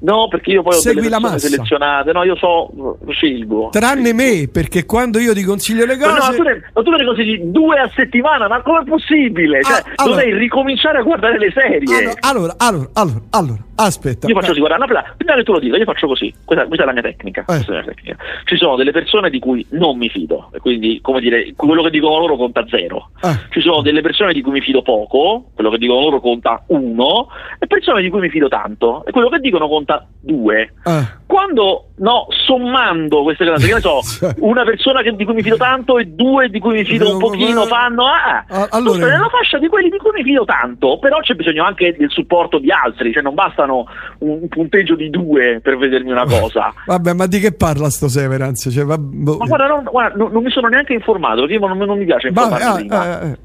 No, 0.00 0.28
perché 0.28 0.52
io 0.52 0.62
poi 0.62 0.76
ho 0.76 0.80
Segui 0.80 1.02
delle 1.02 1.18
la 1.18 1.38
selezionate, 1.38 2.12
no, 2.12 2.22
io 2.22 2.36
so, 2.36 2.98
scelgo. 3.08 3.70
Tranne 3.70 4.12
me, 4.12 4.48
perché 4.50 4.84
quando 4.86 5.18
io 5.18 5.34
ti 5.34 5.42
consiglio 5.42 5.84
le 5.86 5.96
cose. 5.96 6.18
Ma 6.18 6.28
no, 6.28 6.34
tu 6.36 6.42
ne, 6.42 6.62
ma 6.72 6.82
tu 6.82 6.90
ne 6.90 7.04
consigli 7.04 7.40
due 7.46 7.80
a 7.80 7.90
settimana, 7.94 8.46
ma 8.46 8.62
com'è 8.62 8.84
possibile? 8.84 9.62
Cioè, 9.62 9.74
ah, 9.74 9.92
allora, 9.96 10.22
dovrei 10.22 10.38
ricominciare 10.38 10.98
a 10.98 11.02
guardare 11.02 11.38
le 11.38 11.52
serie. 11.52 12.16
Allora, 12.20 12.54
allora, 12.56 12.90
allora, 12.92 13.20
allora, 13.30 13.64
aspetta. 13.84 14.26
Io 14.26 14.34
faccio 14.34 14.48
così, 14.48 14.60
guarda, 14.60 15.14
prima 15.16 15.34
che 15.34 15.42
tu 15.42 15.52
lo 15.52 15.58
dica, 15.58 15.76
io 15.76 15.84
faccio 15.84 16.06
così. 16.06 16.32
Questa, 16.44 16.66
questa, 16.66 16.84
è 16.84 16.86
la 16.86 16.92
mia 16.92 17.02
tecnica, 17.02 17.44
eh. 17.48 17.64
la 17.66 17.72
mia 17.72 17.84
tecnica. 17.84 18.16
Ci 18.44 18.56
sono 18.56 18.76
delle 18.76 18.92
persone 18.92 19.30
di 19.30 19.38
cui 19.38 19.64
non 19.70 19.96
mi 19.96 20.08
fido, 20.08 20.50
e 20.52 20.58
quindi, 20.58 21.00
come 21.00 21.20
dire, 21.20 21.52
quello 21.56 21.82
che 21.82 21.90
dicono 21.90 22.18
loro 22.18 22.36
conta 22.36 22.64
zero. 22.68 23.10
Eh. 23.22 23.38
Ci 23.50 23.60
sono 23.60 23.82
delle 23.82 24.00
persone 24.00 24.32
di 24.32 24.42
cui 24.42 24.52
mi 24.52 24.60
fido 24.60 24.82
poco, 24.82 25.50
quello 25.54 25.70
che 25.70 25.78
dicono 25.78 26.00
loro 26.00 26.20
conta 26.20 26.62
uno, 26.68 27.28
e 27.58 27.66
persone 27.66 28.02
di 28.02 28.10
cui 28.10 28.20
mi 28.20 28.30
fido 28.30 28.48
tanto, 28.48 29.04
e 29.04 29.10
quello 29.10 29.28
che 29.28 29.38
dicono 29.38 29.68
conta 29.68 30.06
due. 30.20 30.72
Eh. 30.84 31.06
Quando 31.26 31.87
no, 31.98 32.26
sommando 32.30 33.22
queste 33.22 33.46
cose, 33.46 33.66
che 33.66 33.74
ne 33.74 33.80
so, 33.80 34.00
una 34.40 34.64
persona 34.64 35.02
che, 35.02 35.14
di 35.14 35.24
cui 35.24 35.34
mi 35.34 35.42
fido 35.42 35.56
tanto 35.56 35.98
e 35.98 36.06
due 36.06 36.48
di 36.48 36.58
cui 36.58 36.74
mi 36.74 36.84
fido 36.84 37.12
un 37.12 37.18
pochino 37.18 37.64
fanno 37.66 38.06
ah, 38.06 38.44
ah 38.48 38.68
allora... 38.70 39.06
nella 39.06 39.28
fascia 39.28 39.58
di 39.58 39.68
quelli 39.68 39.88
di 39.88 39.98
cui 39.98 40.10
mi 40.14 40.22
fido 40.22 40.44
tanto, 40.44 40.98
però 40.98 41.18
c'è 41.20 41.34
bisogno 41.34 41.64
anche 41.64 41.94
del 41.96 42.10
supporto 42.10 42.58
di 42.58 42.70
altri, 42.70 43.12
cioè 43.12 43.22
non 43.22 43.34
bastano 43.34 43.86
un 44.18 44.48
punteggio 44.48 44.94
di 44.94 45.10
due 45.10 45.60
per 45.62 45.76
vedermi 45.76 46.10
una 46.10 46.26
cosa. 46.26 46.72
Vabbè, 46.86 47.12
ma 47.12 47.26
di 47.26 47.38
che 47.38 47.52
parla 47.52 47.90
sto 47.90 48.08
Severance? 48.08 48.70
Cioè, 48.70 48.84
vabbè... 48.84 49.36
Ma 49.36 49.46
guarda, 49.46 49.66
non, 49.66 49.84
guarda 49.84 50.16
non, 50.16 50.32
non, 50.32 50.42
mi 50.42 50.50
sono 50.50 50.68
neanche 50.68 50.92
informato 50.92 51.42
perché 51.42 51.58
non, 51.58 51.76
non 51.76 51.98
mi 51.98 52.04
piace 52.04 52.28
informarmi. 52.28 52.88
Ah, 52.88 53.20
ah. 53.20 53.36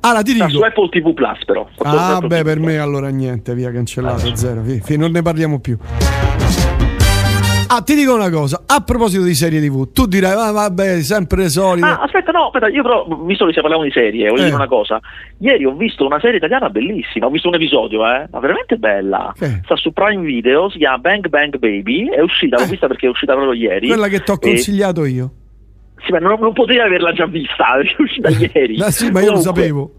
Allora 0.00 0.22
ti 0.22 0.32
dico. 0.32 0.48
su 0.48 0.60
Apple 0.60 0.88
TV 0.88 1.12
Plus, 1.12 1.44
però. 1.44 1.68
Ah, 1.78 2.20
beh, 2.20 2.42
per 2.42 2.58
me 2.58 2.78
allora 2.78 3.08
niente, 3.08 3.54
via 3.54 3.70
cancellato, 3.70 4.28
ah, 4.28 4.36
zero. 4.36 4.62
Fì, 4.62 4.96
non 4.96 5.10
ne 5.10 5.22
parliamo 5.22 5.60
più. 5.60 5.76
Ah, 7.72 7.82
ti 7.82 7.94
dico 7.94 8.12
una 8.16 8.30
cosa, 8.30 8.64
a 8.66 8.80
proposito 8.80 9.22
di 9.22 9.32
serie 9.32 9.60
TV, 9.60 9.92
tu 9.92 10.06
dirai, 10.06 10.32
ah, 10.32 10.50
vabbè, 10.50 11.02
sempre 11.02 11.42
le 11.42 11.48
solite. 11.50 11.86
Ah, 11.86 12.00
aspetta, 12.00 12.32
no, 12.32 12.46
aspetta, 12.46 12.66
io 12.66 12.82
però, 12.82 13.06
visto 13.24 13.46
che 13.46 13.60
parliamo 13.60 13.84
di 13.84 13.92
serie, 13.92 14.28
voglio 14.28 14.42
eh. 14.42 14.44
dire 14.46 14.56
una 14.56 14.66
cosa. 14.66 14.98
Ieri 15.38 15.64
ho 15.64 15.74
visto 15.74 16.04
una 16.04 16.18
serie 16.18 16.38
italiana 16.38 16.68
bellissima, 16.68 17.26
ho 17.26 17.30
visto 17.30 17.46
un 17.46 17.54
episodio, 17.54 18.04
eh, 18.04 18.26
ma 18.28 18.40
veramente 18.40 18.76
bella. 18.76 19.32
Eh. 19.38 19.60
Sta 19.62 19.76
su 19.76 19.92
Prime 19.92 20.24
Video, 20.24 20.68
si 20.68 20.78
chiama 20.78 20.98
Bang 20.98 21.28
Bang 21.28 21.58
Baby, 21.58 22.08
è 22.08 22.20
uscita, 22.20 22.56
l'ho 22.56 22.64
eh. 22.64 22.70
vista 22.70 22.88
perché 22.88 23.06
è 23.06 23.10
uscita 23.10 23.34
proprio 23.34 23.52
ieri. 23.52 23.86
Quella 23.86 24.08
che 24.08 24.18
ti 24.18 24.30
ho 24.32 24.38
consigliato 24.38 25.04
io. 25.04 25.30
Sì, 26.04 26.10
ma 26.10 26.18
non, 26.18 26.40
non 26.40 26.52
potevi 26.52 26.80
averla 26.80 27.12
già 27.12 27.26
vista, 27.26 27.66
perché 27.76 27.94
è 27.96 28.02
uscita 28.02 28.28
ieri. 28.30 28.78
Ma 28.78 28.90
sì, 28.90 29.12
ma 29.12 29.20
io 29.20 29.26
Comunque, 29.26 29.32
lo 29.32 29.40
sapevo. 29.40 29.90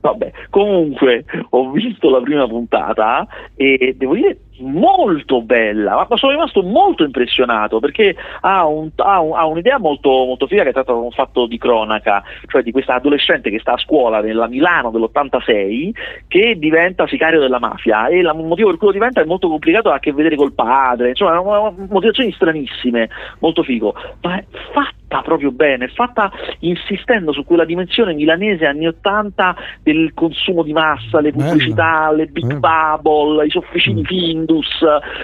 Vabbè, 0.00 0.32
comunque 0.50 1.24
ho 1.48 1.70
visto 1.70 2.10
la 2.10 2.20
prima 2.20 2.46
puntata 2.46 3.26
e 3.56 3.94
devo 3.96 4.14
dire 4.14 4.38
molto 4.58 5.42
bella, 5.42 6.06
ma 6.08 6.16
sono 6.16 6.32
rimasto 6.32 6.62
molto 6.62 7.04
impressionato 7.04 7.80
perché 7.80 8.14
ha, 8.40 8.66
un, 8.66 8.90
ha, 8.96 9.20
un, 9.20 9.36
ha 9.36 9.46
un'idea 9.46 9.78
molto, 9.78 10.10
molto 10.10 10.46
figa 10.46 10.64
che 10.64 10.72
tratta 10.72 10.92
un 10.92 11.10
fatto 11.10 11.46
di 11.46 11.58
cronaca, 11.58 12.22
cioè 12.46 12.62
di 12.62 12.72
questa 12.72 12.94
adolescente 12.94 13.50
che 13.50 13.58
sta 13.58 13.72
a 13.72 13.78
scuola 13.78 14.20
nella 14.20 14.48
Milano 14.48 14.90
dell'86 14.90 15.90
che 16.28 16.56
diventa 16.58 17.06
sicario 17.06 17.40
della 17.40 17.58
mafia 17.58 18.08
e 18.08 18.18
il 18.18 18.32
motivo 18.34 18.68
per 18.68 18.78
cui 18.78 18.86
lo 18.88 18.92
diventa 18.92 19.20
è 19.20 19.24
molto 19.24 19.48
complicato, 19.48 19.90
ha 19.90 19.94
a 19.94 19.98
che 19.98 20.12
vedere 20.12 20.36
col 20.36 20.52
padre, 20.52 21.10
insomma, 21.10 21.40
motivazioni 21.88 22.32
stranissime, 22.32 23.08
molto 23.40 23.62
figo, 23.62 23.94
ma 24.22 24.36
è 24.36 24.44
fatto 24.72 24.95
fatta 25.06 25.22
proprio 25.22 25.52
bene, 25.52 25.86
è 25.86 25.88
fatta 25.88 26.30
insistendo 26.60 27.32
su 27.32 27.44
quella 27.44 27.64
dimensione 27.64 28.14
milanese 28.14 28.66
anni 28.66 28.86
80 28.86 29.56
del 29.82 30.12
consumo 30.14 30.62
di 30.62 30.72
massa, 30.72 31.20
le 31.20 31.32
pubblicità, 31.32 32.06
Bella. 32.08 32.12
le 32.12 32.26
big 32.26 32.46
Bella. 32.58 32.96
bubble, 32.98 33.46
i 33.46 33.50
sofficini 33.50 34.00
mm. 34.00 34.04
Findus, 34.04 34.68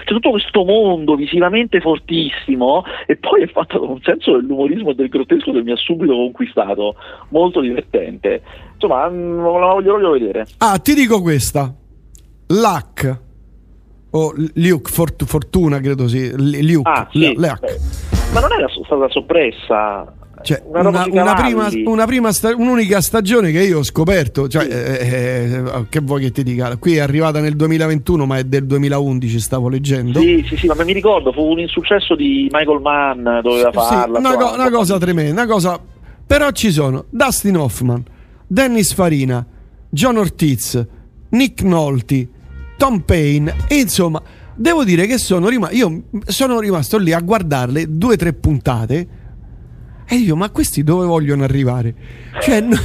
c'è 0.05 0.13
tutto 0.13 0.31
questo 0.31 0.63
mondo 0.63 1.15
visivamente 1.15 1.81
fortissimo 1.81 2.83
e 3.05 3.17
poi 3.17 3.43
è 3.43 3.47
fatta 3.47 3.77
con 3.77 3.89
un 3.89 4.01
senso 4.01 4.33
dell'umorismo 4.33 4.91
e 4.91 4.95
del 4.95 5.09
grottesco 5.09 5.51
che 5.51 5.61
mi 5.61 5.71
ha 5.71 5.77
subito 5.77 6.13
conquistato, 6.13 6.95
molto 7.29 7.59
divertente. 7.59 8.41
Insomma, 8.73 9.09
mm, 9.09 9.39
non 9.39 9.59
la 9.59 9.67
voglio, 9.67 9.93
voglio 9.93 10.11
vedere. 10.11 10.45
Ah, 10.59 10.77
ti 10.79 10.93
dico 10.93 11.21
questa. 11.21 11.73
Luck 12.47 13.21
o 14.11 14.33
Luke 14.55 14.91
Fort- 14.91 15.25
Fortuna 15.25 15.79
credo 15.79 16.07
sì 16.07 16.29
Luke, 16.35 16.89
ah, 16.89 17.07
sì. 17.11 17.33
Luke. 17.35 18.22
Ma 18.31 18.39
non 18.39 18.51
era 18.51 18.67
stata 18.85 19.09
soppressa 19.09 20.13
cioè, 20.43 20.61
una, 20.65 20.89
una, 20.89 21.05
una, 21.09 21.33
prima, 21.35 21.69
una 21.85 22.05
prima 22.05 22.31
sta- 22.33 22.53
un'unica 22.53 23.01
stagione 23.01 23.51
che 23.51 23.61
io 23.61 23.79
ho 23.79 23.83
scoperto, 23.83 24.49
cioè, 24.49 24.65
eh, 24.65 25.07
eh, 25.07 25.85
che 25.87 26.01
vuoi 26.01 26.21
che 26.21 26.31
ti 26.31 26.43
dica? 26.43 26.75
Qui 26.77 26.97
è 26.97 26.99
arrivata 26.99 27.39
nel 27.39 27.55
2021, 27.55 28.25
ma 28.25 28.37
è 28.37 28.43
del 28.43 28.65
2011, 28.65 29.39
stavo 29.39 29.69
leggendo. 29.69 30.19
Sì, 30.19 30.43
sì, 30.45 30.57
sì, 30.57 30.67
ma 30.67 30.75
mi 30.83 30.91
ricordo, 30.91 31.31
fu 31.31 31.43
un 31.43 31.59
insuccesso 31.59 32.15
di 32.15 32.49
Michael 32.51 32.81
Mann, 32.81 33.23
doveva 33.41 33.71
sì, 33.71 33.77
farla. 33.77 34.19
Sì, 34.19 34.25
una, 34.25 34.35
co- 34.35 34.53
una 34.53 34.69
cosa 34.69 34.97
tremenda, 34.97 35.41
una 35.43 35.51
cosa... 35.51 35.79
Però 36.25 36.51
ci 36.51 36.71
sono 36.71 37.05
Dustin 37.09 37.57
Hoffman, 37.57 38.03
Dennis 38.47 38.93
Farina, 38.93 39.45
John 39.89 40.17
Ortiz, 40.17 40.85
Nick 41.29 41.61
Nolte, 41.63 42.27
Tom 42.77 42.99
Payne 42.99 43.55
e 43.67 43.75
insomma 43.75 44.21
devo 44.55 44.83
dire 44.83 45.05
che 45.05 45.17
sono 45.17 45.47
rimasto 45.49 45.75
io 45.75 46.03
sono 46.25 46.59
rimasto 46.59 46.97
lì 46.97 47.11
a 47.11 47.19
guardarle 47.19 47.85
due 47.89 48.13
o 48.13 48.17
tre 48.17 48.33
puntate 48.33 49.07
e 50.05 50.15
io 50.15 50.35
ma 50.35 50.49
questi 50.49 50.83
dove 50.83 51.05
vogliono 51.05 51.43
arrivare 51.43 51.95
cioè 52.41 52.61
no, 52.61 52.77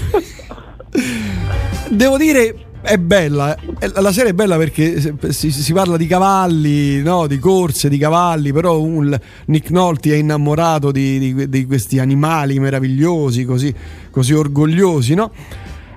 devo 1.90 2.16
dire 2.16 2.66
è 2.80 2.96
bella 2.96 3.56
la 3.94 4.12
serie 4.12 4.30
è 4.30 4.34
bella 4.34 4.56
perché 4.56 5.14
si, 5.30 5.50
si 5.50 5.72
parla 5.72 5.96
di 5.96 6.06
cavalli 6.06 7.02
no? 7.02 7.26
di 7.26 7.38
corse 7.38 7.88
di 7.88 7.98
cavalli 7.98 8.52
però 8.52 8.80
un, 8.80 9.18
Nick 9.46 9.70
Nolte 9.70 10.12
è 10.12 10.16
innamorato 10.16 10.90
di, 10.90 11.18
di, 11.18 11.48
di, 11.48 11.66
questi 11.66 11.98
animali 11.98 12.58
meravigliosi 12.58 13.44
così, 13.44 13.74
così 14.10 14.32
orgogliosi 14.32 15.14
no? 15.14 15.32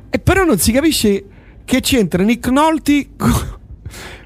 e 0.09 0.19
però 0.19 0.43
non 0.43 0.57
si 0.57 0.71
capisce 0.71 1.23
che 1.63 1.79
c'entra 1.79 2.23
Nick 2.23 2.47
Nolte 2.47 3.09
con 3.15 3.59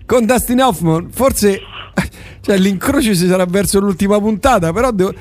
con 0.05 0.25
Dustin 0.25 0.61
Hoffman 0.61 1.09
forse 1.11 1.59
cioè, 2.41 2.57
l'incrocio 2.57 3.13
si 3.13 3.27
sarà 3.27 3.45
verso 3.45 3.79
l'ultima 3.79 4.19
puntata 4.19 4.71
però 4.71 4.91
devo, 4.91 5.13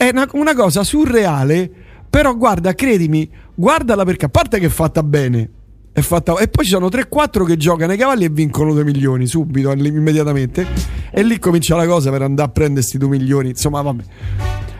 è 0.00 0.08
una, 0.10 0.26
una, 0.32 0.54
cosa 0.54 0.82
surreale. 0.82 1.70
Però 2.08 2.34
guarda 2.34 2.74
credimi 2.74 3.30
guardala 3.54 4.04
perché 4.04 4.24
a 4.24 4.28
parte 4.30 4.58
che 4.58 4.66
è 4.66 4.70
fatta 4.70 5.02
bene 5.02 5.50
è 5.92 6.00
fatta, 6.00 6.36
e 6.38 6.48
poi 6.48 6.64
ci 6.64 6.70
sono 6.70 6.86
3-4 6.86 7.44
che 7.44 7.56
giocano 7.56 7.92
ai 7.92 7.98
cavalli 7.98 8.24
e 8.24 8.30
vincono 8.30 8.72
2 8.72 8.82
milioni 8.84 9.26
subito 9.26 9.70
immediatamente. 9.72 10.66
E 11.10 11.22
lì 11.22 11.38
comincia 11.38 11.76
la 11.76 11.86
cosa 11.86 12.10
per 12.10 12.22
andare 12.22 12.48
a 12.48 12.50
prendere 12.50 12.80
questi 12.80 12.96
2 12.96 13.08
milioni 13.08 13.50
insomma 13.50 13.82
vabbè. 13.82 14.02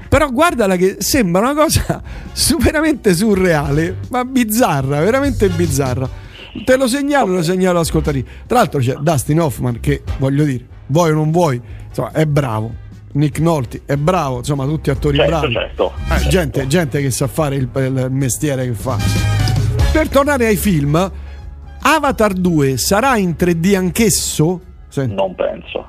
Però 0.09 0.31
guardala 0.31 0.77
che 0.77 0.97
sembra 1.01 1.41
una 1.41 1.55
cosa 1.55 2.03
veramente 2.59 3.15
surreale 3.15 3.99
ma 4.09 4.25
bizzarra 4.25 5.01
veramente 5.01 5.49
bizzarra 5.51 6.20
Te 6.65 6.77
lo 6.77 6.87
segnalo, 6.89 7.35
lo 7.35 7.43
segnalo 7.43 7.81
ascoltati. 7.81 8.25
Tra 8.47 8.59
l'altro 8.59 8.81
c'è 8.81 8.95
Dustin 8.95 9.41
Hoffman 9.41 9.81
che, 9.81 10.03
voglio 10.19 10.45
dire, 10.45 10.67
vuoi 10.87 11.11
o 11.11 11.15
non 11.15 11.31
vuoi, 11.31 11.61
insomma, 11.89 12.13
è 12.13 12.27
bravo. 12.27 12.89
Nick 13.13 13.41
Nolte 13.41 13.83
è 13.87 13.97
bravo, 13.97 14.39
insomma, 14.39 14.65
tutti 14.67 14.91
attori 14.91 15.17
certo, 15.17 15.31
bravi. 15.31 15.53
Certo, 15.53 15.93
eh, 15.97 16.09
certo. 16.09 16.29
Gente, 16.29 16.67
gente, 16.67 17.01
che 17.01 17.11
sa 17.11 17.27
fare 17.27 17.57
il, 17.57 17.69
il 17.75 18.09
mestiere 18.11 18.65
che 18.67 18.73
fa. 18.73 18.97
Per 19.93 20.09
tornare 20.09 20.47
ai 20.47 20.57
film, 20.57 21.11
Avatar 21.83 22.33
2 22.33 22.77
sarà 22.77 23.17
in 23.17 23.35
3D 23.37 23.75
anch'esso? 23.75 24.61
Senti. 24.89 25.15
Non 25.15 25.35
penso. 25.35 25.87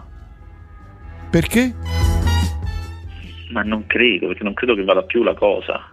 Perché? 1.30 1.76
Ma 3.52 3.62
non 3.62 3.86
credo, 3.86 4.28
perché 4.28 4.44
non 4.44 4.54
credo 4.54 4.74
che 4.74 4.84
vada 4.84 5.04
più 5.04 5.22
la 5.24 5.36
cosa. 5.36 5.91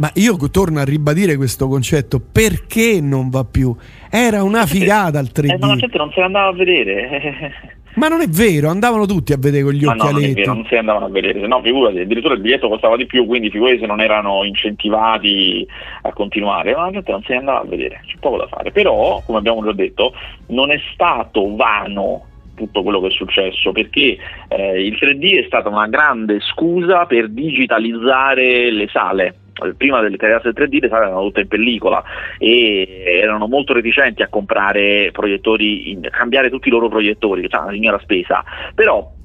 Ma 0.00 0.10
io 0.14 0.38
torno 0.50 0.80
a 0.80 0.84
ribadire 0.84 1.36
questo 1.36 1.68
concetto, 1.68 2.20
perché 2.20 3.02
non 3.02 3.28
va 3.28 3.44
più? 3.44 3.76
Era 4.10 4.42
una 4.42 4.64
figata 4.64 5.18
al 5.18 5.28
3D. 5.30 5.50
Eh, 5.50 5.58
ma 5.58 5.66
la 5.66 5.76
gente 5.76 5.98
non 5.98 6.10
se 6.10 6.20
ne 6.20 6.26
andava 6.26 6.48
a 6.48 6.52
vedere. 6.54 7.52
Ma 7.92 8.06
non 8.06 8.20
è 8.20 8.28
vero, 8.28 8.68
andavano 8.70 9.04
tutti 9.04 9.32
a 9.32 9.36
vedere 9.36 9.64
con 9.64 9.72
gli 9.72 9.84
ma 9.84 9.92
occhialetti. 9.92 10.20
No, 10.20 10.26
non 10.26 10.34
vero, 10.34 10.52
non 10.54 10.64
si 10.66 10.76
andavano 10.76 11.06
a 11.06 11.08
vedere, 11.08 11.46
no, 11.46 11.60
figurati, 11.60 11.98
addirittura 11.98 12.34
il 12.34 12.40
biglietto 12.40 12.68
costava 12.68 12.96
di 12.96 13.04
più, 13.04 13.26
quindi 13.26 13.50
figurati 13.50 13.80
se 13.80 13.86
non 13.86 14.00
erano 14.00 14.44
incentivati 14.44 15.66
a 16.02 16.12
continuare, 16.12 16.72
ma 16.72 16.84
la 16.84 16.92
gente 16.92 17.10
non 17.10 17.22
se 17.24 17.32
ne 17.32 17.38
andava 17.40 17.58
a 17.58 17.64
vedere, 17.64 18.00
c'è 18.06 18.14
poco 18.20 18.36
da 18.36 18.46
fare. 18.46 18.70
Però, 18.70 19.20
come 19.26 19.38
abbiamo 19.38 19.64
già 19.64 19.72
detto, 19.72 20.14
non 20.46 20.70
è 20.70 20.80
stato 20.92 21.56
vano 21.56 22.26
tutto 22.54 22.84
quello 22.84 23.00
che 23.00 23.08
è 23.08 23.10
successo, 23.10 23.72
perché 23.72 24.16
eh, 24.48 24.82
il 24.82 24.96
3D 24.98 25.42
è 25.42 25.46
stata 25.46 25.68
una 25.68 25.88
grande 25.88 26.38
scusa 26.40 27.06
per 27.06 27.28
digitalizzare 27.28 28.70
le 28.70 28.88
sale 28.88 29.34
prima 29.76 30.00
delle 30.00 30.16
telecamere 30.16 30.50
3D 30.50 30.80
le 30.80 30.88
sale 30.88 31.06
erano 31.06 31.22
tutte 31.22 31.40
in 31.40 31.48
pellicola 31.48 32.02
e 32.38 33.02
erano 33.04 33.46
molto 33.46 33.72
reticenti 33.72 34.22
a 34.22 34.28
comprare 34.28 35.10
proiettori, 35.12 35.90
in, 35.90 36.08
cambiare 36.10 36.50
tutti 36.50 36.68
i 36.68 36.70
loro 36.70 36.88
proiettori, 36.88 37.48
cioè 37.48 37.62
una 37.62 37.72
signora 37.72 37.98
spesa, 37.98 38.44
però 38.74 39.18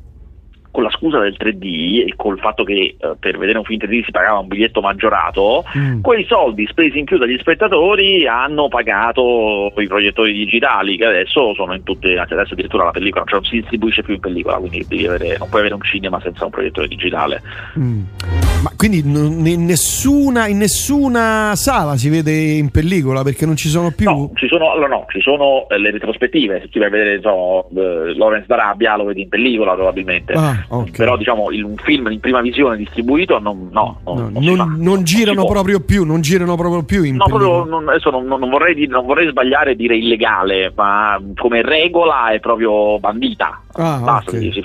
con 0.75 0.83
la 0.83 0.89
scusa 0.89 1.19
del 1.19 1.37
3D 1.39 2.05
e 2.05 2.13
col 2.17 2.37
fatto 2.37 2.65
che 2.65 2.97
eh, 2.99 3.15
per 3.17 3.37
vedere 3.37 3.59
un 3.59 3.63
film 3.63 3.79
3D 3.81 4.03
si 4.03 4.11
pagava 4.11 4.39
un 4.39 4.47
biglietto 4.47 4.81
maggiorato, 4.81 5.63
mm. 5.77 6.01
quei 6.01 6.25
soldi 6.25 6.67
spesi 6.67 6.99
in 6.99 7.05
più 7.05 7.17
dagli 7.17 7.37
spettatori 7.39 8.27
hanno 8.27 8.67
pagato 8.67 9.71
i 9.77 9.87
proiettori 9.87 10.33
digitali 10.33 10.97
che 10.97 11.05
adesso 11.05 11.53
sono 11.53 11.75
in 11.75 11.83
tutte, 11.83 12.17
adesso 12.17 12.51
addirittura 12.51 12.83
la 12.83 12.91
pellicola 12.91 13.23
cioè 13.23 13.39
non 13.39 13.49
si 13.49 13.61
distribuisce 13.61 14.03
più 14.03 14.15
in 14.15 14.19
pellicola, 14.19 14.57
quindi 14.57 15.07
avere, 15.07 15.37
non 15.37 15.47
puoi 15.47 15.61
avere 15.61 15.75
un 15.75 15.81
cinema 15.81 16.19
senza 16.19 16.43
un 16.43 16.51
proiettore 16.51 16.89
digitale. 16.89 17.41
Mm. 17.79 18.01
Ma 18.61 18.71
quindi 18.75 18.99
in 18.99 19.65
nessuna, 19.65 20.47
in 20.47 20.57
nessuna, 20.57 21.55
sala 21.55 21.95
si 21.95 22.09
vede 22.09 22.33
in 22.33 22.69
pellicola 22.69 23.23
perché 23.23 23.45
non 23.45 23.55
ci 23.55 23.69
sono 23.69 23.91
più? 23.91 24.09
No, 24.09 24.31
ci 24.33 24.47
sono, 24.47 24.71
allora 24.71 24.87
no, 24.87 25.05
ci 25.07 25.21
sono 25.21 25.67
eh, 25.69 25.77
le 25.77 25.91
retrospettive, 25.91 26.59
se 26.59 26.69
ti 26.69 26.79
vai 26.79 26.89
a 26.89 26.91
vedere 26.91 27.21
so, 27.21 27.67
uh, 27.69 28.17
Lawrence 28.17 28.47
d'Arabia 28.47 28.97
lo 28.97 29.05
vedi 29.05 29.21
in 29.21 29.29
pellicola 29.29 29.73
probabilmente. 29.73 30.33
Ah 30.33 30.64
okay. 30.67 30.91
però 30.91 31.17
diciamo 31.17 31.51
il, 31.51 31.63
un 31.63 31.75
film 31.77 32.11
in 32.11 32.19
prima 32.19 32.41
visione 32.41 32.77
distribuito 32.77 33.39
non, 33.39 33.69
no, 33.71 33.99
no, 34.03 34.29
no, 34.29 34.39
non, 34.39 34.75
non, 34.77 35.03
girano 35.03 35.45
proprio 35.45 35.79
più, 35.79 36.03
non 36.05 36.21
girano 36.21 36.55
proprio 36.55 36.83
più 36.83 37.03
in 37.03 37.15
no, 37.15 37.25
proprio, 37.25 37.63
non, 37.63 37.87
adesso 37.89 38.09
non, 38.09 38.27
vorrei 38.49 38.75
dire, 38.75 38.91
non, 38.91 39.05
vorrei 39.05 39.29
sbagliare 39.29 39.71
e 39.71 39.75
dire 39.75 39.95
illegale, 39.97 40.71
ma 40.75 41.21
come 41.35 41.61
regola 41.61 42.31
è 42.31 42.39
proprio 42.39 42.99
bandita. 42.99 43.61
Ah, 43.73 43.99
Basta, 44.03 44.31
okay. 44.31 44.61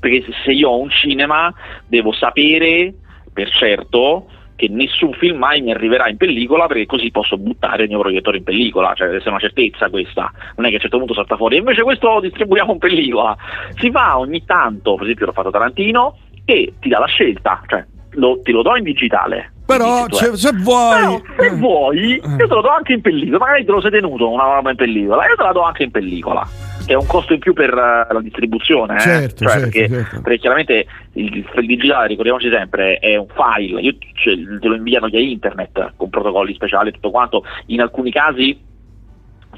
Perché 0.00 0.24
se 0.44 0.52
io 0.52 0.70
ho 0.70 0.80
un 0.80 0.90
cinema 0.90 1.52
devo 1.86 2.12
sapere 2.12 2.94
per 3.32 3.50
certo 3.50 4.26
che 4.56 4.68
nessun 4.68 5.12
film 5.14 5.38
mai 5.38 5.60
mi 5.60 5.72
arriverà 5.72 6.08
in 6.08 6.16
pellicola 6.16 6.66
perché 6.66 6.86
così 6.86 7.10
posso 7.10 7.36
buttare 7.36 7.84
il 7.84 7.88
mio 7.88 8.00
proiettore 8.00 8.38
in 8.38 8.44
pellicola, 8.44 8.94
cioè 8.94 9.06
deve 9.06 9.18
essere 9.18 9.30
una 9.30 9.40
certezza 9.40 9.90
questa, 9.90 10.30
non 10.56 10.66
è 10.66 10.68
che 10.68 10.74
a 10.74 10.76
un 10.76 10.80
certo 10.80 10.98
punto 10.98 11.14
salta 11.14 11.36
fuori, 11.36 11.56
invece 11.56 11.82
questo 11.82 12.12
lo 12.12 12.20
distribuiamo 12.20 12.72
in 12.72 12.78
pellicola, 12.78 13.36
si 13.76 13.90
fa 13.90 14.18
ogni 14.18 14.44
tanto, 14.44 14.94
per 14.94 15.04
esempio 15.04 15.26
l'ho 15.26 15.32
fatto 15.32 15.50
Tarantino, 15.50 16.16
e 16.44 16.74
ti 16.78 16.88
dà 16.88 16.98
la 16.98 17.06
scelta, 17.06 17.62
cioè 17.66 17.84
lo, 18.10 18.40
ti 18.42 18.52
lo 18.52 18.62
do 18.62 18.76
in 18.76 18.84
digitale. 18.84 19.52
Però 19.66 20.06
cioè, 20.08 20.36
se 20.36 20.52
vuoi, 20.52 21.00
Però, 21.00 21.20
se 21.38 21.56
vuoi, 21.56 22.14
io 22.16 22.36
te 22.36 22.46
lo 22.46 22.60
do 22.60 22.68
anche 22.68 22.92
in 22.92 23.00
pellicola, 23.00 23.38
magari 23.38 23.64
te 23.64 23.72
lo 23.72 23.80
sei 23.80 23.90
tenuto 23.90 24.30
una 24.30 24.44
roba 24.44 24.70
in 24.70 24.76
pellicola, 24.76 25.26
io 25.26 25.36
te 25.36 25.42
la 25.42 25.52
do 25.52 25.62
anche 25.62 25.84
in 25.84 25.90
pellicola 25.90 26.46
è 26.86 26.94
un 26.94 27.06
costo 27.06 27.32
in 27.32 27.38
più 27.38 27.52
per 27.52 27.72
uh, 27.72 28.12
la 28.12 28.20
distribuzione, 28.20 28.96
eh? 28.96 29.00
certo, 29.00 29.44
cioè, 29.44 29.52
certo, 29.52 29.60
perché, 29.60 29.88
certo. 29.88 30.20
perché, 30.20 30.38
chiaramente 30.38 30.86
il, 31.12 31.46
il, 31.56 31.66
digitale, 31.66 32.08
ricordiamoci 32.08 32.50
sempre, 32.50 32.98
è 32.98 33.16
un 33.16 33.26
file, 33.28 33.80
io, 33.80 33.96
cioè, 34.14 34.34
te 34.60 34.68
lo 34.68 34.74
inviano 34.74 35.08
via 35.08 35.20
internet 35.20 35.92
con 35.96 36.10
protocolli 36.10 36.54
speciali 36.54 36.90
e 36.90 36.92
tutto 36.92 37.10
quanto, 37.10 37.44
in 37.66 37.80
alcuni 37.80 38.10
casi 38.10 38.72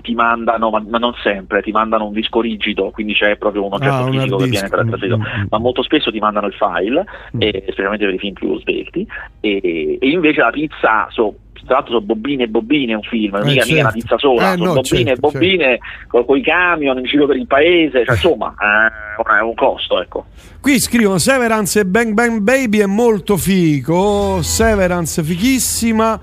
ti 0.02 0.14
mandano, 0.14 0.70
ma, 0.70 0.84
ma, 0.86 0.98
non 0.98 1.14
sempre, 1.22 1.62
ti 1.62 1.72
mandano 1.72 2.06
un 2.06 2.12
disco 2.12 2.40
rigido, 2.40 2.90
quindi 2.90 3.14
c'è 3.14 3.36
proprio 3.36 3.64
un 3.64 3.72
oggetto 3.72 3.94
ah, 3.94 4.10
fisico 4.10 4.36
che 4.36 4.46
viene 4.46 4.68
trasferito, 4.68 5.16
mm, 5.18 5.20
mm, 5.20 5.40
mm. 5.40 5.46
ma 5.50 5.58
molto 5.58 5.82
spesso 5.82 6.12
ti 6.12 6.18
mandano 6.20 6.46
il 6.46 6.54
file, 6.54 7.04
mm. 7.36 7.40
e, 7.40 7.60
specialmente 7.62 8.04
per 8.04 8.14
i 8.14 8.18
film 8.18 8.34
più 8.34 8.58
svelti, 8.60 9.06
e, 9.40 9.98
e 10.00 10.08
invece 10.08 10.40
la 10.40 10.50
pizza 10.50 11.06
so, 11.10 11.34
tra 11.66 11.76
l'altro 11.76 11.94
sono 11.94 12.04
bobine 12.04 12.44
e 12.44 12.48
bobine 12.48 12.94
un 12.94 13.02
film, 13.02 13.32
non 13.34 13.42
eh, 13.42 13.50
mica, 13.50 13.64
certo. 13.64 13.80
una 13.80 13.90
pizza 13.90 14.18
sola, 14.18 14.52
eh, 14.52 14.56
sono 14.56 14.64
no, 14.64 14.72
bobine 14.74 15.04
certo, 15.04 15.28
e 15.28 15.30
bobine 15.30 15.64
certo. 15.64 16.24
con 16.24 16.36
i 16.38 16.42
camion 16.42 16.98
in 16.98 17.04
giro 17.04 17.26
per 17.26 17.36
il 17.36 17.46
paese, 17.46 18.04
cioè, 18.04 18.14
insomma 18.14 18.54
eh, 18.58 19.38
è 19.38 19.42
un 19.42 19.54
costo 19.54 20.00
ecco. 20.00 20.26
Qui 20.60 20.78
scrivono 20.80 21.18
Severance 21.18 21.80
e 21.80 21.84
Bang 21.84 22.12
Bang 22.12 22.40
Baby 22.40 22.78
è 22.78 22.86
molto 22.86 23.36
figo, 23.36 24.40
Severance 24.42 25.22
fighissima, 25.22 26.20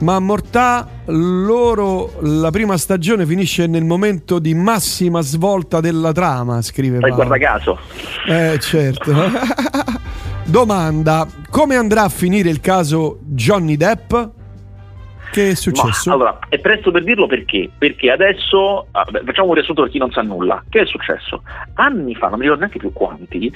ma 0.00 0.14
a 0.16 0.20
Mortà 0.20 0.86
loro 1.06 2.12
la 2.20 2.50
prima 2.50 2.76
stagione 2.76 3.24
finisce 3.24 3.66
nel 3.66 3.84
momento 3.84 4.38
di 4.38 4.54
massima 4.54 5.20
svolta 5.20 5.80
della 5.80 6.12
trama, 6.12 6.60
scrive 6.60 6.98
Paolo. 6.98 7.14
guarda 7.14 7.38
caso. 7.38 7.78
Eh 8.26 8.58
certo. 8.60 9.12
Domanda: 10.44 11.26
come 11.50 11.76
andrà 11.76 12.02
a 12.02 12.08
finire 12.08 12.50
il 12.50 12.60
caso 12.60 13.20
Johnny 13.22 13.76
Depp? 13.76 14.12
Che 15.32 15.48
è 15.48 15.54
successo? 15.54 16.10
Ma, 16.10 16.14
allora, 16.14 16.38
è 16.50 16.58
presto 16.58 16.90
per 16.90 17.04
dirlo 17.04 17.26
perché? 17.26 17.70
Perché 17.78 18.10
adesso, 18.10 18.88
ah, 18.90 19.06
beh, 19.10 19.22
facciamo 19.24 19.48
un 19.48 19.54
riassunto 19.54 19.80
per 19.80 19.90
chi 19.90 19.96
non 19.96 20.10
sa 20.10 20.20
nulla. 20.20 20.62
Che 20.68 20.80
è 20.80 20.84
successo? 20.84 21.42
Anni 21.74 22.14
fa, 22.14 22.28
non 22.28 22.36
mi 22.36 22.42
ricordo 22.42 22.60
neanche 22.60 22.78
più 22.78 22.92
quanti, 22.92 23.50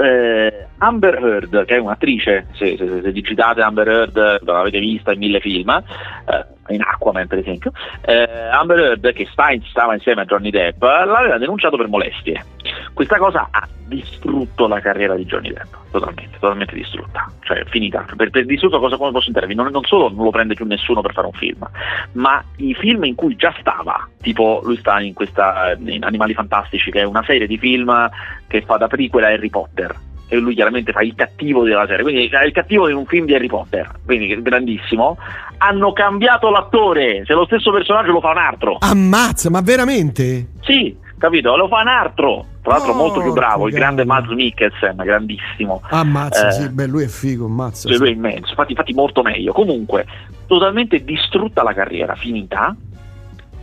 eh, 0.00 0.66
Amber 0.78 1.14
Heard, 1.16 1.64
che 1.64 1.74
è 1.74 1.80
un'attrice, 1.80 2.46
se, 2.52 2.76
se, 2.76 3.00
se 3.02 3.10
digitate 3.10 3.62
Amber 3.62 3.88
Heard, 3.88 4.44
l'avete 4.44 4.78
vista 4.78 5.10
in 5.10 5.18
mille 5.18 5.40
film, 5.40 5.68
eh, 5.70 6.46
in 6.68 6.82
Aquaman 6.82 7.26
per 7.26 7.38
esempio, 7.38 7.72
eh, 8.02 8.28
Amber 8.52 8.78
Heard 8.78 9.12
che 9.12 9.26
sta, 9.30 9.48
stava 9.68 9.94
insieme 9.94 10.22
a 10.22 10.24
Johnny 10.24 10.50
Depp 10.50 10.82
l'aveva 10.82 11.38
denunciato 11.38 11.76
per 11.76 11.88
molestie. 11.88 12.44
Questa 12.92 13.16
cosa 13.16 13.48
ha 13.50 13.66
distrutto 13.86 14.66
la 14.66 14.80
carriera 14.80 15.14
di 15.14 15.24
Johnny 15.24 15.52
Depp, 15.52 15.72
totalmente, 15.90 16.36
totalmente 16.38 16.74
distrutta, 16.74 17.30
cioè 17.40 17.64
finita. 17.66 18.04
Per, 18.16 18.30
per 18.30 18.44
distrutto 18.44 18.78
cosa 18.78 18.96
come 18.96 19.12
posso 19.12 19.28
intervenire? 19.28 19.62
Non, 19.62 19.72
non 19.72 19.84
solo 19.84 20.08
non 20.08 20.24
lo 20.24 20.30
prende 20.30 20.54
più 20.54 20.66
nessuno 20.66 21.00
per 21.00 21.12
fare 21.12 21.26
un 21.26 21.32
film, 21.32 21.66
ma 22.12 22.42
i 22.56 22.74
film 22.74 23.04
in 23.04 23.14
cui 23.14 23.36
già 23.36 23.54
stava, 23.58 24.06
tipo 24.20 24.60
lui 24.62 24.76
sta 24.76 25.00
in 25.00 25.14
questa 25.14 25.76
in 25.78 26.04
Animali 26.04 26.34
Fantastici, 26.34 26.90
che 26.90 27.00
è 27.00 27.04
una 27.04 27.24
serie 27.24 27.46
di 27.46 27.58
film 27.58 28.10
che 28.46 28.62
fa 28.62 28.76
da 28.76 28.86
prequel 28.86 29.24
a 29.24 29.28
Harry 29.28 29.50
Potter, 29.50 29.94
e 30.28 30.36
lui 30.36 30.54
chiaramente 30.54 30.92
fa 30.92 31.00
il 31.00 31.14
cattivo 31.14 31.64
della 31.64 31.86
serie, 31.86 32.02
quindi 32.02 32.26
è 32.28 32.44
il 32.44 32.52
cattivo 32.52 32.88
in 32.88 32.96
un 32.96 33.06
film 33.06 33.24
di 33.24 33.34
Harry 33.34 33.48
Potter, 33.48 33.90
quindi 34.04 34.40
grandissimo. 34.40 35.16
Hanno 35.58 35.92
cambiato 35.92 36.50
l'attore, 36.50 37.24
se 37.24 37.32
lo 37.32 37.44
stesso 37.46 37.72
personaggio 37.72 38.12
lo 38.12 38.20
fa 38.20 38.30
un 38.30 38.38
altro. 38.38 38.76
Ammazza, 38.78 39.50
ma 39.50 39.60
veramente? 39.60 40.50
Sì, 40.60 40.96
capito? 41.18 41.56
Lo 41.56 41.66
fa 41.66 41.80
un 41.80 41.88
altro. 41.88 42.44
Tra 42.62 42.74
l'altro, 42.74 42.92
oh, 42.92 42.96
molto 42.96 43.20
più 43.20 43.32
bravo, 43.32 43.66
il 43.66 43.74
grande 43.74 44.04
Mads 44.04 44.28
Mikkelsen, 44.28 44.96
grandissimo. 44.96 45.80
Ammazza, 45.88 46.48
eh, 46.48 46.52
sì, 46.52 46.68
beh, 46.68 46.86
lui 46.86 47.04
è 47.04 47.08
figo, 47.08 47.46
ammazza. 47.46 47.88
Cioè, 47.88 47.96
sì. 47.96 48.02
Lui 48.02 48.10
è 48.10 48.14
immenso, 48.14 48.50
infatti, 48.50 48.72
infatti 48.72 48.92
molto 48.92 49.22
meglio. 49.22 49.52
Comunque, 49.52 50.06
totalmente 50.46 51.02
distrutta 51.02 51.62
la 51.62 51.72
carriera, 51.72 52.14
finita 52.14 52.76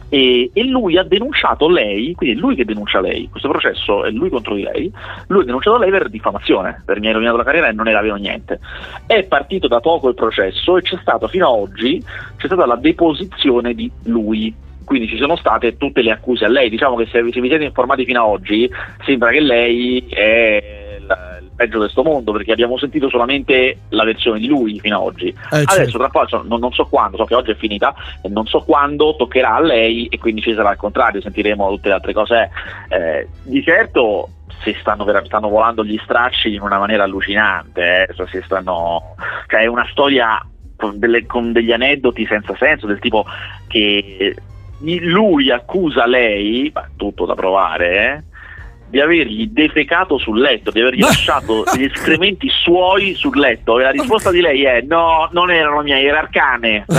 e, 0.09 0.49
e, 0.53 0.63
lui 0.65 0.97
ha 0.97 1.03
denunciato 1.03 1.67
lei, 1.67 2.13
quindi 2.13 2.35
è 2.35 2.39
lui 2.39 2.55
che 2.55 2.65
denuncia 2.65 3.01
lei, 3.01 3.27
questo 3.29 3.49
processo 3.49 4.05
è 4.05 4.11
lui 4.11 4.29
contro 4.29 4.55
di 4.55 4.63
lei, 4.63 4.91
lui 5.27 5.41
ha 5.41 5.45
denunciato 5.45 5.77
lei 5.77 5.89
per 5.89 6.09
diffamazione, 6.09 6.83
per 6.85 6.99
mi 6.99 7.09
ha 7.09 7.13
rovinato 7.13 7.37
la 7.37 7.43
carriera 7.43 7.67
e 7.67 7.73
non 7.73 7.87
era 7.87 8.01
vero 8.01 8.15
niente. 8.15 8.59
È 9.05 9.23
partito 9.23 9.67
da 9.67 9.79
poco 9.79 10.09
il 10.09 10.15
processo 10.15 10.77
e 10.77 10.81
c'è 10.81 10.97
stato 11.01 11.27
fino 11.27 11.47
ad 11.47 11.59
oggi, 11.59 12.03
c'è 12.37 12.45
stata 12.45 12.65
la 12.65 12.75
deposizione 12.75 13.73
di 13.73 13.91
lui, 14.03 14.53
quindi 14.83 15.07
ci 15.07 15.17
sono 15.17 15.35
state 15.35 15.77
tutte 15.77 16.01
le 16.01 16.11
accuse 16.11 16.45
a 16.45 16.49
lei, 16.49 16.69
diciamo 16.69 16.95
che 16.95 17.05
se, 17.05 17.23
se 17.31 17.41
vi 17.41 17.49
siete 17.49 17.63
informati 17.63 18.05
fino 18.05 18.23
ad 18.23 18.29
oggi 18.29 18.69
sembra 19.03 19.31
che 19.31 19.41
lei 19.41 20.05
è 20.09 20.84
peggio 21.55 21.73
di 21.73 21.83
questo 21.83 22.03
mondo 22.03 22.31
perché 22.31 22.51
abbiamo 22.51 22.77
sentito 22.77 23.09
solamente 23.09 23.79
la 23.89 24.03
versione 24.03 24.39
di 24.39 24.47
lui 24.47 24.79
fino 24.79 24.97
ad 24.97 25.03
oggi. 25.03 25.27
Eh, 25.27 25.35
Adesso 25.49 25.73
certo. 25.73 25.97
tra 25.97 26.09
poco 26.09 26.43
non, 26.43 26.59
non, 26.59 26.71
so 26.71 26.85
quando, 26.85 27.17
so 27.17 27.25
che 27.25 27.35
oggi 27.35 27.51
è 27.51 27.55
finita 27.55 27.93
e 28.21 28.29
non 28.29 28.45
so 28.45 28.61
quando 28.61 29.15
toccherà 29.15 29.55
a 29.55 29.61
lei 29.61 30.07
e 30.07 30.17
quindi 30.17 30.41
ci 30.41 30.53
sarà 30.53 30.71
il 30.71 30.77
contrario, 30.77 31.21
sentiremo 31.21 31.69
tutte 31.69 31.87
le 31.89 31.93
altre 31.93 32.13
cose. 32.13 32.49
Eh, 32.89 33.27
di 33.43 33.63
certo 33.63 34.29
si 34.61 34.75
stanno, 34.79 35.05
stanno, 35.25 35.49
volando 35.49 35.83
gli 35.83 35.99
stracci 36.03 36.53
in 36.53 36.61
una 36.61 36.77
maniera 36.77 37.03
allucinante, 37.03 38.07
eh, 38.07 38.41
stanno, 38.43 39.15
cioè 39.47 39.61
è 39.61 39.67
una 39.67 39.87
storia 39.91 40.43
con, 40.75 40.99
delle, 40.99 41.25
con 41.25 41.51
degli 41.51 41.71
aneddoti 41.71 42.25
senza 42.25 42.55
senso, 42.55 42.87
del 42.87 42.99
tipo 42.99 43.25
che 43.67 44.35
lui 44.79 45.51
accusa 45.51 46.05
lei, 46.05 46.71
tutto 46.95 47.25
da 47.25 47.33
provare, 47.33 48.13
eh, 48.13 48.23
di 48.89 48.99
avergli 48.99 49.47
defecato 49.47 50.17
sul 50.17 50.39
letto, 50.39 50.71
di 50.71 50.79
avergli 50.79 51.01
lasciato 51.01 51.63
gli 51.75 51.83
escrementi 51.83 52.49
suoi 52.49 53.13
sul 53.15 53.37
letto. 53.37 53.79
E 53.79 53.83
la 53.83 53.91
risposta 53.91 54.31
di 54.31 54.41
lei 54.41 54.63
è: 54.63 54.81
No, 54.81 55.27
non 55.31 55.51
erano 55.51 55.81
miei, 55.81 56.05
era 56.05 56.19
arcane. 56.19 56.85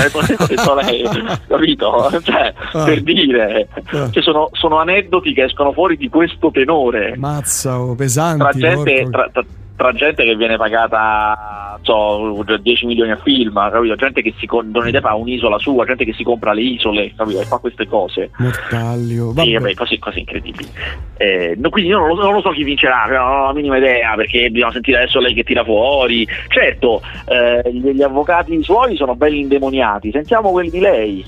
lei, 0.83 1.05
capito? 1.47 2.21
Cioè, 2.23 2.55
ah. 2.73 2.85
per 2.85 3.03
dire, 3.03 3.69
ah. 3.93 4.11
cioè, 4.11 4.23
sono, 4.23 4.49
sono, 4.53 4.79
aneddoti 4.79 5.33
che 5.33 5.45
escono 5.45 5.73
fuori 5.73 5.97
di 5.97 6.09
questo 6.09 6.51
tenore. 6.51 7.17
Mazza, 7.17 7.81
oh, 7.81 7.95
pesanti. 7.95 8.39
Tra 8.39 8.53
gente, 8.53 9.11
tra, 9.11 9.29
tra, 9.33 9.45
tra 9.77 9.93
gente 9.93 10.25
che 10.25 10.35
viene 10.37 10.57
pagata 10.57 11.79
so, 11.83 12.43
10 12.43 12.87
milioni 12.87 13.11
a 13.11 13.17
film, 13.17 13.55
capito? 13.71 13.95
gente 13.95 14.23
che 14.23 14.35
si 14.39 14.47
Depp 14.47 15.05
ha 15.05 15.15
un'isola 15.15 15.59
sua, 15.59 15.85
gente 15.85 16.05
che 16.05 16.15
si 16.15 16.25
compra 16.25 16.53
le 16.53 16.63
isole 16.63 17.13
capito? 17.15 17.41
e 17.41 17.45
fa 17.45 17.59
queste 17.59 17.87
cose. 17.87 18.31
Mortaglio. 18.39 19.33
Sì, 19.37 19.53
vabbè, 19.53 19.75
cose, 19.75 19.99
cose 19.99 20.19
incredibili. 20.21 20.69
Eh, 21.17 21.55
no, 21.59 21.69
quindi 21.71 21.91
io 21.91 21.99
non 21.99 22.09
lo, 22.09 22.15
non 22.15 22.33
lo, 22.33 22.41
so 22.41 22.51
chi 22.51 22.65
vincerà, 22.65 23.07
non 23.07 23.31
ho 23.31 23.47
la 23.47 23.53
minima 23.53 23.77
idea 23.77 24.15
perché 24.15 24.51
bisogna 24.51 24.73
sentire 24.73 24.99
adesso 24.99 25.21
lei 25.21 25.35
che 25.35 25.45
tira 25.45 25.65
fuori. 25.65 26.27
Certo, 26.49 27.03
eh, 27.27 27.71
gli 27.73 28.03
avvocati 28.03 28.55
suoi 28.63 28.97
sono 28.97 29.15
belli 29.15 29.41
indemoniati, 29.41 30.11
sentiamo 30.11 30.51
quelli 30.51 30.71
di 30.71 30.81
lei. 30.81 31.25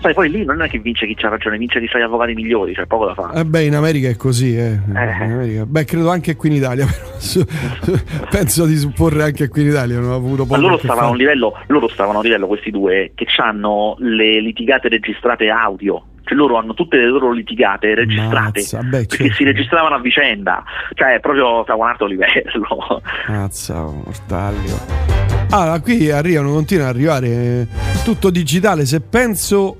Sai, 0.00 0.12
poi 0.14 0.30
lì 0.30 0.44
non 0.44 0.62
è 0.62 0.68
che 0.68 0.78
vince 0.78 1.06
chi 1.06 1.14
c'ha 1.14 1.28
ragione, 1.28 1.58
vince 1.58 1.80
chi 1.80 1.88
fa 1.88 1.98
gli 1.98 2.02
avvocati 2.02 2.34
migliori, 2.34 2.74
c'è 2.74 2.86
poco 2.86 3.06
da 3.06 3.14
fare. 3.14 3.40
Eh 3.40 3.44
beh, 3.44 3.64
in 3.64 3.74
America 3.74 4.08
è 4.08 4.16
così, 4.16 4.56
eh. 4.56 4.78
eh. 4.94 5.64
Beh, 5.66 5.84
credo 5.84 6.10
anche 6.10 6.36
qui 6.36 6.50
in 6.50 6.56
Italia, 6.56 6.86
penso 8.30 8.66
di 8.66 8.76
supporre 8.76 9.24
anche 9.24 9.48
qui 9.48 9.62
in 9.62 9.68
Italia, 9.68 9.98
non 9.98 10.10
ho 10.10 10.16
avuto 10.16 10.44
poco. 10.44 10.60
Ma 10.60 10.66
loro 10.66 10.78
stavano, 10.78 11.08
a 11.08 11.10
un 11.10 11.16
livello, 11.16 11.58
loro 11.68 11.88
stavano 11.88 12.18
a 12.18 12.20
un 12.20 12.24
livello, 12.24 12.46
questi 12.46 12.70
due, 12.70 13.12
che 13.14 13.26
hanno 13.38 13.96
le 13.98 14.40
litigate 14.40 14.88
registrate 14.88 15.48
audio 15.48 16.02
cioè 16.26 16.36
loro 16.36 16.56
hanno 16.56 16.74
tutte 16.74 16.96
le 16.96 17.06
loro 17.06 17.30
litigate 17.30 17.94
registrate 17.94 18.60
Mazza, 18.60 18.82
beh, 18.82 19.06
perché 19.06 19.16
certo. 19.16 19.34
si 19.34 19.44
registravano 19.44 19.94
a 19.94 20.00
vicenda 20.00 20.64
cioè 20.94 21.20
proprio 21.20 21.60
a 21.60 21.74
un 21.76 21.86
altro 21.86 22.06
livello 22.06 23.00
Mazza, 23.28 23.80
mortaglio 23.82 24.76
allora 25.50 25.80
qui 25.80 26.10
arrivano 26.10 26.52
continuano 26.52 26.90
ad 26.90 26.96
arrivare 26.96 27.28
eh, 27.28 27.66
tutto 28.02 28.30
digitale 28.30 28.84
se 28.86 29.00
penso 29.00 29.76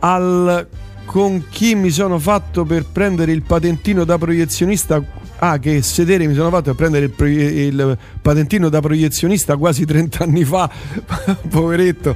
al 0.00 0.66
con 1.04 1.46
chi 1.50 1.74
mi 1.74 1.90
sono 1.90 2.20
fatto 2.20 2.64
per 2.64 2.84
prendere 2.84 3.32
il 3.32 3.42
patentino 3.42 4.04
da 4.04 4.16
proiezionista. 4.16 5.02
Ah, 5.42 5.58
che 5.58 5.82
sedere 5.82 6.26
mi 6.26 6.34
sono 6.34 6.50
fatto 6.50 6.74
per 6.74 6.76
prendere 6.76 7.06
il, 7.06 7.54
il 7.56 7.98
patentino 8.20 8.68
da 8.68 8.80
proiezionista 8.80 9.56
quasi 9.56 9.84
30 9.84 10.22
anni 10.22 10.44
fa. 10.44 10.70
Poveretto. 11.48 12.14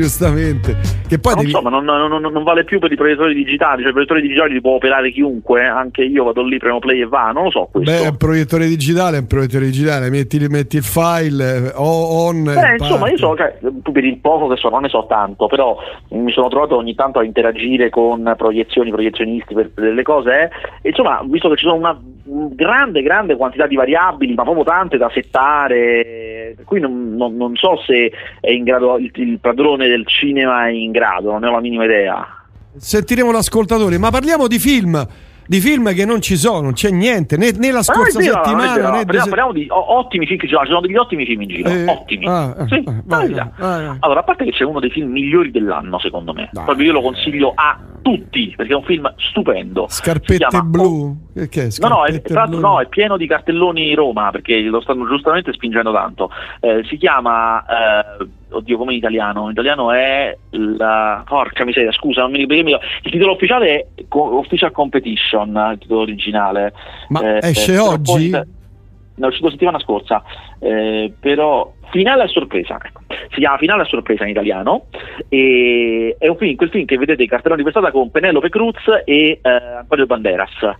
Giustamente. 0.00 0.76
Che 1.06 1.18
poi 1.18 1.34
non 1.34 1.42
devi... 1.42 1.52
so, 1.52 1.62
ma 1.62 1.70
non, 1.70 1.84
non, 1.84 2.20
non, 2.20 2.42
vale 2.42 2.64
più 2.64 2.78
per 2.78 2.92
i 2.92 2.96
proiettori 2.96 3.34
digitali, 3.34 3.80
cioè 3.80 3.90
i 3.90 3.92
proiettori 3.92 4.22
digitali 4.22 4.54
li 4.54 4.60
può 4.60 4.72
operare 4.72 5.10
chiunque, 5.10 5.66
anche 5.66 6.02
io 6.02 6.24
vado 6.24 6.42
lì, 6.42 6.58
premo 6.58 6.78
play 6.78 7.00
e 7.00 7.06
va, 7.06 7.30
non 7.32 7.44
lo 7.44 7.50
so 7.50 7.68
questo. 7.70 7.90
Beh, 7.90 8.08
un 8.08 8.16
proiettore 8.16 8.66
digitale 8.66 9.16
è 9.16 9.20
un 9.20 9.26
proiettore 9.26 9.64
digitale, 9.66 10.10
metti, 10.10 10.38
metti 10.48 10.76
il 10.76 10.82
file 10.82 11.72
on... 11.74 12.44
Beh, 12.44 12.76
insomma, 12.78 13.10
io 13.10 13.16
so, 13.16 13.36
cioè, 13.36 13.58
per 13.92 14.04
il 14.04 14.18
poco 14.18 14.48
che 14.48 14.56
so, 14.56 14.68
non 14.68 14.82
ne 14.82 14.88
so 14.88 15.06
tanto, 15.08 15.46
però 15.46 15.76
mi 16.10 16.32
sono 16.32 16.48
trovato 16.48 16.76
ogni 16.76 16.94
tanto 16.94 17.18
a 17.18 17.24
interagire 17.24 17.90
con 17.90 18.34
proiezioni, 18.36 18.90
proiezionisti 18.90 19.54
per 19.54 19.70
delle 19.74 20.02
cose, 20.02 20.50
eh, 20.82 20.88
insomma, 20.88 21.20
visto 21.24 21.48
che 21.48 21.56
ci 21.56 21.64
sono 21.64 21.76
una 21.76 21.98
grande, 22.52 23.02
grande 23.02 23.36
quantità 23.36 23.66
di 23.66 23.76
variabili, 23.76 24.34
ma 24.34 24.44
proprio 24.44 24.64
tante 24.64 24.96
da 24.96 25.10
settare, 25.12 26.54
qui 26.64 26.80
non, 26.80 27.16
non, 27.16 27.36
non 27.36 27.56
so 27.56 27.76
se 27.84 28.12
è 28.40 28.50
in 28.50 28.64
grado 28.64 28.98
il, 28.98 29.10
il 29.14 29.38
padrone 29.40 29.88
del 29.90 30.06
cinema 30.06 30.66
è 30.66 30.70
in 30.70 30.90
grado, 30.90 31.30
non 31.30 31.40
ne 31.40 31.48
ho 31.48 31.52
la 31.52 31.60
minima 31.60 31.84
idea. 31.84 32.26
Sentiremo 32.76 33.32
l'ascoltatore, 33.32 33.98
ma 33.98 34.10
parliamo 34.10 34.46
di 34.46 34.58
film 34.58 35.06
di 35.50 35.58
film 35.58 35.92
che 35.92 36.04
non 36.04 36.20
ci 36.20 36.36
sono, 36.36 36.60
non 36.60 36.74
c'è 36.74 36.90
niente, 36.90 37.36
né, 37.36 37.50
né 37.58 37.72
la 37.72 37.82
scorsa 37.82 38.20
vero, 38.20 38.34
settimana. 38.34 38.90
Né 38.92 39.04
parliamo, 39.04 39.26
parliamo, 39.26 39.52
di 39.52 39.66
ottimi 39.68 40.24
film 40.24 40.38
che 40.38 40.46
ci 40.46 40.52
sono, 40.52 40.64
ci 40.64 40.70
sono 40.70 40.80
degli 40.80 40.96
ottimi 40.96 41.26
film 41.26 41.40
in 41.40 41.48
giro, 41.48 41.68
eh, 41.68 41.84
ottimi. 41.86 42.24
Ah, 42.24 42.54
sì, 42.68 42.80
ah, 42.86 43.02
vai, 43.04 43.32
vai, 43.32 43.50
vai, 43.58 43.96
allora, 43.98 44.20
a 44.20 44.22
parte 44.22 44.44
che 44.44 44.52
c'è 44.52 44.62
uno 44.62 44.78
dei 44.78 44.90
film 44.90 45.10
migliori 45.10 45.50
dell'anno, 45.50 45.98
secondo 45.98 46.32
me, 46.32 46.50
Dai. 46.52 46.62
proprio 46.62 46.86
io 46.86 46.92
lo 46.92 47.00
consiglio 47.00 47.50
a 47.52 47.76
tutti 48.00 48.54
perché 48.56 48.72
è 48.72 48.76
un 48.76 48.84
film 48.84 49.12
stupendo. 49.16 49.86
Scarpette 49.88 50.46
chiama, 50.46 50.62
blu? 50.62 51.16
Che 51.48 51.62
è, 51.64 51.68
no, 51.80 51.88
no, 51.88 52.04
è, 52.04 52.22
tra 52.22 52.44
no, 52.44 52.80
è 52.80 52.86
pieno 52.86 53.16
di 53.16 53.26
cartelloni 53.26 53.92
Roma 53.96 54.30
perché 54.30 54.60
lo 54.60 54.80
stanno 54.80 55.04
giustamente 55.08 55.52
spingendo 55.52 55.92
tanto. 55.92 56.30
Eh, 56.60 56.84
si 56.88 56.96
chiama. 56.96 57.64
Eh, 57.66 58.38
oddio 58.50 58.76
come 58.76 58.92
in 58.92 58.98
italiano 58.98 59.44
in 59.44 59.52
italiano 59.52 59.92
è 59.92 60.36
la 60.50 61.22
porca 61.26 61.64
miseria 61.64 61.92
scusa 61.92 62.22
non 62.22 62.32
mi 62.32 62.38
ricordo 62.38 62.80
il 63.02 63.10
titolo 63.10 63.32
ufficiale 63.32 63.88
è 63.94 64.04
Official 64.08 64.72
Competition 64.72 65.70
il 65.72 65.78
titolo 65.78 66.00
originale 66.00 66.72
ma 67.08 67.20
eh, 67.20 67.48
esce 67.48 67.78
oggi? 67.78 68.30
Poi, 68.30 68.42
no, 69.14 69.24
è 69.24 69.28
uscito 69.28 69.50
settimana 69.50 69.78
scorsa 69.78 70.22
eh, 70.58 71.12
però 71.18 71.72
Finale 71.90 72.22
a 72.22 72.28
sorpresa, 72.28 72.78
ecco. 72.82 73.00
si 73.30 73.40
chiama 73.40 73.58
Finale 73.58 73.82
a 73.82 73.84
sorpresa 73.84 74.22
in 74.24 74.30
italiano 74.30 74.86
e 75.28 76.14
è 76.18 76.28
un 76.28 76.36
film, 76.36 76.54
quel 76.54 76.70
film 76.70 76.84
che 76.84 76.96
vedete 76.96 77.24
i 77.24 77.28
cartelloni 77.28 77.62
di 77.62 77.68
quest'anno 77.68 77.92
con 77.92 78.10
Penelope 78.10 78.48
Cruz 78.48 78.78
e 79.04 79.40
eh, 79.42 79.50
Antonio 79.50 80.06
Banderas. 80.06 80.70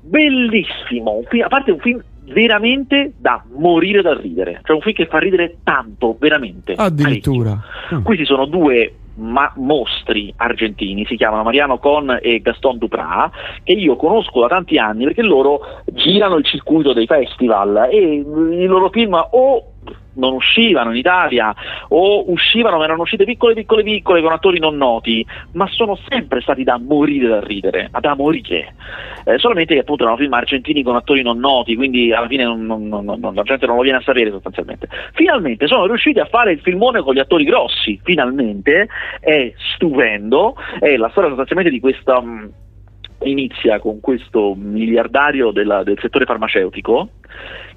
Bellissimo, 0.00 1.22
film, 1.28 1.44
a 1.44 1.48
parte 1.48 1.72
un 1.72 1.80
film 1.80 2.02
veramente 2.24 3.12
da 3.16 3.42
morire 3.56 4.02
da 4.02 4.14
ridere, 4.14 4.60
cioè 4.64 4.76
un 4.76 4.82
film 4.82 4.94
che 4.94 5.06
fa 5.06 5.18
ridere 5.18 5.58
tanto, 5.62 6.16
veramente. 6.18 6.74
Addirittura. 6.74 7.58
Mm. 7.94 8.02
Qui 8.02 8.16
ci 8.16 8.24
sono 8.24 8.46
due 8.46 8.94
ma 9.14 9.52
mostri 9.56 10.32
argentini, 10.36 11.04
si 11.04 11.16
chiamano 11.16 11.42
Mariano 11.42 11.78
Con 11.78 12.18
e 12.20 12.40
Gaston 12.40 12.78
Duprat, 12.78 13.30
che 13.62 13.72
io 13.72 13.96
conosco 13.96 14.40
da 14.40 14.48
tanti 14.48 14.78
anni 14.78 15.04
perché 15.04 15.22
loro 15.22 15.60
girano 15.92 16.36
il 16.36 16.44
circuito 16.44 16.92
dei 16.92 17.06
festival 17.06 17.88
e 17.90 17.98
i 17.98 18.66
loro 18.66 18.88
film 18.88 19.14
o 19.14 19.71
non 20.14 20.32
uscivano 20.32 20.90
in 20.90 20.96
Italia 20.96 21.54
o 21.88 22.30
uscivano 22.30 22.78
ma 22.78 22.84
erano 22.84 23.02
uscite 23.02 23.24
piccole 23.24 23.54
piccole 23.54 23.82
piccole 23.82 24.22
con 24.22 24.32
attori 24.32 24.58
non 24.58 24.76
noti 24.76 25.24
ma 25.52 25.66
sono 25.68 25.96
sempre 26.08 26.40
stati 26.40 26.64
da 26.64 26.78
morire 26.78 27.28
da 27.28 27.40
ridere 27.40 27.90
da 28.00 28.14
morire. 28.14 28.74
Eh, 29.24 29.38
solamente 29.38 29.74
che 29.74 29.80
appunto 29.80 30.02
erano 30.02 30.18
film 30.18 30.32
argentini 30.32 30.82
con 30.82 30.96
attori 30.96 31.22
non 31.22 31.38
noti 31.38 31.76
quindi 31.76 32.12
alla 32.12 32.26
fine 32.26 32.44
non, 32.44 32.66
non, 32.66 32.88
non, 32.88 33.34
la 33.34 33.42
gente 33.42 33.66
non 33.66 33.76
lo 33.76 33.82
viene 33.82 33.98
a 33.98 34.02
sapere 34.02 34.30
sostanzialmente. 34.30 34.88
Finalmente 35.12 35.66
sono 35.66 35.86
riusciti 35.86 36.18
a 36.18 36.26
fare 36.26 36.52
il 36.52 36.60
filmone 36.60 37.00
con 37.02 37.14
gli 37.14 37.18
attori 37.18 37.44
grossi 37.44 38.00
finalmente. 38.02 38.88
È 39.20 39.52
stupendo. 39.74 40.56
È 40.78 40.96
la 40.96 41.10
storia 41.10 41.28
sostanzialmente 41.28 41.72
di 41.72 41.80
questa 41.80 42.20
mh, 42.20 42.52
inizia 43.24 43.78
con 43.78 44.00
questo 44.00 44.54
miliardario 44.56 45.50
della, 45.50 45.82
del 45.82 45.98
settore 46.00 46.24
farmaceutico 46.24 47.08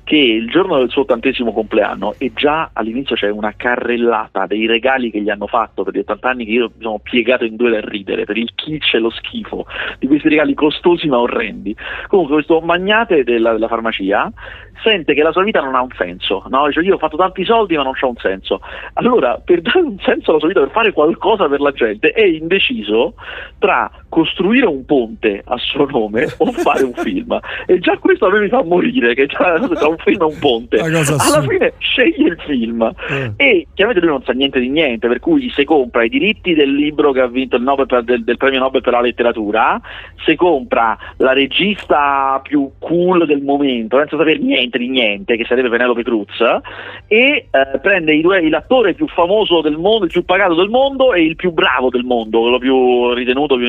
che 0.05 0.15
il 0.15 0.47
giorno 0.47 0.77
del 0.77 0.91
suo 0.91 1.01
ottantesimo 1.01 1.51
compleanno 1.51 2.13
e 2.19 2.31
già 2.33 2.69
all'inizio 2.73 3.15
c'è 3.15 3.29
una 3.29 3.55
carrellata 3.57 4.45
dei 4.45 4.67
regali 4.67 5.09
che 5.09 5.19
gli 5.19 5.31
hanno 5.31 5.47
fatto 5.47 5.83
per 5.83 5.95
gli 5.95 5.99
80 5.99 6.29
anni 6.29 6.45
che 6.45 6.51
io 6.51 6.71
mi 6.75 6.83
sono 6.83 6.99
piegato 6.99 7.43
in 7.43 7.55
due 7.55 7.71
da 7.71 7.79
ridere 7.81 8.23
per 8.23 8.37
il 8.37 8.53
kitsch 8.53 8.93
e 8.93 8.99
lo 8.99 9.09
schifo 9.09 9.65
di 9.97 10.05
questi 10.05 10.29
regali 10.29 10.53
costosi 10.53 11.07
ma 11.07 11.17
orrendi. 11.17 11.75
Comunque 12.07 12.35
questo 12.35 12.61
magnate 12.61 13.23
della, 13.23 13.53
della 13.53 13.67
farmacia 13.67 14.31
sente 14.81 15.13
che 15.13 15.23
la 15.23 15.31
sua 15.31 15.43
vita 15.43 15.61
non 15.61 15.75
ha 15.75 15.81
un 15.81 15.91
senso, 15.97 16.43
no? 16.49 16.67
Dice, 16.67 16.81
io 16.81 16.95
ho 16.95 16.97
fatto 16.97 17.17
tanti 17.17 17.43
soldi 17.45 17.75
ma 17.75 17.83
non 17.83 17.93
c'è 17.93 18.05
un 18.05 18.15
senso. 18.17 18.61
Allora, 18.93 19.39
per 19.43 19.61
dare 19.61 19.79
un 19.79 19.97
senso 19.99 20.31
alla 20.31 20.39
sua 20.39 20.47
vita, 20.47 20.59
per 20.61 20.71
fare 20.71 20.91
qualcosa 20.91 21.47
per 21.47 21.59
la 21.59 21.71
gente, 21.71 22.11
è 22.11 22.23
indeciso 22.23 23.15
tra 23.59 23.89
costruire 24.09 24.65
un 24.65 24.85
ponte 24.85 25.41
a 25.45 25.57
suo 25.57 25.85
nome 25.85 26.27
o 26.37 26.51
fare 26.51 26.83
un 26.83 26.93
film. 26.93 27.37
E 27.65 27.79
già 27.79 27.97
questo 27.97 28.27
a 28.27 28.31
me 28.31 28.39
mi 28.39 28.49
fa 28.49 28.63
morire, 28.63 29.13
che 29.13 29.25
già, 29.27 29.59
già 29.73 29.87
un 29.87 29.97
film 29.97 30.21
è 30.21 30.25
un 30.25 30.39
ponte. 30.39 30.77
Alla 30.79 31.41
fine 31.41 31.73
sceglie 31.79 32.29
il 32.29 32.41
film 32.45 32.81
eh. 33.09 33.33
e 33.37 33.67
chiaramente 33.73 34.05
lui 34.05 34.15
non 34.15 34.23
sa 34.23 34.33
niente 34.33 34.59
di 34.59 34.69
niente, 34.69 35.07
per 35.07 35.19
cui 35.19 35.49
se 35.49 35.63
compra 35.63 36.03
i 36.03 36.09
diritti 36.09 36.53
del 36.53 36.73
libro 36.73 37.11
che 37.11 37.21
ha 37.21 37.27
vinto 37.27 37.55
il 37.55 37.63
Nobel 37.63 37.85
per, 37.85 38.03
del, 38.03 38.23
del 38.23 38.37
premio 38.37 38.59
Nobel 38.59 38.81
per 38.81 38.93
la 38.93 39.01
letteratura, 39.01 39.79
se 40.23 40.35
compra 40.35 40.97
la 41.17 41.33
regista 41.33 42.39
più 42.43 42.71
cool 42.79 43.25
del 43.25 43.41
momento, 43.41 43.97
senza 43.97 44.17
sapere 44.17 44.39
niente 44.39 44.64
di 44.69 44.89
niente, 44.89 45.37
che 45.37 45.45
sarebbe 45.45 45.69
Penelope 45.69 46.03
Cruz, 46.03 46.39
e 47.07 47.47
eh, 47.49 47.79
prende 47.81 48.19
due, 48.21 48.47
l'attore 48.49 48.93
più 48.93 49.07
famoso 49.07 49.61
del 49.61 49.77
mondo, 49.77 50.05
il 50.05 50.11
più 50.11 50.25
pagato 50.25 50.55
del 50.55 50.69
mondo 50.69 51.13
e 51.13 51.23
il 51.23 51.35
più 51.35 51.51
bravo 51.51 51.89
del 51.89 52.03
mondo, 52.03 52.41
quello 52.41 52.57
più 52.57 53.13
ritenuto, 53.13 53.55
più, 53.55 53.67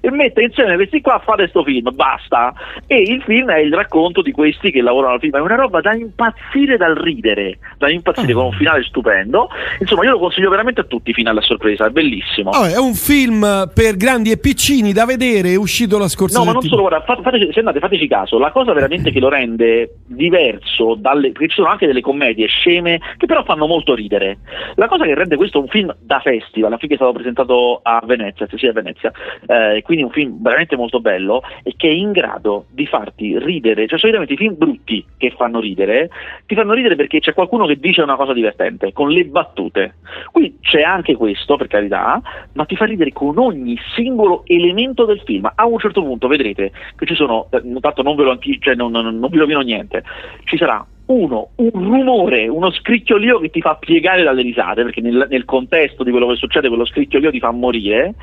e 0.00 0.10
mette 0.10 0.42
insieme 0.42 0.76
questi 0.76 1.00
qua 1.00 1.14
a 1.14 1.18
fare 1.20 1.42
questo 1.42 1.64
film, 1.64 1.90
basta. 1.94 2.52
E 2.86 3.00
il 3.00 3.22
film 3.22 3.50
è 3.50 3.58
il 3.58 3.72
racconto 3.72 4.22
di 4.22 4.32
questi 4.32 4.70
che 4.70 4.80
lavorano 4.80 5.14
al 5.14 5.20
film, 5.20 5.36
è 5.36 5.40
una 5.40 5.56
roba 5.56 5.80
da 5.80 5.94
impazzire 5.94 6.76
dal 6.76 6.94
ridere, 6.94 7.58
da 7.78 7.90
impazzire, 7.90 8.32
con 8.32 8.46
un 8.46 8.52
finale 8.52 8.82
stupendo. 8.84 9.48
Insomma, 9.80 10.04
io 10.04 10.12
lo 10.12 10.18
consiglio 10.18 10.50
veramente 10.50 10.80
a 10.80 10.84
tutti, 10.84 11.12
finale 11.12 11.40
a 11.40 11.42
sorpresa, 11.42 11.86
è 11.86 11.90
bellissimo. 11.90 12.50
Oh, 12.50 12.64
è 12.64 12.78
un 12.78 12.94
film 12.94 13.70
per 13.74 13.96
grandi 13.96 14.30
e 14.30 14.38
piccini 14.38 14.92
da 14.92 15.04
vedere, 15.04 15.50
è 15.50 15.56
uscito 15.56 15.98
la 15.98 16.08
scorsa 16.08 16.38
No, 16.38 16.44
ma 16.44 16.52
non 16.52 16.62
solo, 16.62 16.82
guarda, 16.82 17.02
fateci, 17.04 17.52
se 17.52 17.58
andate, 17.60 17.78
fateci 17.78 18.08
caso, 18.08 18.38
la 18.38 18.50
cosa 18.50 18.72
veramente 18.72 19.10
che 19.12 19.20
lo 19.20 19.28
rende 19.28 19.98
diverso 20.14 20.94
dalle, 20.94 21.32
perché 21.32 21.48
ci 21.48 21.56
sono 21.56 21.68
anche 21.68 21.86
delle 21.86 22.00
commedie 22.00 22.46
sceme 22.46 23.00
che 23.16 23.26
però 23.26 23.42
fanno 23.44 23.66
molto 23.66 23.94
ridere. 23.94 24.38
La 24.74 24.88
cosa 24.88 25.04
che 25.04 25.14
rende 25.14 25.36
questo 25.36 25.60
un 25.60 25.68
film 25.68 25.94
da 26.00 26.20
festival, 26.20 26.72
affinché 26.72 26.94
è 26.94 26.98
stato 26.98 27.12
presentato 27.12 27.80
a 27.82 28.02
Venezia, 28.04 28.46
sì, 28.54 28.66
a 28.66 28.72
Venezia, 28.72 29.12
eh, 29.46 29.82
quindi 29.82 30.04
un 30.04 30.10
film 30.10 30.42
veramente 30.42 30.76
molto 30.76 31.00
bello, 31.00 31.42
è 31.62 31.70
che 31.76 31.88
è 31.88 31.92
in 31.92 32.12
grado 32.12 32.66
di 32.70 32.86
farti 32.86 33.38
ridere, 33.38 33.86
cioè 33.86 33.98
solitamente 33.98 34.34
i 34.34 34.36
film 34.36 34.56
brutti 34.56 35.04
che 35.16 35.32
fanno 35.36 35.60
ridere, 35.60 36.10
ti 36.46 36.54
fanno 36.54 36.72
ridere 36.72 36.96
perché 36.96 37.20
c'è 37.20 37.34
qualcuno 37.34 37.66
che 37.66 37.78
dice 37.78 38.02
una 38.02 38.16
cosa 38.16 38.32
divertente, 38.32 38.92
con 38.92 39.10
le 39.10 39.24
battute. 39.24 39.94
Qui 40.30 40.58
c'è 40.60 40.82
anche 40.82 41.16
questo, 41.16 41.56
per 41.56 41.68
carità, 41.68 42.20
ma 42.52 42.64
ti 42.64 42.76
fa 42.76 42.84
ridere 42.84 43.12
con 43.12 43.38
ogni 43.38 43.78
singolo 43.94 44.42
elemento 44.46 45.04
del 45.04 45.20
film. 45.24 45.50
A 45.54 45.66
un 45.66 45.78
certo 45.78 46.02
punto 46.02 46.28
vedrete 46.28 46.72
che 46.96 47.06
ci 47.06 47.14
sono, 47.14 47.48
eh, 47.50 47.62
tanto 47.80 48.02
non 48.02 48.16
ve 48.16 48.24
lo, 48.24 48.38
cioè 48.60 48.74
non, 48.74 48.90
non, 48.90 49.18
non 49.18 49.30
vi 49.30 49.38
rovino 49.38 49.60
niente, 49.60 50.01
ci 50.44 50.56
sarà 50.56 50.84
uno, 51.06 51.50
un 51.56 51.70
rumore, 51.72 52.48
uno 52.48 52.70
scricchiolio 52.70 53.38
che 53.40 53.50
ti 53.50 53.60
fa 53.60 53.74
piegare 53.74 54.22
dalle 54.22 54.42
risate, 54.42 54.82
perché 54.82 55.00
nel, 55.00 55.26
nel, 55.28 55.44
contesto 55.44 56.04
di 56.04 56.10
quello 56.10 56.28
che 56.28 56.36
succede 56.36 56.68
quello 56.68 56.86
scricchiolio 56.86 57.30
ti 57.30 57.40
fa 57.40 57.50
morire, 57.50 58.14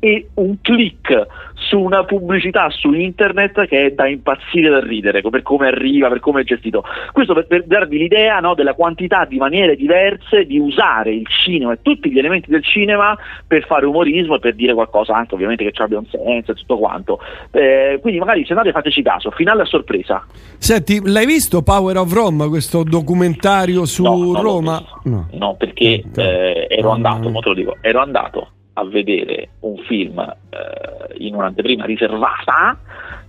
e 0.00 0.28
un 0.34 0.60
click 0.60 1.26
su 1.54 1.78
una 1.78 2.04
pubblicità 2.04 2.68
su 2.70 2.92
internet 2.92 3.66
che 3.66 3.86
è 3.86 3.90
da 3.92 4.06
impazzire 4.08 4.68
da 4.68 4.80
ridere, 4.80 5.22
per 5.22 5.42
come 5.42 5.68
arriva, 5.68 6.08
per 6.08 6.20
come 6.20 6.42
è 6.42 6.44
gestito. 6.44 6.84
Questo 7.12 7.34
per, 7.34 7.46
per 7.46 7.64
darvi 7.64 7.98
l'idea 7.98 8.40
no, 8.40 8.54
della 8.54 8.74
quantità 8.74 9.24
di 9.24 9.38
maniere 9.38 9.76
diverse 9.76 10.44
di 10.44 10.58
usare 10.58 11.12
il 11.12 11.26
cinema 11.26 11.72
e 11.72 11.78
tutti 11.82 12.10
gli 12.10 12.18
elementi 12.18 12.50
del 12.50 12.62
cinema 12.62 13.16
per 13.46 13.64
fare 13.66 13.86
umorismo 13.86 14.36
e 14.36 14.38
per 14.38 14.54
dire 14.54 14.74
qualcosa 14.74 15.14
anche 15.14 15.34
ovviamente 15.34 15.64
che 15.64 15.72
ci 15.72 15.82
abbia 15.82 15.98
un 15.98 16.06
senso 16.06 16.52
e 16.52 16.54
tutto 16.54 16.78
quanto. 16.78 17.20
Eh, 17.50 17.98
quindi 18.00 18.18
magari 18.18 18.44
se 18.44 18.52
andate 18.52 18.72
fateci 18.72 19.02
caso, 19.02 19.30
finale 19.30 19.62
a 19.62 19.66
sorpresa. 19.66 20.24
Senti, 20.58 21.00
l'hai 21.04 21.26
visto 21.26 21.62
Power 21.62 21.96
of 21.96 22.12
Rome, 22.12 22.48
questo 22.48 22.82
documentario 22.82 23.84
su 23.84 24.02
no, 24.02 24.40
Roma? 24.40 24.82
No. 25.04 25.28
no. 25.32 25.54
perché 25.56 26.02
eh, 26.16 26.66
ero 26.68 26.90
andato, 26.90 27.28
mo 27.30 27.40
te 27.40 27.48
lo 27.48 27.54
dico, 27.54 27.76
ero 27.80 28.00
andato 28.00 28.48
a 28.74 28.84
vedere 28.84 29.50
un 29.60 29.76
film 29.86 30.18
eh, 30.18 31.14
in 31.18 31.34
un'anteprima 31.34 31.84
riservata 31.84 32.78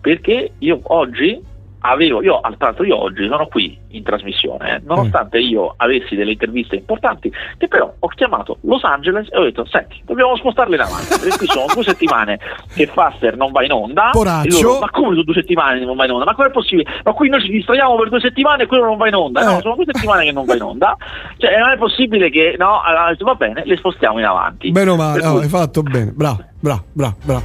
perché 0.01 0.51
io 0.60 0.79
oggi 0.84 1.41
avevo, 1.89 2.21
io, 2.21 2.39
tra 2.41 2.55
l'altro 2.59 2.83
io 2.83 3.01
oggi 3.01 3.27
sono 3.27 3.47
qui 3.47 3.77
in 3.89 4.03
trasmissione, 4.03 4.75
eh, 4.75 4.81
nonostante 4.83 5.37
io 5.39 5.73
avessi 5.77 6.15
delle 6.15 6.31
interviste 6.31 6.75
importanti, 6.75 7.31
che 7.57 7.67
però 7.67 7.93
ho 7.97 8.07
chiamato 8.09 8.57
Los 8.61 8.83
Angeles 8.83 9.27
e 9.31 9.37
ho 9.37 9.43
detto, 9.43 9.65
senti, 9.65 10.01
dobbiamo 10.05 10.35
spostarle 10.35 10.75
in 10.75 10.81
avanti, 10.81 11.07
perché 11.19 11.37
qui 11.37 11.47
sono 11.47 11.65
due 11.73 11.83
settimane 11.83 12.39
che 12.73 12.87
Faster 12.87 13.35
non 13.37 13.51
va 13.51 13.63
in 13.63 13.71
onda, 13.71 14.11
loro, 14.13 14.79
ma 14.79 14.89
come 14.89 15.09
sono 15.09 15.23
due 15.23 15.33
settimane 15.33 15.79
che 15.79 15.85
non 15.85 15.95
va 15.95 16.05
in 16.05 16.11
onda? 16.11 16.25
Ma 16.25 16.35
come 16.35 16.47
è 16.47 16.51
possibile? 16.51 16.89
Ma 17.03 17.13
qui 17.13 17.29
noi 17.29 17.41
ci 17.41 17.51
distraiamo 17.51 17.95
per 17.95 18.09
due 18.09 18.19
settimane 18.19 18.63
e 18.63 18.65
quello 18.65 18.85
non 18.85 18.97
va 18.97 19.07
in 19.07 19.15
onda, 19.15 19.41
eh. 19.41 19.45
no, 19.45 19.59
sono 19.61 19.75
due 19.75 19.85
settimane 19.85 20.25
che 20.25 20.31
non 20.31 20.45
va 20.45 20.55
in 20.55 20.61
onda, 20.61 20.97
cioè 21.37 21.57
non 21.59 21.69
è 21.69 21.77
possibile 21.77 22.29
che, 22.29 22.55
no, 22.57 22.81
allora, 22.81 23.15
va 23.17 23.35
bene, 23.35 23.63
le 23.65 23.77
spostiamo 23.77 24.19
in 24.19 24.25
avanti. 24.25 24.71
Bene 24.71 24.95
male, 24.95 25.21
no, 25.21 25.37
hai 25.37 25.49
fatto 25.49 25.81
bene, 25.83 26.11
bravo. 26.11 26.53
Bravo, 26.65 26.84
bravo, 26.93 27.15
bravo. 27.23 27.43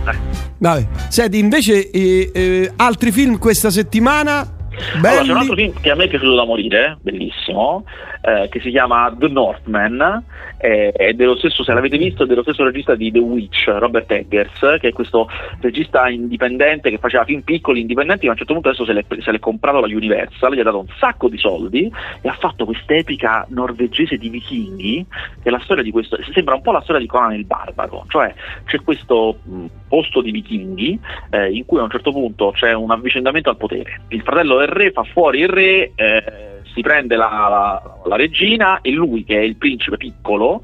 Dai. 0.56 0.86
Senti, 1.10 1.38
invece 1.38 1.90
eh, 1.90 2.30
eh, 2.32 2.72
altri 2.76 3.12
film 3.12 3.36
questa 3.36 3.68
settimana? 3.68 4.56
Allora, 4.94 5.22
c'è 5.22 5.30
un 5.30 5.36
altro 5.36 5.56
film 5.56 5.78
che 5.78 5.90
a 5.90 5.94
me 5.94 6.04
è 6.04 6.08
piaciuto 6.08 6.34
da 6.34 6.46
morire, 6.46 6.96
bellissimo, 7.02 7.84
eh, 8.20 8.48
che 8.50 8.60
si 8.60 8.70
chiama 8.70 9.14
The 9.16 9.28
Northman, 9.28 10.24
eh, 10.58 10.92
è 10.92 11.12
dello 11.14 11.36
stesso, 11.36 11.62
se 11.64 11.72
l'avete 11.72 11.96
visto, 11.96 12.24
è 12.24 12.26
dello 12.26 12.42
stesso 12.42 12.64
regista 12.64 12.94
di 12.94 13.10
The 13.10 13.18
Witch, 13.18 13.66
Robert 13.68 14.10
Eggers, 14.10 14.78
che 14.80 14.88
è 14.88 14.92
questo 14.92 15.28
regista 15.60 16.08
indipendente 16.08 16.90
che 16.90 16.98
faceva 16.98 17.24
film 17.24 17.40
piccoli, 17.42 17.80
indipendenti, 17.80 18.26
ma 18.26 18.30
a 18.30 18.32
un 18.32 18.38
certo 18.38 18.54
punto 18.54 18.68
adesso 18.68 18.84
se 18.84 18.92
l'è, 18.92 19.04
se 19.20 19.32
l'è 19.32 19.38
comprato 19.38 19.80
la 19.80 19.86
Universal, 19.86 20.54
gli 20.54 20.60
ha 20.60 20.64
dato 20.64 20.78
un 20.78 20.88
sacco 20.98 21.28
di 21.28 21.38
soldi 21.38 21.90
e 22.20 22.28
ha 22.28 22.36
fatto 22.38 22.64
quest'epica 22.64 23.46
norvegese 23.48 24.16
di 24.16 24.28
vichinghi, 24.28 25.06
che 25.42 25.48
è 25.48 25.50
la 25.50 25.60
storia 25.60 25.82
di 25.82 25.90
questo, 25.90 26.18
sembra 26.32 26.54
un 26.54 26.62
po' 26.62 26.72
la 26.72 26.82
storia 26.82 27.00
di 27.00 27.06
Conan 27.06 27.32
il 27.32 27.44
Barbaro, 27.44 28.04
cioè 28.08 28.32
c'è 28.64 28.80
questo 28.82 29.38
mh, 29.42 29.64
posto 29.88 30.20
di 30.20 30.30
vichinghi 30.30 30.98
eh, 31.30 31.50
in 31.50 31.64
cui 31.64 31.78
a 31.78 31.82
un 31.82 31.90
certo 31.90 32.12
punto 32.12 32.52
c'è 32.52 32.72
un 32.72 32.90
avvicendamento 32.90 33.50
al 33.50 33.56
potere. 33.56 34.02
Il 34.08 34.22
fratello 34.22 34.58
del 34.58 34.68
re 34.68 34.90
fa 34.92 35.02
fuori 35.04 35.40
il 35.40 35.48
re, 35.48 35.92
eh, 35.94 36.59
si 36.74 36.80
prende 36.80 37.16
la, 37.16 37.28
la, 37.28 37.96
la, 38.04 38.16
regina 38.16 38.80
e 38.80 38.90
lui, 38.90 39.24
che 39.24 39.38
è 39.38 39.42
il 39.42 39.56
principe 39.56 39.96
piccolo, 39.96 40.62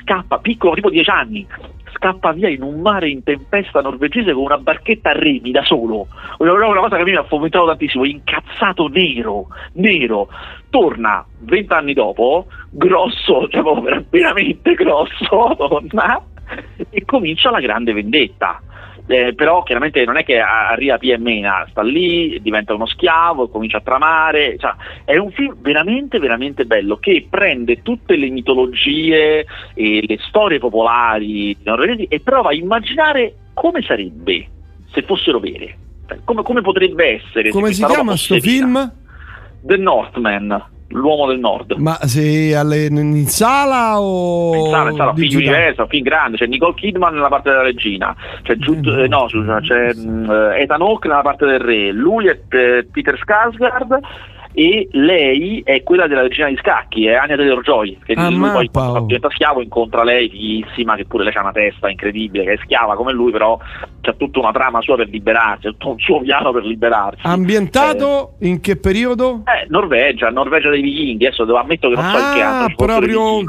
scappa, 0.00 0.38
piccolo 0.38 0.74
tipo 0.74 0.90
10 0.90 1.10
anni, 1.10 1.46
scappa 1.94 2.32
via 2.32 2.48
in 2.48 2.62
un 2.62 2.80
mare 2.80 3.08
in 3.08 3.22
tempesta 3.22 3.80
norvegese 3.80 4.32
con 4.32 4.44
una 4.44 4.58
barchetta 4.58 5.10
a 5.10 5.18
remi 5.18 5.50
da 5.50 5.62
solo. 5.64 6.08
Una, 6.38 6.52
una 6.52 6.80
cosa 6.80 6.96
che 6.96 7.04
mi 7.04 7.14
ha 7.14 7.24
fomentato 7.24 7.66
tantissimo, 7.66 8.04
incazzato 8.04 8.88
nero, 8.88 9.48
nero. 9.74 10.28
Torna 10.70 11.24
vent'anni 11.40 11.92
dopo, 11.92 12.46
grosso, 12.70 13.48
cioè 13.48 13.62
veramente 14.08 14.74
grosso, 14.74 15.54
torna 15.56 16.22
e 16.90 17.04
comincia 17.04 17.50
la 17.50 17.60
grande 17.60 17.92
vendetta 17.92 18.60
eh, 19.12 19.34
però 19.34 19.62
chiaramente 19.62 20.04
non 20.04 20.16
è 20.16 20.24
che 20.24 20.38
arriva 20.40 20.98
Pia 20.98 21.14
e 21.14 21.18
Mena, 21.18 21.66
sta 21.70 21.82
lì, 21.82 22.40
diventa 22.40 22.74
uno 22.74 22.86
schiavo, 22.86 23.48
comincia 23.48 23.78
a 23.78 23.82
tramare, 23.82 24.56
cioè, 24.58 24.74
è 25.04 25.16
un 25.16 25.30
film 25.30 25.56
veramente 25.60 26.18
veramente 26.18 26.64
bello 26.64 26.96
che 26.96 27.26
prende 27.28 27.82
tutte 27.82 28.16
le 28.16 28.30
mitologie 28.30 29.46
e 29.74 30.04
le 30.06 30.18
storie 30.28 30.58
popolari 30.58 31.56
norvegesi 31.62 32.06
e 32.08 32.20
prova 32.20 32.50
a 32.50 32.54
immaginare 32.54 33.34
come 33.52 33.82
sarebbe 33.82 34.48
se 34.92 35.02
fossero 35.02 35.38
vere, 35.38 35.76
cioè, 36.06 36.18
come, 36.24 36.42
come 36.42 36.60
potrebbe 36.62 37.22
essere. 37.22 37.50
Come 37.50 37.72
si 37.72 37.84
chiama 37.84 38.12
questo 38.12 38.40
film? 38.40 38.92
The 39.60 39.76
Northman. 39.76 40.70
L'uomo 40.92 41.26
del 41.26 41.38
nord. 41.38 41.72
Ma 41.78 41.98
sei 42.02 42.54
alle, 42.54 42.86
in 42.86 43.26
sala 43.26 44.00
o 44.00 44.54
in 44.54 44.70
sala, 44.70 44.90
in 44.90 44.96
sala, 44.96 45.14
film 45.14 45.36
universal, 45.36 45.88
film 45.88 46.02
grande, 46.04 46.36
c'è 46.36 46.46
Nicole 46.46 46.74
Kidman 46.74 47.14
nella 47.14 47.28
parte 47.28 47.50
della 47.50 47.62
regina, 47.62 48.14
c'è, 48.42 48.54
Jude, 48.56 48.90
Mm. 48.92 48.98
eh, 48.98 49.08
no, 49.08 49.26
c'è 49.60 49.88
eh, 49.90 50.62
Ethan 50.62 50.80
Hawke 50.82 51.08
nella 51.08 51.22
parte 51.22 51.46
del 51.46 51.60
re, 51.60 51.92
lui 51.92 52.26
è 52.26 52.38
eh, 52.50 52.86
Peter 52.90 53.18
Skarsgård 53.18 53.98
e 54.54 54.88
lei 54.92 55.62
è 55.64 55.82
quella 55.82 56.06
della 56.06 56.22
regina 56.22 56.48
di 56.48 56.56
scacchi, 56.56 57.06
è 57.06 57.14
Anya 57.14 57.36
Taylor-Joy, 57.36 57.98
che 58.04 58.12
Ah, 58.14 58.30
lui 58.30 58.50
poi 58.50 58.70
oh. 58.72 59.00
diventa 59.00 59.30
schiavo 59.30 59.62
incontra 59.62 60.04
lei, 60.04 60.28
fighissima, 60.28 60.94
che 60.96 61.06
pure 61.06 61.24
lei 61.24 61.32
ha 61.34 61.40
una 61.40 61.52
testa 61.52 61.88
incredibile, 61.88 62.44
che 62.44 62.52
è 62.52 62.58
schiava 62.62 62.94
come 62.94 63.12
lui, 63.12 63.32
però 63.32 63.58
c'è 64.00 64.16
tutta 64.16 64.40
una 64.40 64.52
trama 64.52 64.80
sua 64.80 64.96
per 64.96 65.08
liberarsi, 65.08 65.68
tutto 65.68 65.90
un 65.90 65.98
suo 65.98 66.20
piano 66.20 66.52
per 66.52 66.64
liberarsi. 66.64 67.20
Ambientato 67.22 68.34
in 68.40 68.60
che 68.60 68.76
periodo? 68.76 69.42
Eh, 69.46 69.66
Norvegia, 69.68 70.28
Norvegia 70.30 70.70
dei 70.70 70.82
vichinghi, 70.82 71.26
adesso 71.26 71.44
devo 71.44 71.58
ammetto 71.58 71.88
che 71.88 71.94
non 71.94 72.04
so 72.10 72.18
in 72.18 72.32
che 72.34 72.40
Ah, 72.42 72.58
anno 72.58 72.66
i 72.68 72.74
proprio 72.74 73.36
un 73.36 73.46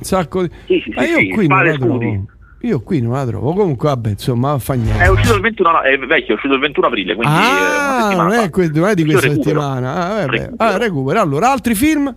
sacco 0.00 0.42
di... 0.42 0.50
Sì, 0.66 0.80
sì, 0.80 0.90
sì, 0.90 0.92
Ma 0.94 1.04
io 1.04 1.18
sì, 1.18 1.28
qui 1.30 1.46
non 1.46 2.26
Io 2.62 2.80
qui 2.80 3.00
non 3.00 3.12
la 3.12 3.26
trovo. 3.26 3.52
Comunque, 3.54 3.88
vabbè, 3.88 4.10
insomma, 4.10 4.58
fa 4.58 4.74
niente. 4.74 5.02
È 5.02 5.08
uscito 5.08 5.34
il 5.34 5.40
21, 5.40 5.70
no, 5.70 5.80
è 5.80 5.98
vecchio, 5.98 6.32
è 6.32 6.34
uscito 6.34 6.54
il 6.54 6.60
21 6.60 6.86
aprile, 6.86 7.14
quindi 7.16 7.34
eh, 7.34 7.38
ah, 7.38 8.00
settimana 8.02 8.28
non 8.28 8.44
è, 8.44 8.50
que- 8.50 8.70
non 8.72 8.88
è 8.88 8.94
di 8.94 9.04
questa 9.04 9.20
recupero. 9.26 9.42
settimana. 9.42 9.94
Ah. 9.94 10.26
Recupero. 10.26 10.54
Ah, 10.58 10.76
recupero. 10.76 11.20
Allora, 11.20 11.50
altri 11.50 11.74
film? 11.74 12.14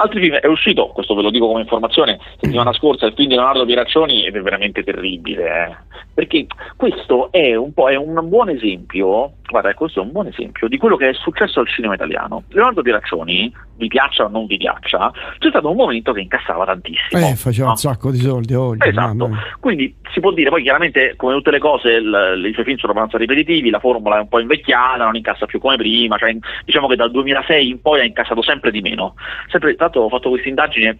Altri 0.00 0.20
film, 0.20 0.34
è 0.36 0.46
uscito, 0.46 0.88
questo 0.88 1.14
ve 1.14 1.22
lo 1.22 1.30
dico 1.30 1.48
come 1.48 1.62
informazione, 1.62 2.20
settimana 2.40 2.72
scorsa 2.72 3.06
il 3.06 3.14
film 3.14 3.30
di 3.30 3.34
Leonardo 3.34 3.64
Pieraccioni 3.64 4.26
ed 4.26 4.36
è 4.36 4.40
veramente 4.40 4.84
terribile, 4.84 5.44
eh. 5.44 5.76
perché 6.14 6.46
questo 6.76 7.32
è 7.32 7.56
un 7.56 7.72
po' 7.72 7.90
è 7.90 7.96
un 7.96 8.28
buon 8.28 8.48
esempio, 8.48 9.32
guarda, 9.50 9.72
questo 9.74 10.00
è 10.00 10.02
un 10.02 10.12
buon 10.12 10.26
esempio 10.26 10.68
di 10.68 10.76
quello 10.76 10.96
che 10.96 11.10
è 11.10 11.12
successo 11.14 11.60
al 11.60 11.68
cinema 11.68 11.94
italiano. 11.94 12.44
Leonardo 12.48 12.82
Pieraccioni, 12.82 13.52
vi 13.76 13.88
piaccia 13.88 14.24
o 14.24 14.28
non 14.28 14.46
vi 14.46 14.56
piaccia, 14.56 15.10
c'è 15.38 15.48
stato 15.48 15.70
un 15.70 15.76
momento 15.76 16.12
che 16.12 16.20
incassava 16.20 16.64
tantissimo. 16.64 17.26
Eh, 17.26 17.34
faceva 17.36 17.66
no? 17.66 17.72
un 17.72 17.76
sacco 17.78 18.10
di 18.10 18.18
soldi 18.18 18.54
oggi. 18.54 18.88
Esatto, 18.88 19.14
mamma 19.14 19.28
mia. 19.28 19.56
quindi 19.60 19.94
si 20.12 20.20
può 20.20 20.32
dire, 20.32 20.50
poi 20.50 20.62
chiaramente 20.62 21.14
come 21.16 21.34
tutte 21.34 21.50
le 21.50 21.58
cose 21.58 21.92
il- 21.92 22.44
i 22.46 22.52
suoi 22.52 22.64
film 22.64 22.76
sono 22.78 22.92
abbastanza 22.92 23.18
ripetitivi, 23.18 23.70
la 23.70 23.78
formula 23.80 24.16
è 24.16 24.20
un 24.20 24.28
po' 24.28 24.40
invecchiata, 24.40 25.04
non 25.04 25.16
incassa 25.16 25.46
più 25.46 25.58
come 25.60 25.76
prima, 25.76 26.16
cioè, 26.16 26.36
diciamo 26.64 26.86
che 26.88 26.96
dal 26.96 27.10
2006 27.10 27.68
in 27.68 27.80
poi 27.80 28.00
ha 28.00 28.04
incassato 28.04 28.42
sempre 28.42 28.70
di 28.70 28.80
meno. 28.80 29.14
Sempre, 29.48 29.74
l'altro 29.78 30.02
ho 30.02 30.08
fatto 30.08 30.28
questa 30.30 30.48
indagine, 30.48 30.98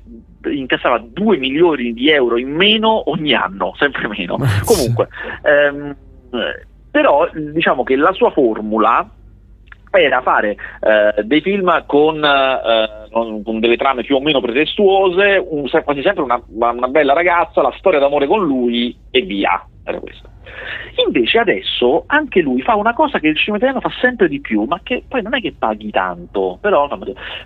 incassava 0.51 1.03
2 1.05 1.37
milioni 1.37 1.93
di 1.93 2.11
euro 2.11 2.39
in 2.39 2.51
meno 2.51 3.11
ogni 3.11 3.35
anno, 3.35 3.75
sempre 3.77 4.07
meno. 4.09 4.39
Comunque, 4.65 5.09
ehm, 5.43 5.97
eh, 6.33 6.67
però 6.99 7.31
diciamo 7.33 7.85
che 7.85 7.95
la 7.95 8.13
sua 8.13 8.33
formula 8.33 9.09
era 9.93 10.21
fare 10.21 10.57
eh, 10.81 11.23
dei 11.23 11.41
film 11.41 11.85
con, 11.87 12.17
eh, 12.25 13.08
con- 13.11 13.43
con 13.43 13.61
delle 13.61 13.77
trame 13.77 14.03
più 14.03 14.17
o 14.17 14.21
meno 14.21 14.41
pretestuose, 14.41 15.43
un- 15.49 15.69
quasi 15.85 16.03
sempre 16.03 16.23
una, 16.25 16.41
una 16.49 16.89
bella 16.89 17.13
ragazza, 17.13 17.63
la 17.63 17.75
storia 17.79 17.99
d'amore 17.99 18.27
con 18.27 18.45
lui 18.45 18.97
e 19.11 19.21
via. 19.23 19.63
Era 19.85 20.01
questo. 20.01 20.29
Invece 21.07 21.39
adesso 21.39 22.05
anche 22.09 22.41
lui 22.41 22.61
fa 22.63 22.75
una 22.75 22.93
cosa 22.93 23.19
che 23.21 23.29
il 23.29 23.37
cinema 23.37 23.57
italiano 23.57 23.81
fa 23.81 23.91
sempre 24.01 24.29
di 24.29 24.41
più, 24.41 24.65
ma 24.65 24.81
che 24.83 25.05
poi 25.07 25.23
non 25.23 25.35
è 25.35 25.41
che 25.41 25.55
paghi 25.57 25.91
tanto, 25.91 26.59
però 26.61 26.89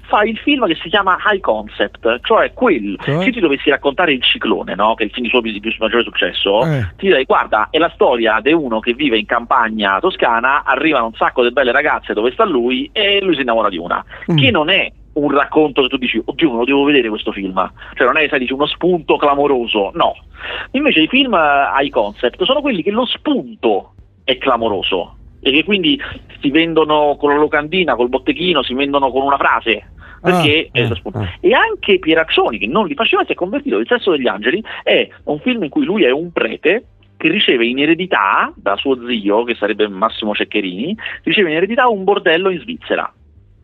fa- 0.08 0.22
il 0.22 0.36
film 0.38 0.66
che 0.66 0.74
si 0.76 0.88
chiama 0.88 1.18
High 1.24 1.40
Concept, 1.40 2.20
cioè 2.22 2.52
quel, 2.52 2.96
Cioè? 3.00 3.22
se 3.24 3.30
ti 3.30 3.40
dovessi 3.40 3.68
raccontare 3.70 4.12
il 4.12 4.22
ciclone, 4.22 4.74
no? 4.74 4.94
che 4.94 5.02
è 5.04 5.06
il 5.06 5.12
film 5.12 5.24
di 5.26 5.30
suo 5.30 5.40
di 5.40 5.60
più 5.60 5.70
maggiore 5.78 6.02
successo, 6.02 6.64
Eh. 6.64 6.80
ti 6.96 7.06
direi 7.06 7.24
guarda 7.24 7.68
è 7.70 7.78
la 7.78 7.90
storia 7.94 8.40
di 8.40 8.52
uno 8.52 8.80
che 8.80 8.94
vive 8.94 9.18
in 9.18 9.26
campagna 9.26 9.98
toscana 10.00 10.64
arrivano 10.64 11.06
un 11.06 11.14
sacco 11.14 11.42
di 11.42 11.52
belle 11.52 11.72
ragazze 11.72 12.14
dove 12.14 12.32
sta 12.32 12.44
lui 12.44 12.88
e 12.92 13.20
lui 13.22 13.34
si 13.34 13.42
innamora 13.42 13.68
di 13.68 13.76
una 13.78 14.02
Mm. 14.32 14.36
che 14.36 14.50
non 14.50 14.68
è 14.70 14.90
un 15.14 15.30
racconto 15.30 15.82
che 15.82 15.88
tu 15.88 15.96
dici 15.96 16.20
oddio 16.24 16.50
me 16.50 16.56
lo 16.58 16.64
devo 16.64 16.84
vedere 16.84 17.08
questo 17.08 17.32
film 17.32 17.72
cioè 17.94 18.06
non 18.06 18.16
è 18.16 18.26
sai 18.28 18.38
dici 18.38 18.52
uno 18.52 18.66
spunto 18.66 19.16
clamoroso 19.16 19.90
no 19.94 20.14
invece 20.72 21.00
i 21.00 21.08
film 21.08 21.34
eh, 21.34 21.82
high 21.82 21.90
concept 21.90 22.42
sono 22.44 22.60
quelli 22.60 22.82
che 22.82 22.90
lo 22.90 23.04
spunto 23.04 23.94
è 24.24 24.38
clamoroso 24.38 25.16
e 25.40 25.50
che 25.50 25.64
quindi 25.64 26.00
si 26.40 26.50
vendono 26.50 27.16
con 27.18 27.30
la 27.30 27.36
locandina 27.38 27.94
col 27.94 28.08
botteghino 28.08 28.62
si 28.62 28.74
vendono 28.74 29.10
con 29.10 29.22
una 29.22 29.36
frase 29.36 29.90
perché 30.22 30.68
Ah, 30.72 30.78
è 30.78 30.86
lo 30.86 30.94
spunto. 30.94 31.18
ah. 31.18 31.28
E 31.40 31.52
anche 31.52 31.98
Pieraccioni, 31.98 32.56
che 32.56 32.68
non 32.68 32.86
li 32.86 32.94
faceva, 32.94 33.24
si 33.24 33.32
è 33.32 33.34
convertito. 33.34 33.78
Il 33.78 33.88
sesso 33.88 34.12
degli 34.12 34.28
angeli 34.28 34.62
è 34.84 35.08
un 35.24 35.40
film 35.40 35.64
in 35.64 35.68
cui 35.68 35.84
lui 35.84 36.04
è 36.04 36.12
un 36.12 36.30
prete 36.30 36.84
che 37.16 37.28
riceve 37.28 37.66
in 37.66 37.80
eredità 37.80 38.52
da 38.54 38.76
suo 38.76 38.96
zio, 39.04 39.42
che 39.42 39.56
sarebbe 39.56 39.88
Massimo 39.88 40.32
Ceccherini, 40.32 40.96
riceve 41.24 41.50
in 41.50 41.56
eredità 41.56 41.88
un 41.88 42.04
bordello 42.04 42.50
in 42.50 42.60
Svizzera. 42.60 43.12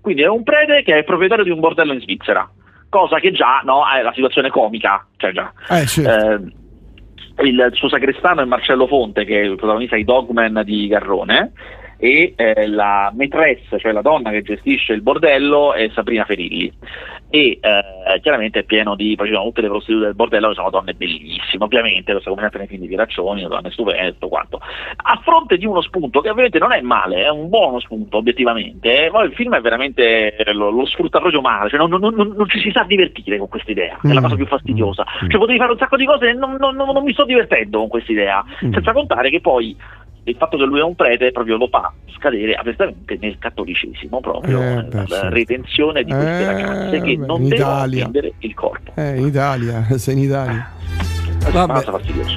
Quindi 0.08 0.24
è 0.24 0.30
un 0.30 0.42
prete 0.42 0.82
che 0.84 0.96
è 0.96 1.04
proprietario 1.04 1.44
di 1.44 1.50
un 1.50 1.60
bordello 1.60 1.92
in 1.92 2.00
Svizzera. 2.00 2.50
Cosa 2.88 3.20
che 3.20 3.30
già 3.30 3.60
no, 3.62 3.82
è 3.86 4.00
la 4.00 4.14
situazione 4.14 4.48
comica, 4.48 5.06
cioè 5.18 5.32
già. 5.32 5.52
Eh, 5.68 5.86
certo. 5.86 6.54
Eh, 7.42 7.46
il 7.46 7.68
suo 7.74 7.90
sacrestano 7.90 8.40
è 8.40 8.46
Marcello 8.46 8.86
Fonte, 8.86 9.26
che 9.26 9.38
è 9.38 9.44
il 9.44 9.56
protagonista 9.56 9.96
di 9.96 10.04
Dogman 10.04 10.62
di 10.64 10.86
Garrone, 10.88 11.52
e 11.98 12.32
eh, 12.36 12.66
la 12.68 13.12
maîtresse, 13.14 13.78
cioè 13.78 13.92
la 13.92 14.02
donna 14.02 14.30
che 14.30 14.42
gestisce 14.42 14.92
il 14.92 15.02
bordello, 15.02 15.72
è 15.74 15.88
Sabrina 15.94 16.24
Ferilli. 16.24 16.72
E 17.30 17.58
eh, 17.60 18.20
chiaramente 18.22 18.60
è 18.60 18.62
pieno 18.62 18.94
di, 18.94 19.14
sono 19.18 19.42
tutte 19.44 19.60
le 19.60 19.68
prostitute 19.68 20.04
del 20.06 20.14
bordello 20.14 20.48
che 20.48 20.54
sono 20.54 20.70
donne 20.70 20.94
bellissime, 20.94 21.64
ovviamente, 21.64 22.12
lo 22.12 22.20
sa 22.20 22.30
come 22.30 22.40
sempre 22.42 22.60
nei 22.60 22.68
film 22.68 22.80
di 22.82 22.88
Piraccioni, 22.88 23.42
donne 23.46 23.70
stupende, 23.70 24.12
tutto 24.12 24.28
quanto. 24.28 24.58
A 24.96 25.20
fronte 25.22 25.58
di 25.58 25.66
uno 25.66 25.82
spunto 25.82 26.20
che 26.20 26.30
ovviamente 26.30 26.58
non 26.58 26.72
è 26.72 26.80
male, 26.80 27.24
è 27.24 27.28
un 27.28 27.48
buono 27.50 27.80
spunto 27.80 28.16
obiettivamente, 28.16 29.06
eh, 29.06 29.10
poi 29.10 29.26
il 29.26 29.34
film 29.34 29.54
è 29.56 29.60
veramente 29.60 30.34
lo, 30.52 30.70
lo 30.70 30.86
sfrutta 30.86 31.18
proprio 31.18 31.40
male, 31.42 31.68
cioè 31.68 31.78
non, 31.78 31.90
non- 31.90 32.14
non- 32.14 32.32
non 32.34 32.48
ci 32.48 32.60
si 32.60 32.70
sa 32.70 32.84
divertire 32.84 33.36
con 33.36 33.48
questa 33.48 33.70
idea, 33.72 33.98
è 34.02 34.08
la 34.12 34.20
Mm. 34.20 34.22
cosa 34.22 34.36
più 34.36 34.46
fastidiosa. 34.46 35.04
Mm. 35.24 35.28
Cioè 35.28 35.38
potevi 35.40 35.58
fare 35.58 35.72
un 35.72 35.78
sacco 35.78 35.96
di 35.96 36.06
cose 36.06 36.28
e 36.28 36.32
non, 36.32 36.56
non- 36.58 36.76
non- 36.76 36.92
non 36.94 37.02
mi 37.02 37.12
sto 37.12 37.24
divertendo 37.24 37.78
con 37.78 37.88
questa 37.88 38.12
idea, 38.12 38.42
Mm. 38.64 38.72
senza 38.72 38.92
contare 38.92 39.28
che 39.28 39.40
poi 39.42 39.76
il 40.30 40.36
fatto 40.36 40.56
che 40.56 40.64
lui 40.64 40.80
è 40.80 40.82
un 40.82 40.94
prete 40.94 41.30
proprio 41.32 41.56
lo 41.56 41.68
fa 41.68 41.92
scadere 42.16 42.54
apertamente 42.54 43.16
nel 43.20 43.38
cattolicesimo 43.38 44.20
proprio, 44.20 44.60
Eh, 44.60 44.86
la 44.90 45.04
sì. 45.06 45.16
retenzione 45.28 46.02
di 46.04 46.10
queste 46.10 46.42
Eh, 46.42 46.44
ragazze 46.46 47.00
che 47.00 47.16
beh, 47.16 47.26
non 47.26 47.42
in 47.42 47.48
devono 47.48 47.68
Italia. 47.74 47.98
prendere 48.08 48.32
il 48.38 48.54
corpo. 48.54 48.92
Eh, 48.96 49.16
in 49.18 49.26
Italia, 49.26 49.86
sei 49.98 50.14
in 50.14 50.20
Italia. 50.24 50.70
Vabbè. 51.52 51.82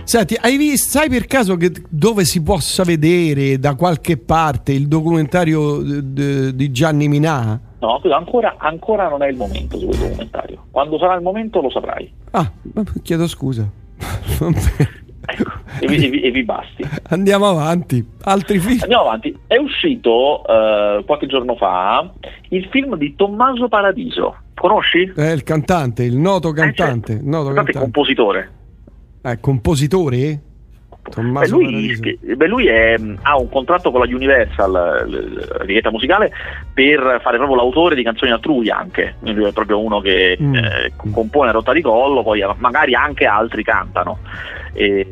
Senti, 0.03 0.37
hai 0.39 0.57
visto, 0.57 0.89
sai 0.99 1.09
per 1.09 1.25
caso 1.25 1.57
che 1.57 1.71
dove 1.89 2.23
si 2.23 2.41
possa 2.43 2.83
vedere 2.83 3.57
da 3.59 3.73
qualche 3.75 4.15
parte 4.17 4.71
il 4.71 4.87
documentario 4.87 5.77
d- 5.81 6.01
d- 6.01 6.49
di 6.51 6.71
Gianni 6.71 7.07
Minà? 7.07 7.59
No, 7.79 7.99
ancora, 8.13 8.55
ancora 8.59 9.09
non 9.09 9.23
è 9.23 9.27
il 9.27 9.35
momento 9.35 9.75
di 9.77 9.85
quel 9.85 9.97
documentario. 9.97 10.65
Quando 10.69 10.97
sarà 10.99 11.15
il 11.15 11.23
momento 11.23 11.61
lo 11.61 11.69
saprai. 11.71 12.09
Ah, 12.31 12.49
chiedo 13.01 13.27
scusa. 13.27 13.67
Ecco, 15.23 15.51
e 15.79 15.87
vi, 15.87 16.05
e 16.05 16.09
vi- 16.09 16.21
e 16.21 16.31
vi 16.31 16.43
basti. 16.43 16.83
Andiamo 17.09 17.47
avanti. 17.49 18.05
Altri 18.23 18.59
film? 18.59 18.79
Andiamo 18.81 19.03
avanti. 19.03 19.37
È 19.47 19.55
uscito 19.57 20.45
eh, 20.47 21.03
qualche 21.05 21.27
giorno 21.27 21.55
fa 21.55 22.09
il 22.49 22.67
film 22.71 22.95
di 22.97 23.15
Tommaso 23.15 23.67
Paradiso. 23.67 24.35
Conosci? 24.55 25.11
È 25.15 25.29
il 25.31 25.43
cantante, 25.43 26.03
il 26.03 26.17
noto 26.17 26.51
cantante. 26.51 27.13
Eh, 27.13 27.15
certo. 27.15 27.29
noto 27.29 27.45
Cantante 27.53 27.79
compositore. 27.79 28.51
Eh, 29.23 29.39
compositore? 29.39 30.41
Tommaso 31.09 31.57
Beh, 31.57 31.63
lui, 31.63 31.97
Paradiso. 31.97 32.35
beh, 32.35 32.47
lui 32.47 32.67
è- 32.67 32.95
ha 33.23 33.35
un 33.37 33.49
contratto 33.49 33.89
con 33.89 34.01
la 34.01 34.13
Universal, 34.15 35.05
l- 35.07 35.57
l'etichetta 35.61 35.89
musicale, 35.89 36.31
per 36.75 37.19
fare 37.23 37.37
proprio 37.37 37.55
l'autore 37.57 37.95
di 37.95 38.03
canzoni 38.03 38.31
altrui 38.31 38.69
anche. 38.69 39.15
Quindi 39.19 39.39
lui 39.39 39.49
è 39.49 39.53
proprio 39.53 39.79
uno 39.79 39.99
che 39.99 40.37
Mm. 40.39 40.53
eh, 40.53 40.91
compone 41.11 41.49
a 41.49 41.53
rotta 41.53 41.73
di 41.73 41.81
collo, 41.81 42.21
poi 42.21 42.41
eh, 42.41 42.53
magari 42.57 42.93
anche 42.93 43.25
altri 43.25 43.63
cantano. 43.63 44.19
E 44.73 45.07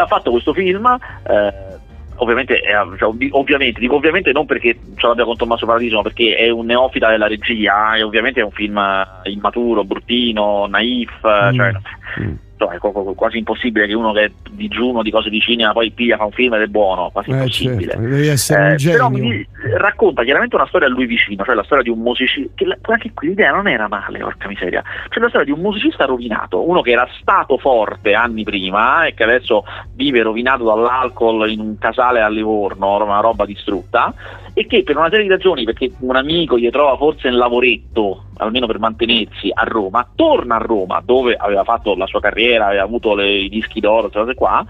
ha 0.00 0.06
fatto 0.06 0.30
questo 0.30 0.52
film. 0.52 0.86
eh, 1.26 1.78
Ovviamente, 2.22 2.58
è- 2.58 2.74
cioè, 2.98 3.08
ovvi- 3.08 3.30
ovviamente, 3.32 3.80
dico 3.80 3.94
ovviamente 3.94 4.30
non 4.32 4.44
perché 4.44 4.78
ce 4.96 5.06
l'abbia 5.06 5.24
con 5.24 5.36
Tommaso 5.36 5.64
Paradiso, 5.64 5.96
ma 5.96 6.02
perché 6.02 6.34
è 6.36 6.50
un 6.50 6.66
neofita 6.66 7.08
della 7.08 7.26
regia 7.26 7.94
e 7.96 8.02
ovviamente 8.02 8.40
è 8.40 8.44
un 8.44 8.50
film 8.50 8.76
eh, 8.76 9.30
immaturo, 9.30 9.84
bruttino, 9.84 10.66
naif, 10.66 11.08
eh, 11.24 11.50
Mm. 11.50 11.54
cioè, 11.54 11.72
Mm. 12.20 12.34
Insomma, 12.60 12.74
è 12.74 12.78
qu- 12.78 12.92
qu- 12.92 13.14
quasi 13.14 13.38
impossibile 13.38 13.86
che 13.86 13.94
uno 13.94 14.12
che 14.12 14.24
è 14.24 14.30
digiuno 14.50 15.02
di 15.02 15.10
cose 15.10 15.30
di 15.30 15.40
cinema 15.40 15.72
poi 15.72 15.90
piglia 15.90 16.16
fa 16.16 16.24
un 16.24 16.32
film 16.32 16.54
ed 16.54 16.62
è 16.62 16.66
buono, 16.66 17.08
quasi 17.10 17.30
Eh, 17.30 17.34
impossibile. 17.34 17.92
certo, 17.92 18.14
essere 18.30 18.60
un 18.60 18.72
Eh, 18.72 18.90
però 18.90 19.08
mi 19.08 19.46
racconta 19.76 20.22
chiaramente 20.24 20.56
una 20.56 20.66
storia 20.66 20.86
a 20.86 20.90
lui 20.90 21.06
vicino, 21.06 21.44
cioè 21.44 21.54
la 21.54 21.62
storia 21.64 21.82
di 21.82 21.90
un 21.90 21.98
musicista, 22.00 22.50
che 22.54 22.64
la- 22.66 22.76
anche 22.82 23.12
qui 23.14 23.28
l'idea 23.28 23.52
non 23.52 23.66
era 23.68 23.88
male, 23.88 24.18
porca 24.18 24.48
miseria, 24.48 24.82
cioè 25.08 25.22
la 25.22 25.28
storia 25.28 25.46
di 25.46 25.52
un 25.52 25.60
musicista 25.60 26.04
rovinato, 26.04 26.68
uno 26.68 26.80
che 26.82 26.90
era 26.90 27.08
stato 27.20 27.56
forte 27.58 28.14
anni 28.14 28.42
prima 28.44 29.06
e 29.06 29.14
che 29.14 29.22
adesso 29.24 29.64
vive 29.94 30.22
rovinato 30.22 30.64
dall'alcol 30.64 31.50
in 31.50 31.60
un 31.60 31.78
casale 31.78 32.20
a 32.20 32.28
Livorno, 32.28 33.02
una 33.02 33.20
roba 33.20 33.44
distrutta, 33.46 34.12
e 34.54 34.66
che 34.66 34.82
per 34.82 34.96
una 34.96 35.08
serie 35.08 35.24
di 35.24 35.30
ragioni, 35.30 35.64
perché 35.64 35.92
un 36.00 36.16
amico 36.16 36.58
gli 36.58 36.70
trova 36.70 36.96
forse 36.96 37.28
un 37.28 37.36
lavoretto, 37.36 38.24
almeno 38.36 38.66
per 38.66 38.78
mantenersi 38.78 39.50
a 39.52 39.64
Roma, 39.64 40.08
torna 40.14 40.56
a 40.56 40.58
Roma 40.58 41.02
dove 41.04 41.34
aveva 41.34 41.64
fatto 41.64 41.94
la 41.94 42.06
sua 42.06 42.20
carriera, 42.20 42.66
aveva 42.66 42.82
avuto 42.82 43.14
le- 43.14 43.38
i 43.38 43.48
dischi 43.48 43.80
d'oro, 43.80 44.10
cose 44.10 44.34
qua, 44.34 44.64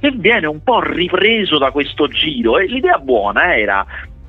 e 0.00 0.10
viene 0.10 0.46
un 0.46 0.62
po' 0.62 0.80
ripreso 0.80 1.58
da 1.58 1.70
questo 1.70 2.08
giro 2.08 2.58
e 2.58 2.66
l'idea 2.66 2.98
buona 2.98 3.56
era 3.56 3.86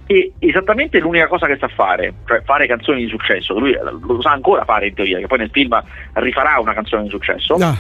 è 0.08 0.30
esattamente 0.38 1.00
l'unica 1.00 1.28
cosa 1.28 1.48
che 1.48 1.58
sa 1.58 1.68
fare, 1.68 2.14
cioè 2.28 2.42
fare 2.44 2.68
canzoni 2.68 3.04
di 3.04 3.10
successo. 3.10 3.58
Lui 3.58 3.76
lo 3.76 4.22
sa 4.22 4.32
ancora 4.32 4.64
fare 4.64 4.88
in 4.88 4.94
teoria, 4.94 5.18
che 5.18 5.28
poi 5.28 5.40
nel 5.40 5.50
film 5.50 5.82
rifarà 6.14 6.60
una 6.60 6.74
canzone 6.74 7.04
di 7.04 7.10
successo. 7.10 7.56
Ah, 7.56 7.76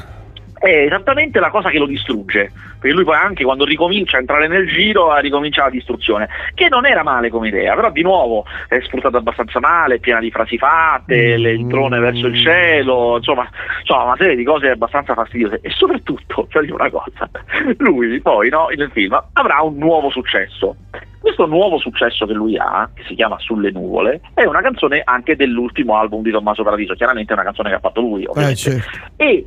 È 0.57 0.67
esattamente 0.85 1.39
la 1.39 1.49
cosa 1.49 1.69
che 1.69 1.77
lo 1.77 1.85
distrugge, 1.85 2.51
perché 2.79 2.95
lui 2.95 3.03
poi 3.03 3.15
anche 3.17 3.43
quando 3.43 3.65
ricomincia 3.65 4.17
a 4.17 4.21
entrare 4.21 4.47
nel 4.47 4.67
giro 4.67 5.15
ricomincia 5.19 5.63
la 5.63 5.69
distruzione, 5.69 6.29
che 6.53 6.69
non 6.69 6.85
era 6.85 7.03
male 7.03 7.29
come 7.29 7.49
idea, 7.49 7.75
però 7.75 7.91
di 7.91 8.01
nuovo 8.01 8.45
è 8.67 8.79
sfruttata 8.81 9.17
abbastanza 9.17 9.59
male, 9.59 9.99
piena 9.99 10.19
di 10.19 10.31
frasi 10.31 10.57
fatte, 10.57 11.37
Mm. 11.37 11.41
le- 11.41 11.51
il 11.51 11.67
trone 11.67 11.99
verso 11.99 12.27
il 12.27 12.35
cielo, 12.41 13.17
insomma, 13.17 13.47
insomma 13.79 14.03
una 14.03 14.15
serie 14.17 14.35
di 14.35 14.43
cose 14.43 14.69
abbastanza 14.69 15.13
fastidiose 15.13 15.59
e 15.61 15.69
soprattutto, 15.71 16.47
cioè 16.51 16.69
una 16.71 16.89
cosa, 16.89 17.29
lui 17.77 18.19
poi 18.21 18.49
no, 18.49 18.67
nel 18.75 18.89
film 18.91 19.21
avrà 19.33 19.61
un 19.61 19.77
nuovo 19.77 20.09
successo. 20.09 20.75
Questo 21.19 21.47
nuovo 21.47 21.79
successo 21.79 22.27
che 22.27 22.33
lui 22.33 22.55
ha, 22.55 22.87
che 22.93 23.01
si 23.07 23.15
chiama 23.15 23.37
Sulle 23.39 23.71
nuvole, 23.71 24.21
è 24.35 24.45
una 24.45 24.61
canzone 24.61 25.01
anche 25.03 25.35
dell'ultimo 25.35 25.97
album 25.97 26.21
di 26.21 26.29
Tommaso 26.29 26.61
Paradiso, 26.63 26.93
chiaramente 26.93 27.31
è 27.31 27.35
una 27.35 27.43
canzone 27.45 27.69
che 27.69 27.75
ha 27.75 27.79
fatto 27.79 27.99
lui, 27.99 28.23
eh, 28.23 28.27
ovviamente. 28.27 28.55
certo. 28.59 28.89
E 29.15 29.45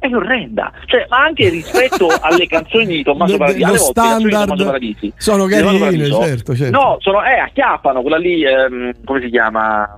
è 0.00 0.12
orrenda. 0.12 0.72
Cioè, 0.86 1.06
ma 1.08 1.22
anche 1.22 1.48
rispetto 1.50 2.08
alle 2.20 2.46
canzoni 2.46 2.86
di 2.86 3.02
Tommaso 3.02 3.36
Paradiso, 3.36 3.66
alle 3.66 3.78
volte 3.78 4.24
le 4.24 4.30
canzoni 4.30 4.56
di 4.56 4.64
Paradisi, 4.64 5.12
sono 5.16 5.46
carine, 5.46 6.06
certo, 6.06 6.56
certo. 6.56 6.76
No, 6.78 6.96
sono, 7.00 7.22
eh, 7.22 7.38
acchiappano 7.38 8.00
quella 8.00 8.16
lì, 8.16 8.42
ehm, 8.44 8.92
come 9.04 9.20
si 9.20 9.28
chiama? 9.28 9.94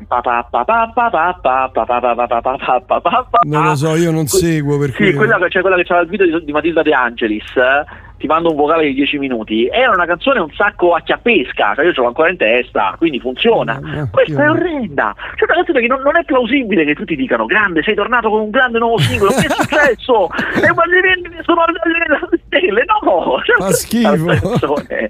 Non 3.44 3.64
lo 3.64 3.74
so, 3.76 3.94
io 3.94 4.10
non 4.10 4.26
seguo 4.26 4.76
per 4.78 4.92
Sì, 4.92 5.14
quella, 5.14 5.38
cioè 5.48 5.62
quella 5.62 5.76
che 5.76 5.84
c'era 5.84 6.00
il 6.00 6.08
video 6.08 6.26
di, 6.26 6.44
di 6.44 6.52
Matilda 6.52 6.82
De 6.82 6.92
Angelis. 6.92 7.56
Eh? 7.56 8.10
Ti 8.22 8.28
mando 8.28 8.50
un 8.50 8.56
vocale 8.56 8.84
di 8.86 8.94
10 8.94 9.18
minuti, 9.18 9.66
era 9.66 9.90
una 9.92 10.06
canzone 10.06 10.38
un 10.38 10.52
sacco 10.54 10.94
acchiappesca, 10.94 11.74
cioè 11.74 11.84
io 11.84 11.92
ce 11.92 12.00
l'ho 12.00 12.06
ancora 12.06 12.30
in 12.30 12.36
testa, 12.36 12.94
quindi 12.96 13.18
funziona. 13.18 13.78
Eh, 13.78 14.08
Questa 14.10 14.44
è 14.44 14.48
orrenda, 14.48 15.12
cioè 15.34 15.44
una 15.48 15.54
canzone 15.56 15.80
che 15.80 15.86
non, 15.88 16.00
non 16.02 16.16
è 16.16 16.24
plausibile 16.24 16.84
che 16.84 16.94
tutti 16.94 17.16
dicano 17.16 17.46
grande, 17.46 17.82
sei 17.82 17.96
tornato 17.96 18.30
con 18.30 18.42
un 18.42 18.50
grande 18.50 18.78
nuovo 18.78 18.98
singolo, 18.98 19.32
che 19.32 19.46
è 19.46 19.50
successo? 19.50 20.28
e 20.54 20.72
ma 20.72 20.84
le 20.86 21.42
sono 21.42 21.62
alle 21.62 22.40
stelle, 22.46 22.84
no! 22.86 23.40
Cioè, 23.42 23.56
Fa 23.58 23.72
schifo. 23.72 24.76
eh. 24.88 25.08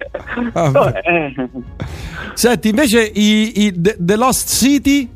Senti, 2.33 2.69
invece 2.71 3.03
i, 3.15 3.67
i- 3.67 3.73
The 3.99 4.17
Lost 4.17 4.49
City 4.49 5.09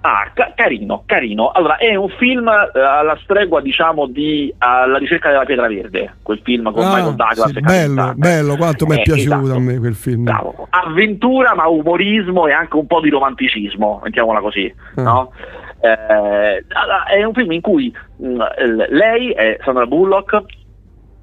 Ah, 0.00 0.30
ca- 0.32 0.52
carino, 0.54 1.02
carino. 1.06 1.50
Allora, 1.50 1.76
è 1.76 1.94
un 1.96 2.08
film 2.10 2.46
eh, 2.48 2.78
alla 2.80 3.18
stregua, 3.22 3.60
diciamo, 3.60 4.06
di 4.06 4.52
Alla 4.58 4.96
ricerca 4.98 5.30
della 5.30 5.44
pietra 5.44 5.66
verde, 5.66 6.14
quel 6.22 6.40
film 6.44 6.70
con 6.72 6.84
Ah, 6.84 6.94
Michael 6.94 7.14
Douglas 7.16 7.50
sì, 7.52 7.60
bello, 7.60 8.12
bello, 8.14 8.56
quanto 8.56 8.86
mi 8.86 8.96
è 8.96 9.00
Eh, 9.00 9.02
piaciuto 9.02 9.34
esatto. 9.42 9.54
a 9.54 9.60
me 9.60 9.78
quel 9.78 9.94
film. 9.94 10.22
Bravo. 10.22 10.66
Avventura, 10.70 11.54
ma 11.56 11.66
umorismo 11.66 12.46
e 12.46 12.52
anche 12.52 12.76
un 12.76 12.86
po' 12.86 13.00
di 13.00 13.10
romanticismo, 13.10 14.00
mettiamola 14.04 14.40
così, 14.40 14.72
Ah. 14.96 15.02
no? 15.02 15.32
Eh, 15.80 16.64
è 17.08 17.22
un 17.24 17.32
film 17.34 17.52
in 17.52 17.60
cui 17.60 17.92
mh, 18.16 18.26
l- 18.36 18.86
lei 18.90 19.30
è 19.32 19.58
Sandra 19.64 19.86
Bullock 19.86 20.42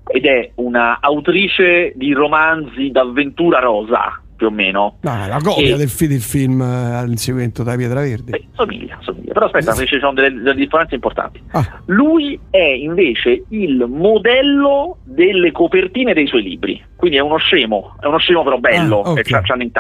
ed 0.08 0.26
è 0.26 0.52
una 0.56 0.98
autrice 1.02 1.92
di 1.96 2.14
romanzi 2.14 2.92
d'avventura 2.92 3.60
rosa, 3.60 4.22
più 4.36 4.48
o 4.48 4.52
meno. 4.52 4.98
Ah, 5.04 5.28
la 5.28 5.40
copia 5.42 5.74
E- 5.76 5.78
del, 5.78 5.90
fi- 5.90 6.08
del 6.08 6.22
film 6.22 6.62
eh, 6.62 6.96
all'inseguimento 6.96 7.64
da 7.64 7.76
Pietra 7.76 8.02
Verde. 8.02 8.38
Eh, 8.38 8.48
somiglia, 8.54 8.98
somiglia. 9.02 9.34
Però 9.34 9.46
aspetta, 9.46 9.72
perché 9.74 9.88
ci 9.88 10.00
sono 10.00 10.14
delle, 10.14 10.34
delle 10.42 10.56
differenze 10.56 10.96
importanti. 10.96 11.42
Ah, 11.52 11.82
Lui 11.86 12.40
è 12.50 12.58
invece 12.58 13.44
il 13.50 13.86
modello 13.88 14.98
delle 15.04 15.52
copertine 15.52 16.14
dei 16.14 16.28
suoi 16.28 16.44
libri, 16.44 16.84
quindi 16.96 17.18
è 17.18 17.22
uno 17.22 17.38
scemo, 17.38 17.96
è 18.00 18.06
uno 18.06 18.18
scemo 18.18 18.44
però 18.44 18.58
bello, 18.58 19.02
Ah, 19.02 19.12
ok. 19.12 19.20
è 19.20 19.22
Ch- 19.24 19.42
Channing 19.42 19.72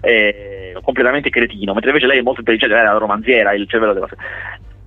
è 0.00 0.72
completamente 0.82 1.28
cretino, 1.30 1.72
mentre 1.72 1.90
invece 1.90 2.06
lei 2.06 2.18
è 2.18 2.22
molto 2.22 2.40
intelligente, 2.40 2.74
lei 2.74 2.84
è 2.84 2.86
la 2.86 2.98
romanziera, 2.98 3.52
il 3.52 3.68
cervello 3.68 3.92
della 3.92 4.06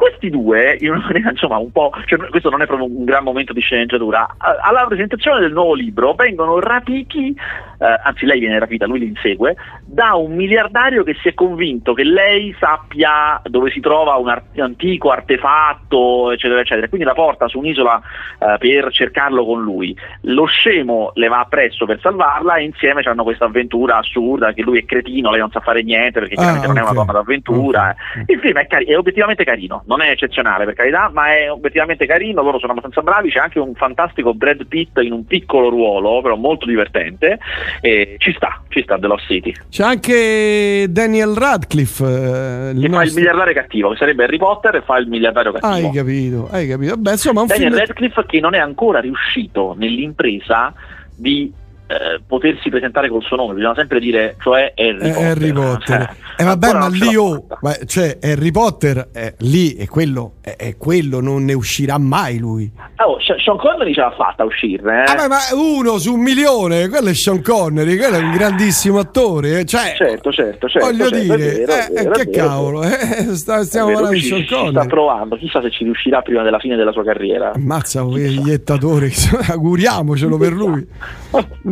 questi 0.02 0.32
due, 0.32 0.78
in 0.80 0.89
una 0.89 1.02
maniera 1.02 1.30
insomma 1.32 1.58
un 1.58 1.72
po', 1.72 1.91
cioè, 2.06 2.18
questo 2.30 2.49
non 2.49 2.64
è 2.64 2.66
proprio 2.66 2.88
un 2.88 3.06
gran 3.06 3.24
momento 3.24 3.54
di 3.54 3.62
sceneggiatura, 3.62 4.36
alla 4.38 4.86
presentazione 4.88 5.39
del 5.41 5.54
nuovo 5.54 5.76
libro 5.76 6.14
vengono 6.14 6.60
rapiti, 6.60 7.30
eh, 7.78 7.99
anzi 8.04 8.26
lei 8.26 8.39
viene 8.39 8.58
rapita, 8.58 8.88
lui 8.88 8.99
li 8.99 9.08
insegue, 9.08 9.56
da 9.86 10.16
un 10.16 10.34
miliardario 10.34 11.04
che 11.04 11.16
si 11.22 11.28
è 11.28 11.34
convinto 11.36 11.93
che 11.93 12.04
lei 12.04 12.56
sappia 12.60 13.39
dove 13.43 13.70
si 13.70 13.80
trova 13.80 14.16
un 14.16 14.30
ar- 14.30 14.43
antico 14.58 15.12
artefatto, 15.12 16.32
eccetera, 16.32 16.62
eccetera, 16.62 16.88
quindi 16.88 17.06
la 17.06 17.14
porta 17.14 17.47
su 17.47 17.60
un'isola 17.60 18.02
eh, 18.39 18.56
per 18.58 18.91
cercarlo 18.91 19.45
con 19.45 19.62
lui. 19.62 19.95
Lo 20.22 20.45
scemo 20.45 21.12
le 21.14 21.28
va 21.28 21.41
appresso 21.41 21.86
per 21.86 21.99
salvarla 22.02 22.56
e 22.56 22.64
insieme 22.64 23.02
hanno 23.02 23.24
questa 23.24 23.45
avventura 23.45 23.97
assurda 23.97 24.54
che 24.54 24.64
lui 24.64 24.80
è 24.80 24.86
cretino, 24.86 25.30
lei 25.30 25.39
non 25.39 25.52
sa 25.52 25.60
fare 25.60 25.84
niente 25.84 26.20
perché 26.20 26.36
Ah, 26.36 26.38
chiaramente 26.38 26.68
non 26.68 26.78
è 26.78 26.82
una 26.82 26.93
donna 26.93 27.12
d'avventura. 27.12 27.95
Ok. 28.18 28.30
Il 28.30 28.39
film 28.39 28.58
è, 28.58 28.68
cari- 28.68 28.86
è 28.86 28.97
obiettivamente 28.97 29.43
carino, 29.43 29.84
non 29.92 30.02
è 30.02 30.10
eccezionale 30.10 30.64
per 30.64 30.74
carità, 30.74 31.10
ma 31.14 31.36
è 31.36 31.52
obiettivamente 31.52 32.06
carino, 32.06 32.42
loro 32.42 32.60
sono 32.60 32.72
abbastanza 32.72 33.02
bravi, 33.02 33.30
c'è 33.30 33.39
anche 33.39 33.60
un 33.60 33.74
fantastico 33.76 34.34
Brad 34.34 34.66
Pitt 34.66 34.98
in 35.02 35.12
un 35.12 35.26
piccolo 35.26 35.68
ruolo, 35.68 36.22
però 36.22 36.38
molto 36.38 36.66
divertente, 36.66 37.39
e 37.82 38.16
ci 38.18 38.32
sta, 38.34 38.62
ci 38.70 38.82
sta 38.84 38.98
The 38.98 39.08
Lost 39.08 39.26
City, 39.26 39.54
c'è 39.70 39.84
anche 39.84 40.86
Daniel 40.89 41.36
Radcliffe. 41.36 42.04
eh, 42.06 42.74
che 42.74 42.80
fa 42.80 42.86
il 42.86 42.89
nostro- 42.89 43.20
miliardario 43.20 43.54
cattivo, 43.54 43.89
che 43.89 43.98
sarebbe 43.98 44.24
Harry 44.24 44.38
Potter 44.38 44.76
e 44.76 44.82
fa 44.82 44.98
il 44.98 45.08
miliardario 45.08 45.52
cattivo. 45.52 45.74
Hai 45.74 45.92
capito, 45.92 46.48
hai 46.52 46.68
capito. 46.68 46.96
Beh, 46.96 47.12
insomma, 47.12 47.42
un 47.42 47.48
Daniel 47.48 47.74
film. 47.74 47.86
Radcliffe 47.86 48.26
che 48.28 48.39
non 48.39 48.54
è 48.56 48.60
ancora 48.60 49.00
riuscito 49.00 49.76
nell'impresa 49.78 50.74
di 51.16 51.52
eh, 51.92 52.22
potersi 52.26 52.70
presentare 52.70 53.10
col 53.10 53.22
suo 53.24 53.36
nome, 53.36 53.54
bisogna 53.54 53.76
sempre 53.76 54.00
dire, 54.00 54.36
cioè 54.39 54.74
Harry 54.76 54.98
Eh, 55.00 55.12
Potter. 55.12 55.26
Harry 55.28 55.52
Potter. 55.54 56.02
Eh, 56.02 56.30
Eh, 56.42 56.44
vabbè, 56.44 56.74
ma 56.74 56.88
lì 56.88 57.16
oh, 57.18 57.46
ma- 57.62 57.76
cioè 57.86 58.18
Harry 58.20 58.50
Potter 58.50 59.10
è 59.14 59.36
lì 59.39 59.76
è 59.76 59.86
quello, 59.86 60.36
è, 60.42 60.56
è 60.58 60.76
quello, 60.76 61.20
non 61.20 61.44
ne 61.46 61.54
uscirà 61.54 62.00
mai 62.00 62.39
lui. 62.39 62.72
Oh, 63.06 63.18
Sean 63.20 63.58
Connery 63.58 63.94
ce 63.94 64.00
l'ha 64.00 64.14
fatta 64.18 64.44
uscirne, 64.44 65.04
eh? 65.04 65.12
Ah, 65.12 65.16
beh, 65.16 65.28
ma 65.28 65.38
uno 65.54 66.00
su 66.00 66.14
un 66.16 66.22
milione, 66.22 66.88
quello 66.89 67.10
è 67.10 67.14
Sean 67.14 67.44
Connery, 67.44 67.96
quello 67.96 68.16
è 68.16 68.22
un 68.24 68.32
grandissimo 68.32 68.98
attore. 68.98 69.60
eh, 69.60 69.66
Cioè, 69.66 69.94
Certo, 69.96 70.32
certo, 70.32 70.68
certo. 70.68 70.88
voglio 70.88 71.10
certo, 71.10 71.20
dire, 71.36 71.38
vero, 71.38 71.72
eh, 71.74 71.88
vero, 71.92 72.12
che 72.12 72.24
vero, 72.26 72.48
cavolo, 72.48 72.84
eh, 72.84 73.36
sta- 73.36 73.64
stiamo 73.64 73.92
parlando 73.92 74.16
di 74.18 74.22
Sean 74.24 74.39
ci 74.39 74.46
sta 74.48 74.56
Connery. 74.56 74.88
provando, 74.88 75.36
chissà 75.36 75.62
se 75.62 75.70
ci 75.70 75.84
riuscirà 75.84 76.22
prima 76.24 76.42
della 76.42 76.60
fine 76.60 76.76
della 76.76 76.92
sua 76.92 77.04
carriera. 77.04 77.52
Ammazza 77.54 78.04
quel 78.04 78.48
iettatore, 78.48 79.12
auguriamocelo 79.50 80.38
per 80.38 80.54
lui. 80.54 80.88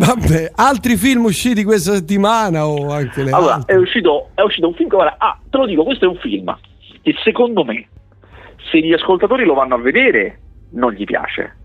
Vabbè, 0.10 0.54
altri 0.56 0.96
film 0.98 1.26
usciti 1.26 1.64
questa 1.64 1.94
settimana 1.94 2.66
o 2.66 2.92
anche 2.92 3.22
le 3.22 3.30
Allora, 3.30 3.62
è 3.68 3.76
uscito, 3.76 4.30
è 4.34 4.42
uscito 4.42 4.68
un 4.68 4.74
film 4.74 4.90
che 4.90 4.96
ora, 4.96 5.16
ah, 5.20 5.38
te 5.48 5.56
lo 5.56 5.68
dico, 5.68 5.84
questo 5.84 6.06
è 6.06 6.08
un 6.08 6.18
film 6.18 6.58
che 7.04 7.14
secondo 7.24 7.64
me, 7.64 7.88
se 8.72 8.80
gli 8.80 8.92
ascoltatori 8.92 9.46
lo 9.46 9.54
vanno 9.54 9.76
a 9.76 9.78
vedere, 9.78 10.40
non 10.72 10.94
gli 10.94 11.04
piace. 11.04 11.58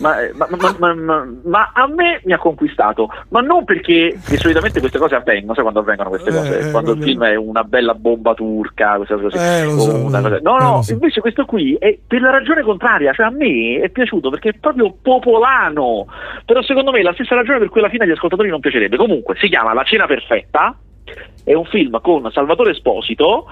Ma, 0.00 0.18
eh, 0.20 0.32
ma- 0.34 0.48
ma- 0.78 0.94
ma- 0.94 1.26
ma- 1.44 1.70
a 1.74 1.86
me 1.86 2.20
mi 2.24 2.32
ha 2.32 2.38
conquistato, 2.38 3.08
ma 3.28 3.40
non 3.40 3.64
perché 3.64 4.18
che 4.26 4.36
solitamente 4.38 4.80
queste 4.80 4.98
cose 4.98 5.14
avvengono, 5.14 5.52
sai 5.52 5.62
quando 5.62 5.80
avvengono 5.80 6.08
queste 6.08 6.30
Eh, 6.30 6.32
cose? 6.32 6.48
eh, 6.58 6.70
quando 6.70 6.92
il 6.92 6.96
quando- 6.98 7.04
film 7.04 7.24
è 7.24 7.34
una 7.34 7.64
bella 7.64 7.94
bomba 7.94 8.32
turca, 8.34 8.96
queste 8.96 9.14
cose 9.14 9.24
così. 9.28 9.36
Eh, 9.36 9.68
so, 9.70 9.78
so. 9.80 10.02
cosa- 10.02 10.20
No, 10.20 10.36
Eh, 10.36 10.40
no, 10.40 10.58
lo 10.76 10.82
so. 10.82 10.92
invece 10.92 11.20
questo 11.20 11.44
qui 11.44 11.74
è 11.74 11.98
per 12.06 12.20
la 12.22 12.30
ragione 12.30 12.62
contraria, 12.62 13.12
cioè 13.12 13.26
a 13.26 13.30
me 13.30 13.80
è 13.80 13.88
piaciuto 13.90 14.30
perché 14.30 14.48
è 14.50 14.54
proprio 14.58 14.94
popolano, 15.02 16.06
però 16.44 16.62
secondo 16.62 16.90
me 16.92 17.00
è 17.00 17.02
la 17.02 17.12
stessa 17.12 17.34
ragione 17.34 17.58
per 17.58 17.68
cui 17.68 17.80
alla 17.80 17.90
fine 17.90 18.04
agli 18.04 18.10
ascoltatori 18.12 18.48
non 18.48 18.60
piacerebbe. 18.60 18.96
Comunque, 18.96 19.36
si 19.38 19.48
chiama 19.48 19.74
La 19.74 19.84
cena 19.84 20.06
perfetta, 20.06 20.74
è 21.44 21.52
un 21.54 21.64
film 21.66 22.00
con 22.00 22.30
Salvatore 22.32 22.70
Esposito, 22.70 23.46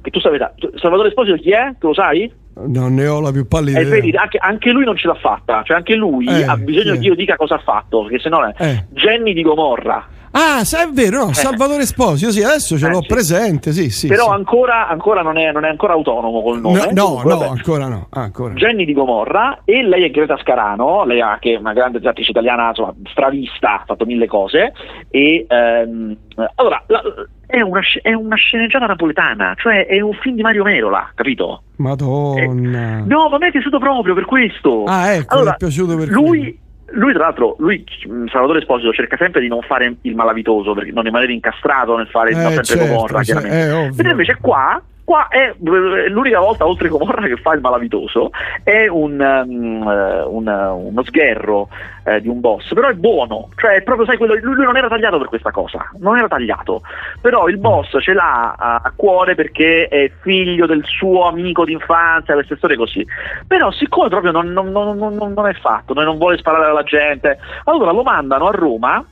che 0.00 0.10
tu 0.10 0.20
sai, 0.20 0.38
Salvatore 0.76 1.08
Esposito 1.08 1.36
chi 1.36 1.50
è? 1.50 1.74
Tu 1.78 1.88
lo 1.88 1.94
sai? 1.94 2.32
Non 2.66 2.94
ne 2.94 3.06
ho 3.06 3.20
la 3.20 3.30
più 3.30 3.46
pallida 3.46 3.78
E 3.78 3.82
idea. 3.82 3.94
vedi, 3.94 4.10
anche, 4.16 4.38
anche 4.40 4.70
lui 4.72 4.84
non 4.84 4.96
ce 4.96 5.06
l'ha 5.06 5.14
fatta, 5.14 5.62
cioè 5.64 5.76
anche 5.76 5.94
lui 5.94 6.26
Eh, 6.26 6.42
ha 6.44 6.56
bisogno 6.56 6.94
sì. 6.94 7.00
che 7.00 7.06
io 7.06 7.14
dica 7.14 7.36
cosa 7.36 7.54
ha 7.54 7.58
fatto, 7.58 8.02
perché 8.02 8.18
sennò 8.18 8.42
è 8.42 8.54
Eh. 8.58 8.84
Jenny 8.90 9.32
di 9.32 9.42
Gomorra. 9.42 10.04
Ah, 10.32 10.60
è 10.60 10.88
vero, 10.92 11.24
no, 11.26 11.32
Salvatore 11.32 11.82
Esposito, 11.82 12.30
sì, 12.30 12.42
adesso 12.42 12.76
ce 12.78 12.86
Eh, 12.86 12.90
l'ho 12.90 13.00
sì. 13.02 13.06
presente, 13.08 13.72
sì, 13.72 13.90
sì. 13.90 14.06
Però 14.08 14.26
sì. 14.26 14.30
ancora, 14.32 14.88
ancora 14.88 15.22
non, 15.22 15.36
è, 15.38 15.50
non 15.52 15.64
è 15.64 15.68
ancora 15.68 15.94
autonomo 15.94 16.42
col 16.42 16.60
No, 16.60 16.68
nome. 16.72 16.92
no, 16.92 17.04
Comunque, 17.04 17.30
no, 17.32 17.38
vabbè. 17.38 17.50
ancora 17.50 17.86
no, 17.88 18.06
ah, 18.10 18.20
ancora. 18.20 18.54
Jenny 18.54 18.84
di 18.84 18.92
Gomorra 18.92 19.60
e 19.64 19.82
lei 19.82 20.04
è 20.04 20.10
Greta 20.10 20.36
Scarano, 20.38 21.04
lei 21.04 21.20
ha 21.20 21.38
che 21.40 21.54
è 21.54 21.56
una 21.58 21.72
grande 21.72 22.06
attrice 22.06 22.30
italiana, 22.30 22.68
insomma, 22.68 22.94
stravista, 23.10 23.80
ha 23.80 23.84
fatto 23.86 24.04
mille 24.04 24.26
cose. 24.26 24.72
E 25.10 25.46
ehm, 25.48 26.16
allora 26.56 26.82
la- 26.86 27.02
è, 27.46 27.60
una, 27.62 27.80
è 28.02 28.12
una 28.12 28.36
sceneggiata 28.36 28.84
napoletana, 28.86 29.54
cioè 29.56 29.86
è 29.86 30.00
un 30.00 30.12
film 30.20 30.36
di 30.36 30.42
Mario 30.42 30.64
Merola, 30.64 31.10
capito? 31.14 31.62
Madonna. 31.76 33.02
No, 33.06 33.28
ma 33.30 33.36
a 33.36 33.38
me 33.38 33.48
è 33.48 33.50
piaciuto 33.50 33.78
proprio 33.78 34.14
per 34.14 34.26
questo. 34.26 34.84
Ah, 34.84 35.12
ecco, 35.12 35.34
allora, 35.36 35.54
è 35.54 35.56
piaciuto 35.56 35.96
per 35.96 36.08
lui, 36.08 36.58
lui, 36.92 37.12
tra 37.12 37.24
l'altro, 37.24 37.56
lui, 37.58 37.84
mh, 38.06 38.26
Salvatore 38.26 38.60
Esposito, 38.60 38.92
cerca 38.92 39.16
sempre 39.16 39.40
di 39.40 39.48
non 39.48 39.60
fare 39.62 39.96
il 40.02 40.14
malavitoso, 40.14 40.72
perché 40.74 40.90
non 40.90 41.04
rimanere 41.04 41.32
incastrato 41.32 41.96
nel 41.96 42.08
fare 42.08 42.30
il 42.30 42.36
Eh, 42.38 42.40
sempre 42.40 42.62
certo, 42.64 42.86
Gomorra, 42.86 43.22
cioè, 43.22 43.24
chiaramente. 43.24 43.56
è 43.56 43.72
ovvio. 43.74 43.88
Mentre 43.88 44.10
invece 44.10 44.36
qua 44.40 44.82
Qua 45.08 45.28
è 45.28 45.54
l'unica 45.58 46.38
volta 46.38 46.66
oltre 46.66 46.90
Comorra 46.90 47.26
che 47.26 47.38
fa 47.38 47.54
il 47.54 47.62
malavitoso, 47.62 48.28
è 48.62 48.88
un, 48.88 49.18
um, 49.18 49.86
un, 49.86 50.46
uno 50.46 51.02
sgherro 51.02 51.70
eh, 52.04 52.20
di 52.20 52.28
un 52.28 52.40
boss, 52.40 52.74
però 52.74 52.88
è 52.88 52.92
buono, 52.92 53.48
cioè 53.56 53.82
proprio 53.84 54.04
sai 54.04 54.18
quello, 54.18 54.34
lui, 54.34 54.54
lui, 54.54 54.66
non 54.66 54.76
era 54.76 54.86
tagliato 54.86 55.16
per 55.16 55.28
questa 55.28 55.50
cosa, 55.50 55.90
non 56.00 56.18
era 56.18 56.28
tagliato, 56.28 56.82
però 57.22 57.48
il 57.48 57.56
boss 57.56 57.96
ce 58.02 58.12
l'ha 58.12 58.52
a, 58.52 58.82
a 58.84 58.92
cuore 58.94 59.34
perché 59.34 59.88
è 59.88 60.10
figlio 60.20 60.66
del 60.66 60.84
suo 60.84 61.26
amico 61.26 61.64
d'infanzia, 61.64 62.34
queste 62.34 62.56
storie 62.56 62.76
così, 62.76 63.02
però 63.46 63.70
siccome 63.70 64.10
proprio 64.10 64.30
non, 64.30 64.52
non, 64.52 64.70
non, 64.70 64.94
non 65.16 65.46
è 65.46 65.54
fatto, 65.54 65.94
non 65.94 66.18
vuole 66.18 66.36
sparare 66.36 66.66
alla 66.66 66.82
gente, 66.82 67.38
allora 67.64 67.92
lo 67.92 68.02
mandano 68.02 68.48
a 68.48 68.50
Roma 68.50 69.02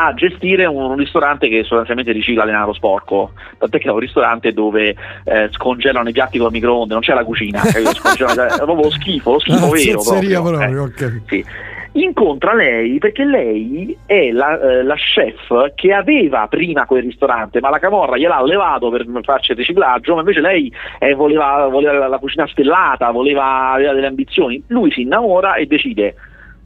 a 0.00 0.14
gestire 0.14 0.64
un, 0.64 0.94
ristorante 0.96 1.48
che 1.48 1.62
sostanzialmente 1.64 2.12
ricicla 2.12 2.44
denaro 2.44 2.72
sporco. 2.72 3.32
Tant'è 3.58 3.78
che 3.78 3.88
è 3.88 3.90
un 3.90 3.98
ristorante 3.98 4.52
dove 4.52 4.94
eh, 5.24 5.48
scongelano 5.50 6.08
i 6.08 6.12
piatti 6.12 6.38
con 6.38 6.48
il 6.48 6.52
microonde, 6.52 6.92
non 6.92 7.02
c'è 7.02 7.14
la 7.14 7.24
cucina, 7.24 7.62
è 7.66 7.82
proprio 7.82 8.74
lo 8.74 8.90
schifo, 8.90 9.32
lo 9.32 9.38
schifo 9.40 9.70
vero. 9.74 10.00
Proprio, 10.02 10.42
proprio 10.42 10.70
eh. 10.70 10.78
okay. 10.78 11.22
sì. 11.26 11.44
Incontra 11.92 12.54
lei 12.54 12.98
perché 12.98 13.24
lei 13.24 13.96
è 14.06 14.30
la, 14.30 14.60
eh, 14.60 14.84
la, 14.84 14.94
chef 14.94 15.72
che 15.74 15.92
aveva 15.92 16.46
prima 16.46 16.86
quel 16.86 17.02
ristorante, 17.02 17.60
ma 17.60 17.70
la 17.70 17.78
camorra 17.78 18.16
gliel'ha 18.16 18.44
levato 18.44 18.90
per 18.90 19.04
farci 19.22 19.50
il 19.50 19.56
riciclaggio, 19.56 20.14
ma 20.14 20.20
invece 20.20 20.40
lei 20.40 20.72
eh, 21.00 21.14
voleva, 21.14 21.66
voleva 21.66 22.06
la 22.06 22.18
cucina 22.18 22.46
stellata, 22.46 23.10
voleva, 23.10 23.72
aveva 23.72 23.94
delle 23.94 24.06
ambizioni. 24.06 24.62
Lui 24.68 24.92
si 24.92 25.00
innamora 25.00 25.54
e 25.54 25.66
decide 25.66 26.14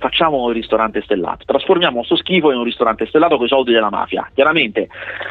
facciamo 0.03 0.43
un 0.43 0.53
ristorante 0.53 1.01
stellato, 1.03 1.45
trasformiamo 1.45 1.99
questo 1.99 2.17
schifo 2.17 2.51
in 2.51 2.59
un 2.59 2.65
ristorante 2.65 3.07
stellato 3.07 3.37
con 3.37 3.47
i 3.47 3.49
soldi 3.49 3.73
della 3.73 3.89
mafia. 3.89 4.29
Chiaramente 4.35 4.89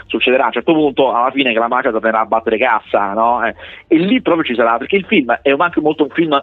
succederà 0.07 0.43
a 0.43 0.47
un 0.47 0.53
certo 0.53 0.73
punto 0.73 1.13
alla 1.13 1.29
fine 1.29 1.51
che 1.51 1.59
la 1.59 1.67
mafia 1.67 1.91
tornerà 1.91 2.21
a 2.21 2.25
battere 2.25 2.57
cassa, 2.57 3.11
no? 3.11 3.45
eh, 3.45 3.53
e 3.87 3.97
lì 3.97 4.21
proprio 4.21 4.45
ci 4.45 4.55
sarà, 4.55 4.77
perché 4.77 4.95
il 4.95 5.05
film 5.05 5.37
è 5.41 5.53
anche 5.57 5.81
molto 5.81 6.03
un 6.03 6.09
film 6.09 6.41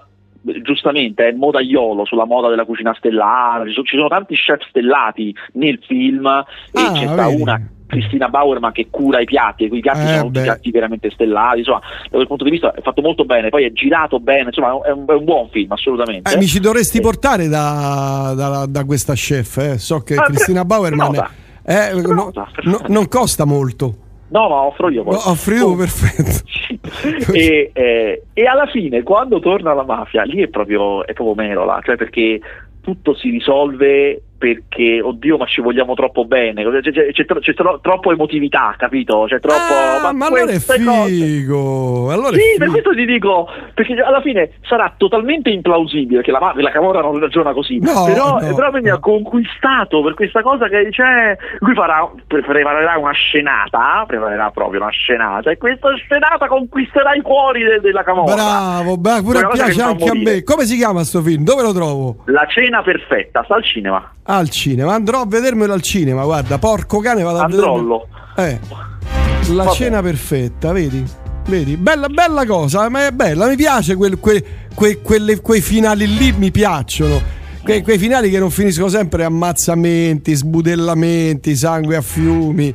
giustamente 0.63 1.29
è 1.29 1.33
modaiolo 1.33 2.05
sulla 2.05 2.25
moda 2.25 2.49
della 2.49 2.65
cucina 2.65 2.95
stellata, 2.95 3.65
ci 3.67 3.73
sono, 3.73 3.87
ci 3.87 3.97
sono 3.97 4.09
tanti 4.09 4.35
chef 4.35 4.63
stellati 4.69 5.35
nel 5.55 5.81
film 5.85 6.27
ah, 6.27 6.45
e 6.73 6.93
c'è 6.93 7.07
sta 7.07 7.27
una 7.29 7.61
Cristina 7.89 8.29
Bauerman 8.29 8.71
che 8.71 8.89
cura 8.91 9.19
i 9.21 9.25
piatti 9.25 9.65
e 9.65 9.69
quei 9.69 9.81
piatti 9.81 10.03
eh, 10.03 10.07
sono 10.09 10.27
tutti 10.27 10.43
piatti 10.43 10.71
veramente 10.71 11.11
stellati 11.11 11.59
insomma 11.59 11.81
da 11.81 12.11
quel 12.11 12.27
punto 12.27 12.45
di 12.45 12.51
vista 12.51 12.73
è 12.73 12.81
fatto 12.83 13.01
molto 13.01 13.25
bene 13.25 13.49
poi 13.49 13.65
è 13.65 13.73
girato 13.73 14.21
bene 14.21 14.49
insomma 14.49 14.79
è 14.85 14.91
un, 14.91 15.05
è 15.07 15.13
un 15.13 15.25
buon 15.25 15.49
film 15.49 15.73
assolutamente 15.73 16.33
eh, 16.33 16.37
mi 16.37 16.47
ci 16.47 16.61
dovresti 16.61 16.99
eh. 16.99 17.01
portare 17.01 17.49
da, 17.49 18.35
da, 18.37 18.67
da, 18.69 18.85
questa 18.85 19.15
chef 19.15 19.57
eh. 19.57 19.79
so 19.79 20.03
che 20.03 20.15
ah, 20.15 20.23
Cristina 20.25 20.65
Bauerman 20.65 21.29
è, 21.63 21.93
no, 21.95 22.31
no, 22.63 22.81
non 22.87 23.09
costa 23.09 23.45
molto 23.45 24.07
No, 24.31 24.47
ma 24.49 24.57
offro 24.67 24.91
io. 24.91 25.05
No, 25.05 25.31
offri 25.31 25.57
tu, 25.57 25.69
oh. 25.69 25.75
perfetto. 25.75 27.33
e, 27.33 27.71
eh, 27.73 28.23
e, 28.35 28.45
alla 28.45 28.67
fine, 28.67 29.03
quando 29.03 29.39
torna 29.39 29.73
la 29.73 29.85
mafia, 29.85 30.23
lì 30.25 30.43
è 30.43 30.49
proprio, 30.49 31.07
è 31.07 31.15
proprio 31.15 31.35
Merola, 31.35 31.81
cioè 31.83 31.97
perché 31.97 32.39
tutto 32.83 33.15
si 33.15 33.31
risolve 33.31 34.23
perché 34.39 35.01
oddio 35.03 35.37
ma 35.37 35.47
ci 35.47 35.61
vogliamo 35.61 35.95
troppo 35.95 36.25
bene 36.25 36.63
c'è, 36.81 36.93
c'è, 36.93 37.13
c'è, 37.13 37.25
c'è 37.25 37.55
tro- 37.55 37.81
troppo 37.83 38.13
emotività 38.13 38.75
capito? 38.79 39.25
C'è 39.29 39.41
troppo 39.41 39.57
ah, 39.57 40.01
ma, 40.01 40.13
ma 40.13 40.27
allora 40.27 40.53
è 40.53 40.59
figo 40.61 42.11
allora 42.13 42.37
sì 42.37 42.41
è 42.41 42.53
figo. 42.53 42.59
per 42.59 42.69
questo 42.71 42.91
ti 42.95 43.05
dico 43.05 43.49
perché 43.75 43.95
alla 43.95 44.21
fine 44.21 44.53
sarà 44.63 44.95
totalmente 44.97 45.51
implausibile 45.51 46.23
che 46.23 46.31
la, 46.31 46.53
la 46.55 46.71
Camorra 46.71 47.01
non 47.01 47.19
ragiona 47.19 47.53
così 47.53 47.79
no, 47.79 48.05
però, 48.05 48.39
no, 48.39 48.55
però 48.55 48.71
mi 48.71 48.83
no. 48.83 48.95
ha 48.95 48.99
conquistato 49.01 50.03
per 50.03 50.15
questa 50.15 50.43
cosa 50.43 50.69
che 50.69 50.89
c'è 50.91 51.37
lui 51.59 51.75
farà 51.75 52.09
preparerà 52.27 52.97
una 52.97 53.13
scenata 53.13 54.05
preparerà 54.07 54.51
proprio 54.51 54.81
una 54.81 54.91
scenata 54.91 55.51
e 55.51 55.57
questa 55.57 55.93
scenata 55.97 56.47
conquisterà 56.47 57.15
i 57.15 57.23
cuori 57.23 57.65
de- 57.65 57.81
della 57.81 58.03
Camorra. 58.03 58.35
Bravo 58.35 58.97
beh, 58.97 59.23
pure 59.23 59.49
piace 59.53 59.83
anche 59.83 60.09
a 60.09 60.15
me. 60.15 60.43
come 60.43 60.65
si 60.65 60.77
chiama 60.77 61.03
sto 61.05 61.23
film? 61.23 61.45
Dove 61.45 61.63
lo 61.63 61.73
trovo? 61.73 62.17
La 62.27 62.47
cena 62.47 62.83
perfetta 62.83 63.43
sta 63.45 63.55
al 63.57 63.65
cinema 63.65 64.13
al 64.31 64.49
cinema. 64.51 64.95
Andrò 64.95 65.21
a 65.23 65.27
vedermelo 65.27 65.73
al 65.73 65.83
cinema, 65.83 66.25
guarda, 66.25 66.59
porco 66.59 66.99
cane, 67.01 67.23
vado 67.23 67.39
Androllo. 67.39 68.07
a 68.35 68.41
vederlo. 68.41 68.61
Eh. 68.71 69.53
La 69.55 69.65
Vabbè. 69.65 69.77
cena 69.77 70.03
perfetta, 70.03 70.73
vedi? 70.73 71.05
Vedi? 71.47 71.77
Bella, 71.77 72.09
bella 72.09 72.45
cosa, 72.45 72.89
ma 72.91 73.07
è 73.07 73.11
bella, 73.11 73.47
mi 73.47 73.57
piace 73.57 73.97
quel, 73.97 74.19
quel, 74.19 74.45
quei, 74.75 75.01
quelle, 75.01 75.41
quei 75.41 75.63
finali 75.63 76.07
lì, 76.07 76.33
mi 76.33 76.51
piacciono. 76.51 77.37
Que, 77.63 77.83
quei 77.83 77.99
finali 77.99 78.31
che 78.31 78.39
non 78.39 78.51
finiscono 78.51 78.89
sempre 78.89 79.25
ammazzamenti, 79.25 80.35
sbudellamenti, 80.35 81.57
sangue 81.57 81.97
a 81.97 82.01
fiumi. 82.03 82.75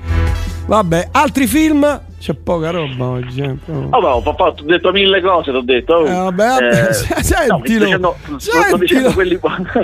Vabbè, 0.65 1.09
altri 1.11 1.47
film 1.47 2.01
c'è 2.23 2.33
poca 2.35 2.71
roba 2.71 3.05
oggi. 3.05 3.41
Eh. 3.41 3.53
Oh, 3.67 3.99
no, 3.99 4.21
papà, 4.21 4.53
ti 4.53 4.61
ho 4.61 4.65
detto 4.65 4.93
mille 4.93 5.19
cose, 5.19 5.51
ti 5.51 5.57
ho 5.57 5.61
detto. 5.61 5.93
Oh. 5.95 6.07
Eh, 6.07 6.13
vabbè, 6.13 6.47
vabbè 6.47 6.87
eh, 6.87 6.93
sentilo. 7.21 7.97
No, 7.97 8.15
dicendo, 8.15 8.15
sto 8.37 8.77
dicendo 8.77 9.11
quelli 9.11 9.37
buoni. 9.37 9.65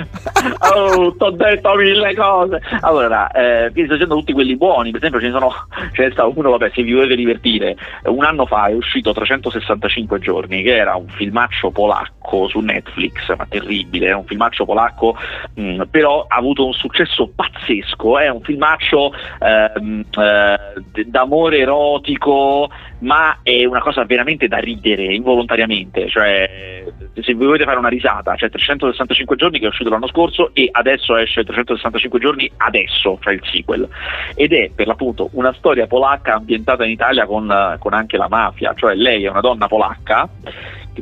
oh, 0.74 1.14
ti 1.14 1.22
ho 1.22 1.30
detto 1.32 1.74
mille 1.74 2.14
cose. 2.14 2.62
Allora, 2.80 3.30
eh, 3.32 3.68
sto 3.68 3.92
dicendo 3.92 4.16
tutti 4.16 4.32
quelli 4.32 4.56
buoni. 4.56 4.90
Per 4.90 5.00
esempio, 5.00 5.20
ce 5.20 5.26
ne 5.26 5.32
sono. 5.32 5.52
Ce 5.92 6.02
ne 6.02 6.12
sta 6.12 6.24
uno, 6.24 6.50
vabbè, 6.52 6.70
se 6.72 6.82
vi 6.82 6.94
volete 6.94 7.14
divertire. 7.14 7.76
Un 8.04 8.24
anno 8.24 8.46
fa 8.46 8.68
è 8.68 8.72
uscito 8.72 9.12
365 9.12 10.18
giorni, 10.18 10.62
che 10.62 10.76
era 10.76 10.94
un 10.94 11.08
filmaccio 11.08 11.70
polacco 11.70 12.19
su 12.48 12.60
Netflix, 12.60 13.34
ma 13.36 13.46
terribile. 13.48 14.08
È 14.08 14.14
un 14.14 14.24
filmaccio 14.24 14.64
polacco, 14.64 15.16
mh, 15.54 15.62
mm, 15.62 15.80
però 15.90 16.24
ha 16.28 16.36
avuto 16.36 16.66
un 16.66 16.72
successo 16.72 17.30
pazzesco. 17.34 18.18
È 18.18 18.28
un 18.28 18.40
filmaccio 18.42 19.12
ehm, 19.40 20.04
eh, 20.16 21.04
d'amore 21.04 21.58
erotico 21.58 22.68
ma 23.00 23.38
è 23.42 23.64
una 23.64 23.80
cosa 23.80 24.04
veramente 24.04 24.48
da 24.48 24.58
ridere 24.58 25.14
involontariamente. 25.14 26.08
Cioè, 26.08 26.84
se 27.14 27.34
vi 27.34 27.44
volete 27.44 27.64
fare 27.64 27.78
una 27.78 27.88
risata, 27.88 28.32
c'è 28.32 28.40
cioè 28.40 28.50
365 28.50 29.36
giorni 29.36 29.58
che 29.58 29.66
è 29.66 29.68
uscito 29.68 29.90
l'anno 29.90 30.08
scorso 30.08 30.50
e 30.54 30.68
adesso 30.70 31.16
esce 31.16 31.44
365 31.44 32.18
giorni 32.18 32.50
adesso, 32.58 33.18
cioè 33.20 33.34
il 33.34 33.42
sequel. 33.44 33.88
Ed 34.34 34.52
è 34.52 34.70
per 34.74 34.86
l'appunto 34.86 35.30
una 35.32 35.52
storia 35.54 35.86
polacca 35.86 36.34
ambientata 36.34 36.84
in 36.84 36.90
Italia 36.90 37.26
con, 37.26 37.76
con 37.78 37.92
anche 37.94 38.16
la 38.16 38.28
mafia, 38.28 38.74
cioè 38.76 38.94
lei 38.94 39.24
è 39.24 39.30
una 39.30 39.40
donna 39.40 39.66
polacca 39.66 40.28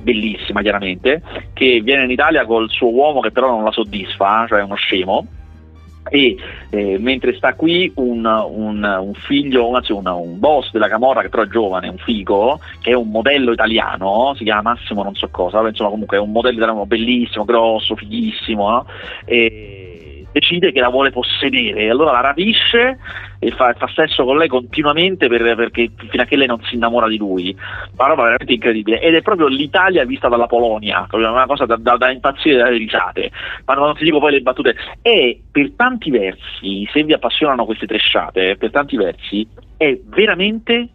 bellissima 0.01 0.63
chiaramente, 0.63 1.23
che 1.53 1.81
viene 1.83 2.05
in 2.05 2.11
Italia 2.11 2.45
col 2.45 2.71
suo 2.71 2.91
uomo 2.91 3.21
che 3.21 3.31
però 3.31 3.51
non 3.51 3.65
la 3.65 3.73
soddisfa, 3.73 4.47
cioè 4.49 4.63
uno 4.63 4.75
scemo, 4.75 5.27
e 6.11 6.37
eh, 6.71 6.97
mentre 6.99 7.35
sta 7.37 7.55
qui 7.55 7.91
un, 7.97 8.25
un, 8.25 8.83
un 8.83 9.15
figlio, 9.15 9.73
anzi 9.73 9.93
un, 9.93 10.07
un, 10.07 10.39
boss 10.39 10.71
della 10.71 10.89
Camorra 10.89 11.23
che 11.23 11.29
però 11.29 11.43
è 11.43 11.49
giovane, 11.49 11.89
un 11.89 11.99
figo, 11.99 12.61
che 12.81 12.91
è 12.91 12.95
un 12.95 13.11
modello 13.11 13.53
italiano, 13.53 14.35
si 14.37 14.45
chiama 14.45 14.73
Massimo 14.73 15.03
non 15.03 15.15
so 15.15 15.29
cosa, 15.31 15.67
insomma 15.67 15.91
comunque 15.91 16.17
è 16.17 16.21
un 16.21 16.33
modello 16.33 16.57
italiano 16.57 16.87
bellissimo, 16.87 17.45
grosso, 17.45 17.97
fighissimo, 17.97 18.71
no? 18.71 18.87
e, 19.25 19.78
decide 20.33 20.73
che 20.73 20.81
la 20.81 20.89
vuole 20.89 21.11
possedere 21.11 21.83
e 21.83 21.91
allora 21.91 22.13
la 22.13 22.21
rapisce 22.21 22.99
e 23.39 23.51
fa, 23.53 23.73
fa 23.75 23.89
sesso 23.95 24.25
con 24.25 24.37
lei 24.37 24.49
continuamente 24.49 25.29
per, 25.29 25.55
perché, 25.55 25.91
fino 26.11 26.23
a 26.23 26.27
che 26.27 26.37
lei 26.37 26.47
non 26.47 26.61
si 26.65 26.75
innamora 26.75 27.09
di 27.09 27.17
lui. 27.17 27.57
Una 27.97 28.09
roba 28.09 28.23
veramente 28.25 28.53
incredibile. 28.53 29.01
Ed 29.01 29.15
è 29.15 29.23
proprio 29.23 29.47
l'Italia 29.47 30.05
vista 30.05 30.29
dalla 30.29 30.47
Polonia, 30.47 31.07
una 31.13 31.47
cosa 31.47 31.67
da, 31.67 31.77
da, 31.77 31.97
da 31.97 32.11
impazzire 32.11 32.57
dalle 32.57 32.79
risate. 32.79 33.31
Ma 33.65 33.75
non 33.75 33.95
ti 33.95 34.05
dico 34.05 34.19
poi 34.19 34.33
le 34.33 34.41
battute. 34.41 34.75
E 35.03 35.41
per 35.51 35.73
tanti 35.77 36.11
versi, 36.11 36.89
se 36.93 37.03
vi 37.05 37.13
appassionano 37.13 37.65
queste 37.65 37.87
tresciate, 37.87 38.57
per 38.57 38.71
tanti 38.71 38.97
versi, 38.97 39.47
è 39.77 39.99
veramente 40.07 40.89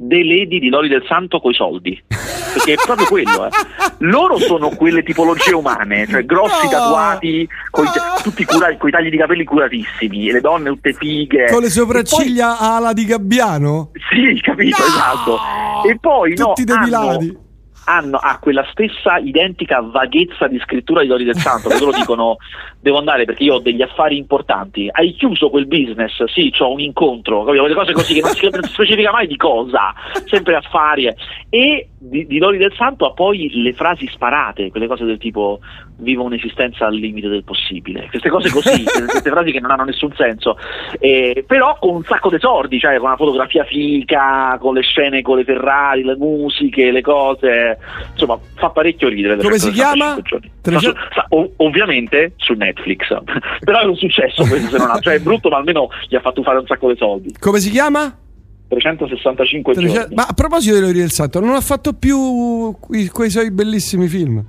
The 0.00 0.24
Lady 0.24 0.60
di 0.60 0.68
Lori 0.68 0.88
del 0.88 1.04
Santo 1.08 1.40
coi 1.40 1.54
soldi. 1.54 2.00
Perché 2.06 2.74
è 2.74 2.76
proprio 2.82 3.06
quello, 3.06 3.46
eh. 3.46 3.50
Loro 3.98 4.38
sono 4.38 4.70
quelle 4.70 5.02
tipologie 5.02 5.54
umane, 5.54 6.06
cioè 6.06 6.24
grossi 6.24 6.64
no. 6.64 6.70
tatuati, 6.70 7.48
coi, 7.70 7.86
tutti 8.22 8.44
curati, 8.44 8.76
con 8.78 8.88
i 8.88 8.92
tagli 8.92 9.10
di 9.10 9.16
capelli 9.16 9.44
curatissimi, 9.44 10.30
le 10.30 10.40
donne 10.40 10.70
tutte 10.70 10.92
fighe. 10.92 11.50
Con 11.50 11.60
le 11.60 11.70
sopracciglia 11.70 12.54
poi... 12.56 12.66
ala 12.68 12.92
di 12.92 13.04
Gabbiano? 13.04 13.90
Sì, 14.10 14.40
capito, 14.40 14.80
no. 14.80 14.86
esatto. 14.86 15.88
E 15.88 15.98
poi 15.98 16.34
tutti 16.34 16.64
no, 16.64 16.76
depilati. 16.76 17.28
Hanno, 17.28 17.47
hanno, 17.88 18.18
ha 18.18 18.38
quella 18.38 18.66
stessa 18.70 19.16
identica 19.16 19.80
vaghezza 19.80 20.46
di 20.46 20.58
scrittura 20.60 21.00
di 21.00 21.08
Dori 21.08 21.24
del 21.24 21.36
Santo, 21.36 21.70
che 21.70 21.78
loro 21.78 21.92
dicono 21.96 22.36
devo 22.80 22.98
andare 22.98 23.24
perché 23.24 23.44
io 23.44 23.54
ho 23.54 23.60
degli 23.60 23.82
affari 23.82 24.16
importanti. 24.16 24.88
Hai 24.92 25.14
chiuso 25.14 25.48
quel 25.48 25.66
business? 25.66 26.22
Sì, 26.24 26.52
ho 26.58 26.70
un 26.70 26.80
incontro, 26.80 27.44
capito? 27.44 27.62
quelle 27.62 27.74
cose 27.74 27.92
così 27.92 28.14
che 28.14 28.20
non 28.20 28.34
si 28.34 28.46
specifica 28.68 29.10
mai 29.10 29.26
di 29.26 29.36
cosa, 29.36 29.94
sempre 30.26 30.56
affari. 30.56 31.12
E 31.48 31.88
di, 31.98 32.26
di 32.26 32.38
Dori 32.38 32.58
del 32.58 32.72
Santo 32.76 33.06
ha 33.06 33.12
poi 33.12 33.50
le 33.60 33.72
frasi 33.72 34.06
sparate, 34.06 34.70
quelle 34.70 34.86
cose 34.86 35.04
del 35.04 35.18
tipo 35.18 35.58
vivo 35.96 36.22
un'esistenza 36.22 36.86
al 36.86 36.94
limite 36.94 37.28
del 37.28 37.42
possibile, 37.42 38.06
queste 38.08 38.28
cose 38.28 38.50
così, 38.50 38.84
queste 38.86 39.30
frasi 39.30 39.50
che 39.50 39.58
non 39.58 39.72
hanno 39.72 39.84
nessun 39.84 40.14
senso, 40.14 40.56
eh, 41.00 41.44
però 41.46 41.76
con 41.80 41.96
un 41.96 42.04
sacco 42.04 42.30
di 42.30 42.38
sordi, 42.38 42.78
cioè 42.78 42.96
con 42.98 43.08
una 43.08 43.16
fotografia 43.16 43.64
fica, 43.64 44.56
con 44.60 44.74
le 44.74 44.82
scene 44.82 45.22
con 45.22 45.38
le 45.38 45.44
Ferrari, 45.44 46.04
le 46.04 46.16
musiche, 46.16 46.92
le 46.92 47.02
cose, 47.02 47.78
insomma 48.12 48.38
fa 48.54 48.70
parecchio 48.70 49.08
ridere. 49.08 49.36
Come 49.36 49.58
si 49.58 49.72
chiama? 49.72 50.16
Su, 50.62 50.92
ov- 51.30 51.52
ovviamente 51.56 52.34
su 52.36 52.52
Netflix, 52.52 53.08
però 53.64 53.80
è 53.80 53.84
un 53.84 53.96
successo 53.96 54.46
questo 54.46 54.70
se 54.70 54.78
non 54.78 54.90
ha, 54.90 54.98
cioè 55.00 55.14
è 55.14 55.20
brutto 55.20 55.48
ma 55.48 55.56
almeno 55.56 55.88
gli 56.08 56.14
ha 56.14 56.20
fatto 56.20 56.42
fare 56.42 56.58
un 56.58 56.66
sacco 56.66 56.92
di 56.92 56.96
soldi. 56.96 57.34
Come 57.40 57.58
si 57.58 57.70
chiama? 57.70 58.26
365 58.68 59.72
300 59.74 59.98
giorni. 60.00 60.14
Ma 60.14 60.26
a 60.28 60.32
proposito 60.34 60.74
di 60.74 60.80
Lori 60.80 60.98
del 60.98 61.10
Santo, 61.10 61.40
non 61.40 61.54
ha 61.54 61.60
fatto 61.60 61.94
più 61.94 62.76
quei, 62.78 63.08
quei 63.08 63.30
suoi 63.30 63.50
bellissimi 63.50 64.06
film? 64.08 64.38
Eh, 64.38 64.44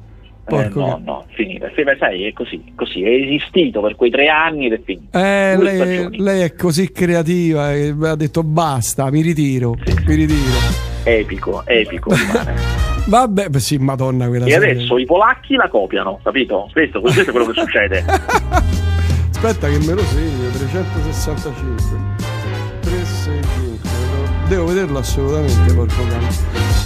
Porco 0.50 0.80
no, 0.80 0.96
che- 0.98 1.02
no, 1.06 1.26
è 1.28 1.34
finita. 1.36 1.68
Sì, 1.76 1.84
sai, 1.98 2.26
è 2.26 2.34
così, 2.34 2.64
così, 2.76 3.04
è 3.04 3.10
esistito 3.10 3.82
per 3.82 3.96
quei 3.96 4.10
tre 4.10 4.28
anni 4.28 4.66
ed 4.66 4.74
è 4.74 4.82
finito. 4.84 5.18
Eh, 5.18 5.56
lei, 5.58 6.18
lei 6.20 6.42
è 6.42 6.56
così 6.56 6.92
creativa 6.92 7.72
che 7.72 7.96
ha 8.02 8.16
detto 8.16 8.44
basta, 8.44 9.10
mi 9.12 9.22
ritiro, 9.22 9.76
mi 10.08 10.16
ritiro. 10.16 10.58
Epico, 11.04 11.64
epico. 11.66 12.12
Vabbè, 13.06 13.50
beh, 13.50 13.60
sì, 13.60 13.78
madonna 13.78 14.28
quella 14.28 14.46
e 14.46 14.52
serie. 14.52 14.72
adesso 14.72 14.98
i 14.98 15.06
polacchi 15.06 15.56
la 15.56 15.68
copiano, 15.70 16.20
capito? 16.22 16.70
Questo, 16.72 17.00
questo 17.00 17.22
è 17.22 17.26
quello 17.26 17.46
che 17.48 17.60
succede. 17.60 18.04
Aspetta 19.32 19.70
che 19.70 19.78
me 19.80 19.94
lo 19.94 20.04
segno, 20.04 20.50
365. 20.52 21.34
365. 21.34 22.19
Devo 24.50 24.66
vederlo 24.66 24.98
assolutamente, 24.98 25.72
porco 25.76 26.02
cane. 26.10 26.28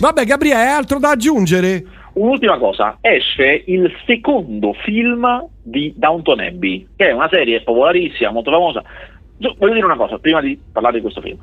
Vabbè, 0.01 0.26
Gabriele, 0.26 0.68
altro 0.68 0.99
da 0.99 1.11
aggiungere? 1.11 1.86
Un'ultima 2.16 2.57
cosa, 2.57 2.97
esce 2.99 3.64
il 3.68 3.89
secondo 4.05 4.74
film 4.84 5.47
di 5.61 5.93
Downton 5.95 6.41
Abbey, 6.41 6.86
che 6.97 7.07
è 7.07 7.14
una 7.14 7.30
serie 7.30 7.61
popolarissima, 7.61 8.32
molto 8.32 8.51
famosa. 8.51 8.84
Io 9.38 9.55
Voglio 9.57 9.76
dire 9.76 9.86
una 9.86 9.95
cosa, 9.95 10.20
prima 10.20 10.41
di 10.41 10.59
parlare 10.74 10.95
di 10.95 11.01
questo 11.01 11.22
film. 11.22 11.38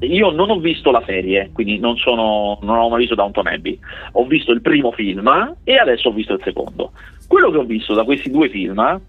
Io 0.00 0.30
non 0.30 0.48
ho 0.48 0.58
visto 0.58 0.90
la 0.90 1.02
serie, 1.04 1.50
quindi 1.52 1.78
non, 1.78 1.98
sono, 1.98 2.58
non 2.62 2.78
ho 2.78 2.88
mai 2.88 3.00
visto 3.00 3.14
Downton 3.14 3.46
Abbey. 3.46 3.78
Ho 4.12 4.24
visto 4.24 4.52
il 4.52 4.62
primo 4.62 4.90
film 4.92 5.54
e 5.64 5.76
adesso 5.76 6.08
ho 6.08 6.12
visto 6.12 6.32
il 6.32 6.40
secondo. 6.42 6.92
Quello 7.28 7.50
che 7.50 7.58
ho 7.58 7.64
visto 7.64 7.92
da 7.92 8.04
questi 8.04 8.30
due 8.30 8.48
film 8.48 9.00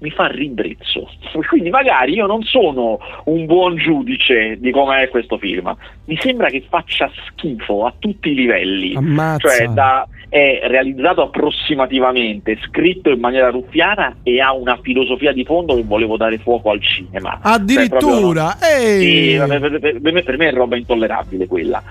mi 0.00 0.10
fa 0.10 0.26
ribrezzo. 0.26 1.08
Quindi 1.48 1.70
magari 1.70 2.14
io 2.14 2.26
non 2.26 2.42
sono 2.42 2.98
un 3.24 3.46
buon 3.46 3.76
giudice 3.76 4.58
di 4.58 4.70
come 4.70 5.02
è 5.02 5.08
questo 5.08 5.38
film. 5.38 5.74
Mi 6.04 6.18
sembra 6.20 6.48
che 6.48 6.64
faccia 6.68 7.10
schifo 7.28 7.86
a 7.86 7.94
tutti 7.98 8.30
i 8.30 8.34
livelli. 8.34 8.94
Ammazza. 8.96 9.48
Cioè, 9.48 9.68
da- 9.68 10.06
è 10.30 10.60
realizzato 10.62 11.22
approssimativamente, 11.22 12.56
scritto 12.62 13.10
in 13.10 13.18
maniera 13.18 13.50
ruffiana 13.50 14.18
e 14.22 14.40
ha 14.40 14.54
una 14.54 14.78
filosofia 14.80 15.32
di 15.32 15.44
fondo 15.44 15.74
che 15.74 15.82
volevo 15.82 16.16
dare 16.16 16.38
fuoco 16.38 16.70
al 16.70 16.80
cinema. 16.80 17.30
Cioè, 17.32 17.40
proprio 17.40 17.52
Addirittura, 17.52 18.56
ehi! 18.62 19.00
sì, 19.00 19.36
vabbè, 19.36 19.58
per, 19.58 19.80
per- 19.80 20.12
me, 20.12 20.22
per 20.22 20.38
me 20.38 20.48
è 20.48 20.52
roba 20.52 20.76
intollerabile 20.76 21.48
quella. 21.48 21.82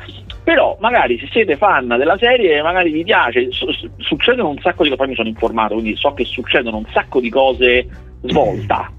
Però 0.41 0.77
magari 0.79 1.19
se 1.19 1.27
siete 1.31 1.57
fan 1.57 1.87
della 1.87 2.17
serie, 2.17 2.61
magari 2.61 2.91
vi 2.91 3.03
piace, 3.03 3.51
su- 3.51 3.71
su- 3.73 3.89
succedono 3.97 4.47
un 4.47 4.59
sacco 4.59 4.83
di 4.83 4.89
cose, 4.89 5.01
poi 5.01 5.09
mi 5.09 5.15
sono 5.15 5.27
informato, 5.27 5.73
quindi 5.73 5.97
so 5.97 6.13
che 6.13 6.23
succedono 6.23 6.77
un 6.77 6.85
sacco 6.93 7.19
di 7.19 7.29
cose 7.29 7.87
svolta. 8.21 8.89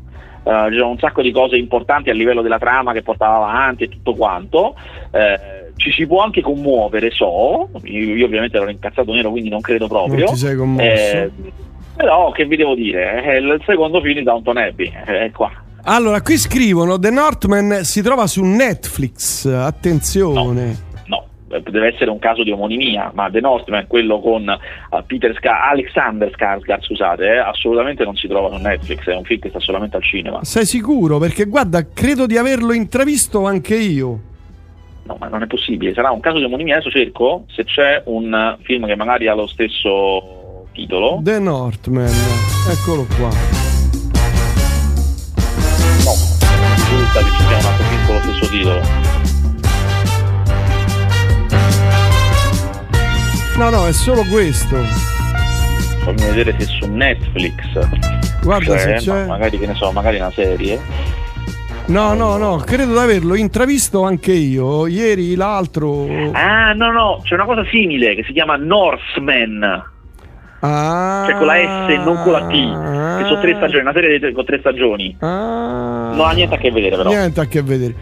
Eh, 0.44 0.66
ci 0.70 0.76
sono 0.76 0.90
un 0.90 0.98
sacco 0.98 1.22
di 1.22 1.30
cose 1.32 1.56
importanti 1.56 2.10
a 2.10 2.14
livello 2.14 2.42
della 2.42 2.58
trama 2.58 2.92
che 2.92 3.02
portava 3.02 3.36
avanti 3.36 3.84
e 3.84 3.88
tutto 3.88 4.14
quanto. 4.14 4.74
Eh, 5.12 5.59
ci 5.80 5.90
si 5.92 6.06
può 6.06 6.22
anche 6.22 6.42
commuovere, 6.42 7.10
so. 7.10 7.70
Io, 7.84 8.14
io 8.14 8.26
ovviamente 8.26 8.58
ero 8.58 8.68
incazzato 8.68 9.12
nero, 9.14 9.30
quindi 9.30 9.48
non 9.48 9.62
credo 9.62 9.88
proprio. 9.88 10.24
Non 10.24 10.34
ti 10.34 10.38
sei 10.38 10.54
commosso? 10.54 10.84
Eh, 10.84 11.30
però 11.96 12.30
che 12.32 12.44
vi 12.44 12.56
devo 12.56 12.74
dire? 12.74 13.22
È 13.22 13.34
il 13.36 13.60
secondo 13.64 14.00
film 14.00 14.18
di 14.18 14.22
Downton 14.22 14.58
Abbey, 14.58 14.92
è 14.92 15.30
qua. 15.32 15.50
Allora, 15.84 16.20
qui 16.20 16.36
scrivono 16.36 16.98
The 16.98 17.10
Northman 17.10 17.82
si 17.82 18.02
trova 18.02 18.26
su 18.26 18.44
Netflix. 18.44 19.46
Attenzione. 19.46 20.88
No, 21.06 21.24
eh, 21.48 21.62
deve 21.62 21.94
essere 21.94 22.10
un 22.10 22.18
caso 22.18 22.42
di 22.42 22.50
omonimia, 22.50 23.10
ma 23.14 23.30
The 23.30 23.40
Northman, 23.40 23.86
quello 23.86 24.20
con 24.20 24.46
eh, 24.50 25.02
Peter 25.06 25.34
Ska- 25.34 25.70
Alexander 25.70 26.30
Skarsgård, 26.30 26.82
scusate, 26.82 27.24
eh, 27.24 27.38
assolutamente 27.38 28.04
non 28.04 28.16
si 28.16 28.28
trova 28.28 28.54
su 28.54 28.62
Netflix, 28.62 29.08
è 29.08 29.16
un 29.16 29.24
film 29.24 29.40
che 29.40 29.48
sta 29.48 29.60
solamente 29.60 29.96
al 29.96 30.04
cinema. 30.04 30.44
Sei 30.44 30.66
sicuro? 30.66 31.16
Perché 31.16 31.46
guarda, 31.46 31.86
credo 31.86 32.26
di 32.26 32.36
averlo 32.36 32.74
intravisto 32.74 33.46
anche 33.46 33.76
io. 33.76 34.28
No, 35.10 35.16
ma 35.18 35.26
non 35.26 35.42
è 35.42 35.48
possibile, 35.48 35.92
sarà 35.92 36.12
un 36.12 36.20
caso 36.20 36.38
di 36.38 36.44
omonimia, 36.44 36.76
adesso 36.76 36.88
cerco 36.88 37.44
se 37.52 37.64
c'è 37.64 38.00
un 38.06 38.56
film 38.62 38.86
che 38.86 38.94
magari 38.94 39.26
ha 39.26 39.34
lo 39.34 39.48
stesso 39.48 40.68
titolo. 40.72 41.18
The 41.24 41.40
Northman. 41.40 42.08
Eccolo 42.70 43.04
qua. 43.16 43.28
No, 46.04 46.14
risulta 46.76 47.18
che 47.18 47.30
ci 47.30 47.42
sia 47.44 47.58
un 47.58 47.64
altro 47.64 47.84
film 47.86 48.06
con 48.06 48.14
lo 48.14 48.20
stesso 48.20 48.50
titolo. 48.52 48.80
No, 53.56 53.70
no, 53.70 53.86
è 53.88 53.92
solo 53.92 54.22
questo. 54.30 54.76
Fammi 56.04 56.22
vedere 56.22 56.54
se 56.56 56.66
su 56.66 56.86
Netflix 56.86 57.64
Guarda 58.42 58.76
c'è, 58.76 58.98
se 59.00 59.10
c'è. 59.10 59.20
ma 59.22 59.26
magari 59.26 59.58
che 59.58 59.66
ne 59.66 59.74
so, 59.74 59.90
magari 59.90 60.18
una 60.18 60.30
serie. 60.30 60.78
No, 61.90 62.14
no, 62.14 62.36
no, 62.36 62.62
credo 62.64 62.92
di 62.92 62.98
averlo 62.98 63.34
intravisto 63.34 64.04
anche 64.04 64.30
io. 64.30 64.86
Ieri 64.86 65.34
l'altro. 65.34 66.06
Ah, 66.30 66.72
no, 66.72 66.92
no, 66.92 67.20
c'è 67.24 67.34
una 67.34 67.44
cosa 67.44 67.64
simile 67.68 68.14
che 68.14 68.22
si 68.22 68.32
chiama 68.32 68.54
Northman. 68.54 69.88
Ah. 70.60 71.24
Cioè 71.26 71.36
con 71.36 71.46
la 71.46 71.54
S 71.54 71.88
e 71.88 71.96
non 71.96 72.22
con 72.22 72.30
la 72.30 72.46
T. 72.46 72.50
Che 72.52 73.24
sono 73.26 73.40
tre 73.40 73.54
stagioni, 73.56 73.80
una 73.82 73.92
serie 73.92 74.32
con 74.32 74.44
tre 74.44 74.58
stagioni. 74.60 75.16
Ah. 75.18 76.12
Non 76.14 76.28
ha 76.28 76.30
niente 76.30 76.54
a 76.54 76.58
che 76.58 76.70
vedere 76.70 76.96
però. 76.96 77.10
Niente 77.10 77.40
a 77.40 77.46
che 77.46 77.60
vedere. 77.60 77.94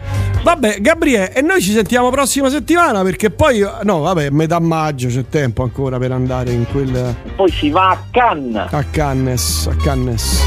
Vabbè, 0.43 0.77
Gabriele, 0.81 1.33
e 1.33 1.41
noi 1.41 1.59
ci 1.59 1.71
sentiamo 1.71 2.11
prossima 2.11 2.49
settimana 2.49 3.01
perché 3.01 3.31
poi, 3.31 3.65
no, 3.83 3.99
vabbè, 4.01 4.29
metà 4.29 4.59
maggio 4.59 5.07
c'è 5.07 5.25
tempo 5.27 5.63
ancora 5.63 5.97
per 5.97 6.11
andare 6.11 6.51
in 6.51 6.65
quel 6.71 7.15
Poi 7.35 7.49
si 7.49 7.71
va 7.71 7.89
a 7.89 8.03
Cannes. 8.11 8.71
a 8.71 8.83
Cannes, 8.83 9.67
a 9.67 9.75
Cannes. 9.83 10.45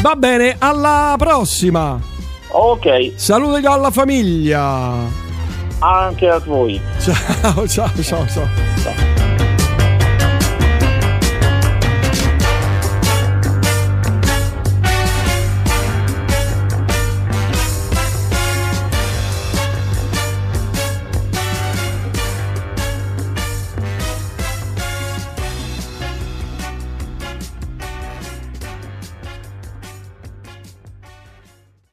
Va 0.00 0.14
bene, 0.14 0.54
alla 0.60 1.16
prossima. 1.18 2.14
Ok, 2.48 3.12
Saluti 3.16 3.66
alla 3.66 3.90
famiglia. 3.90 4.94
anche 5.78 6.28
a 6.28 6.38
voi. 6.38 6.80
Ciao, 6.98 7.66
ciao, 7.68 7.90
ciao, 8.02 8.26
ciao. 8.26 8.48
Ciao. 8.82 9.15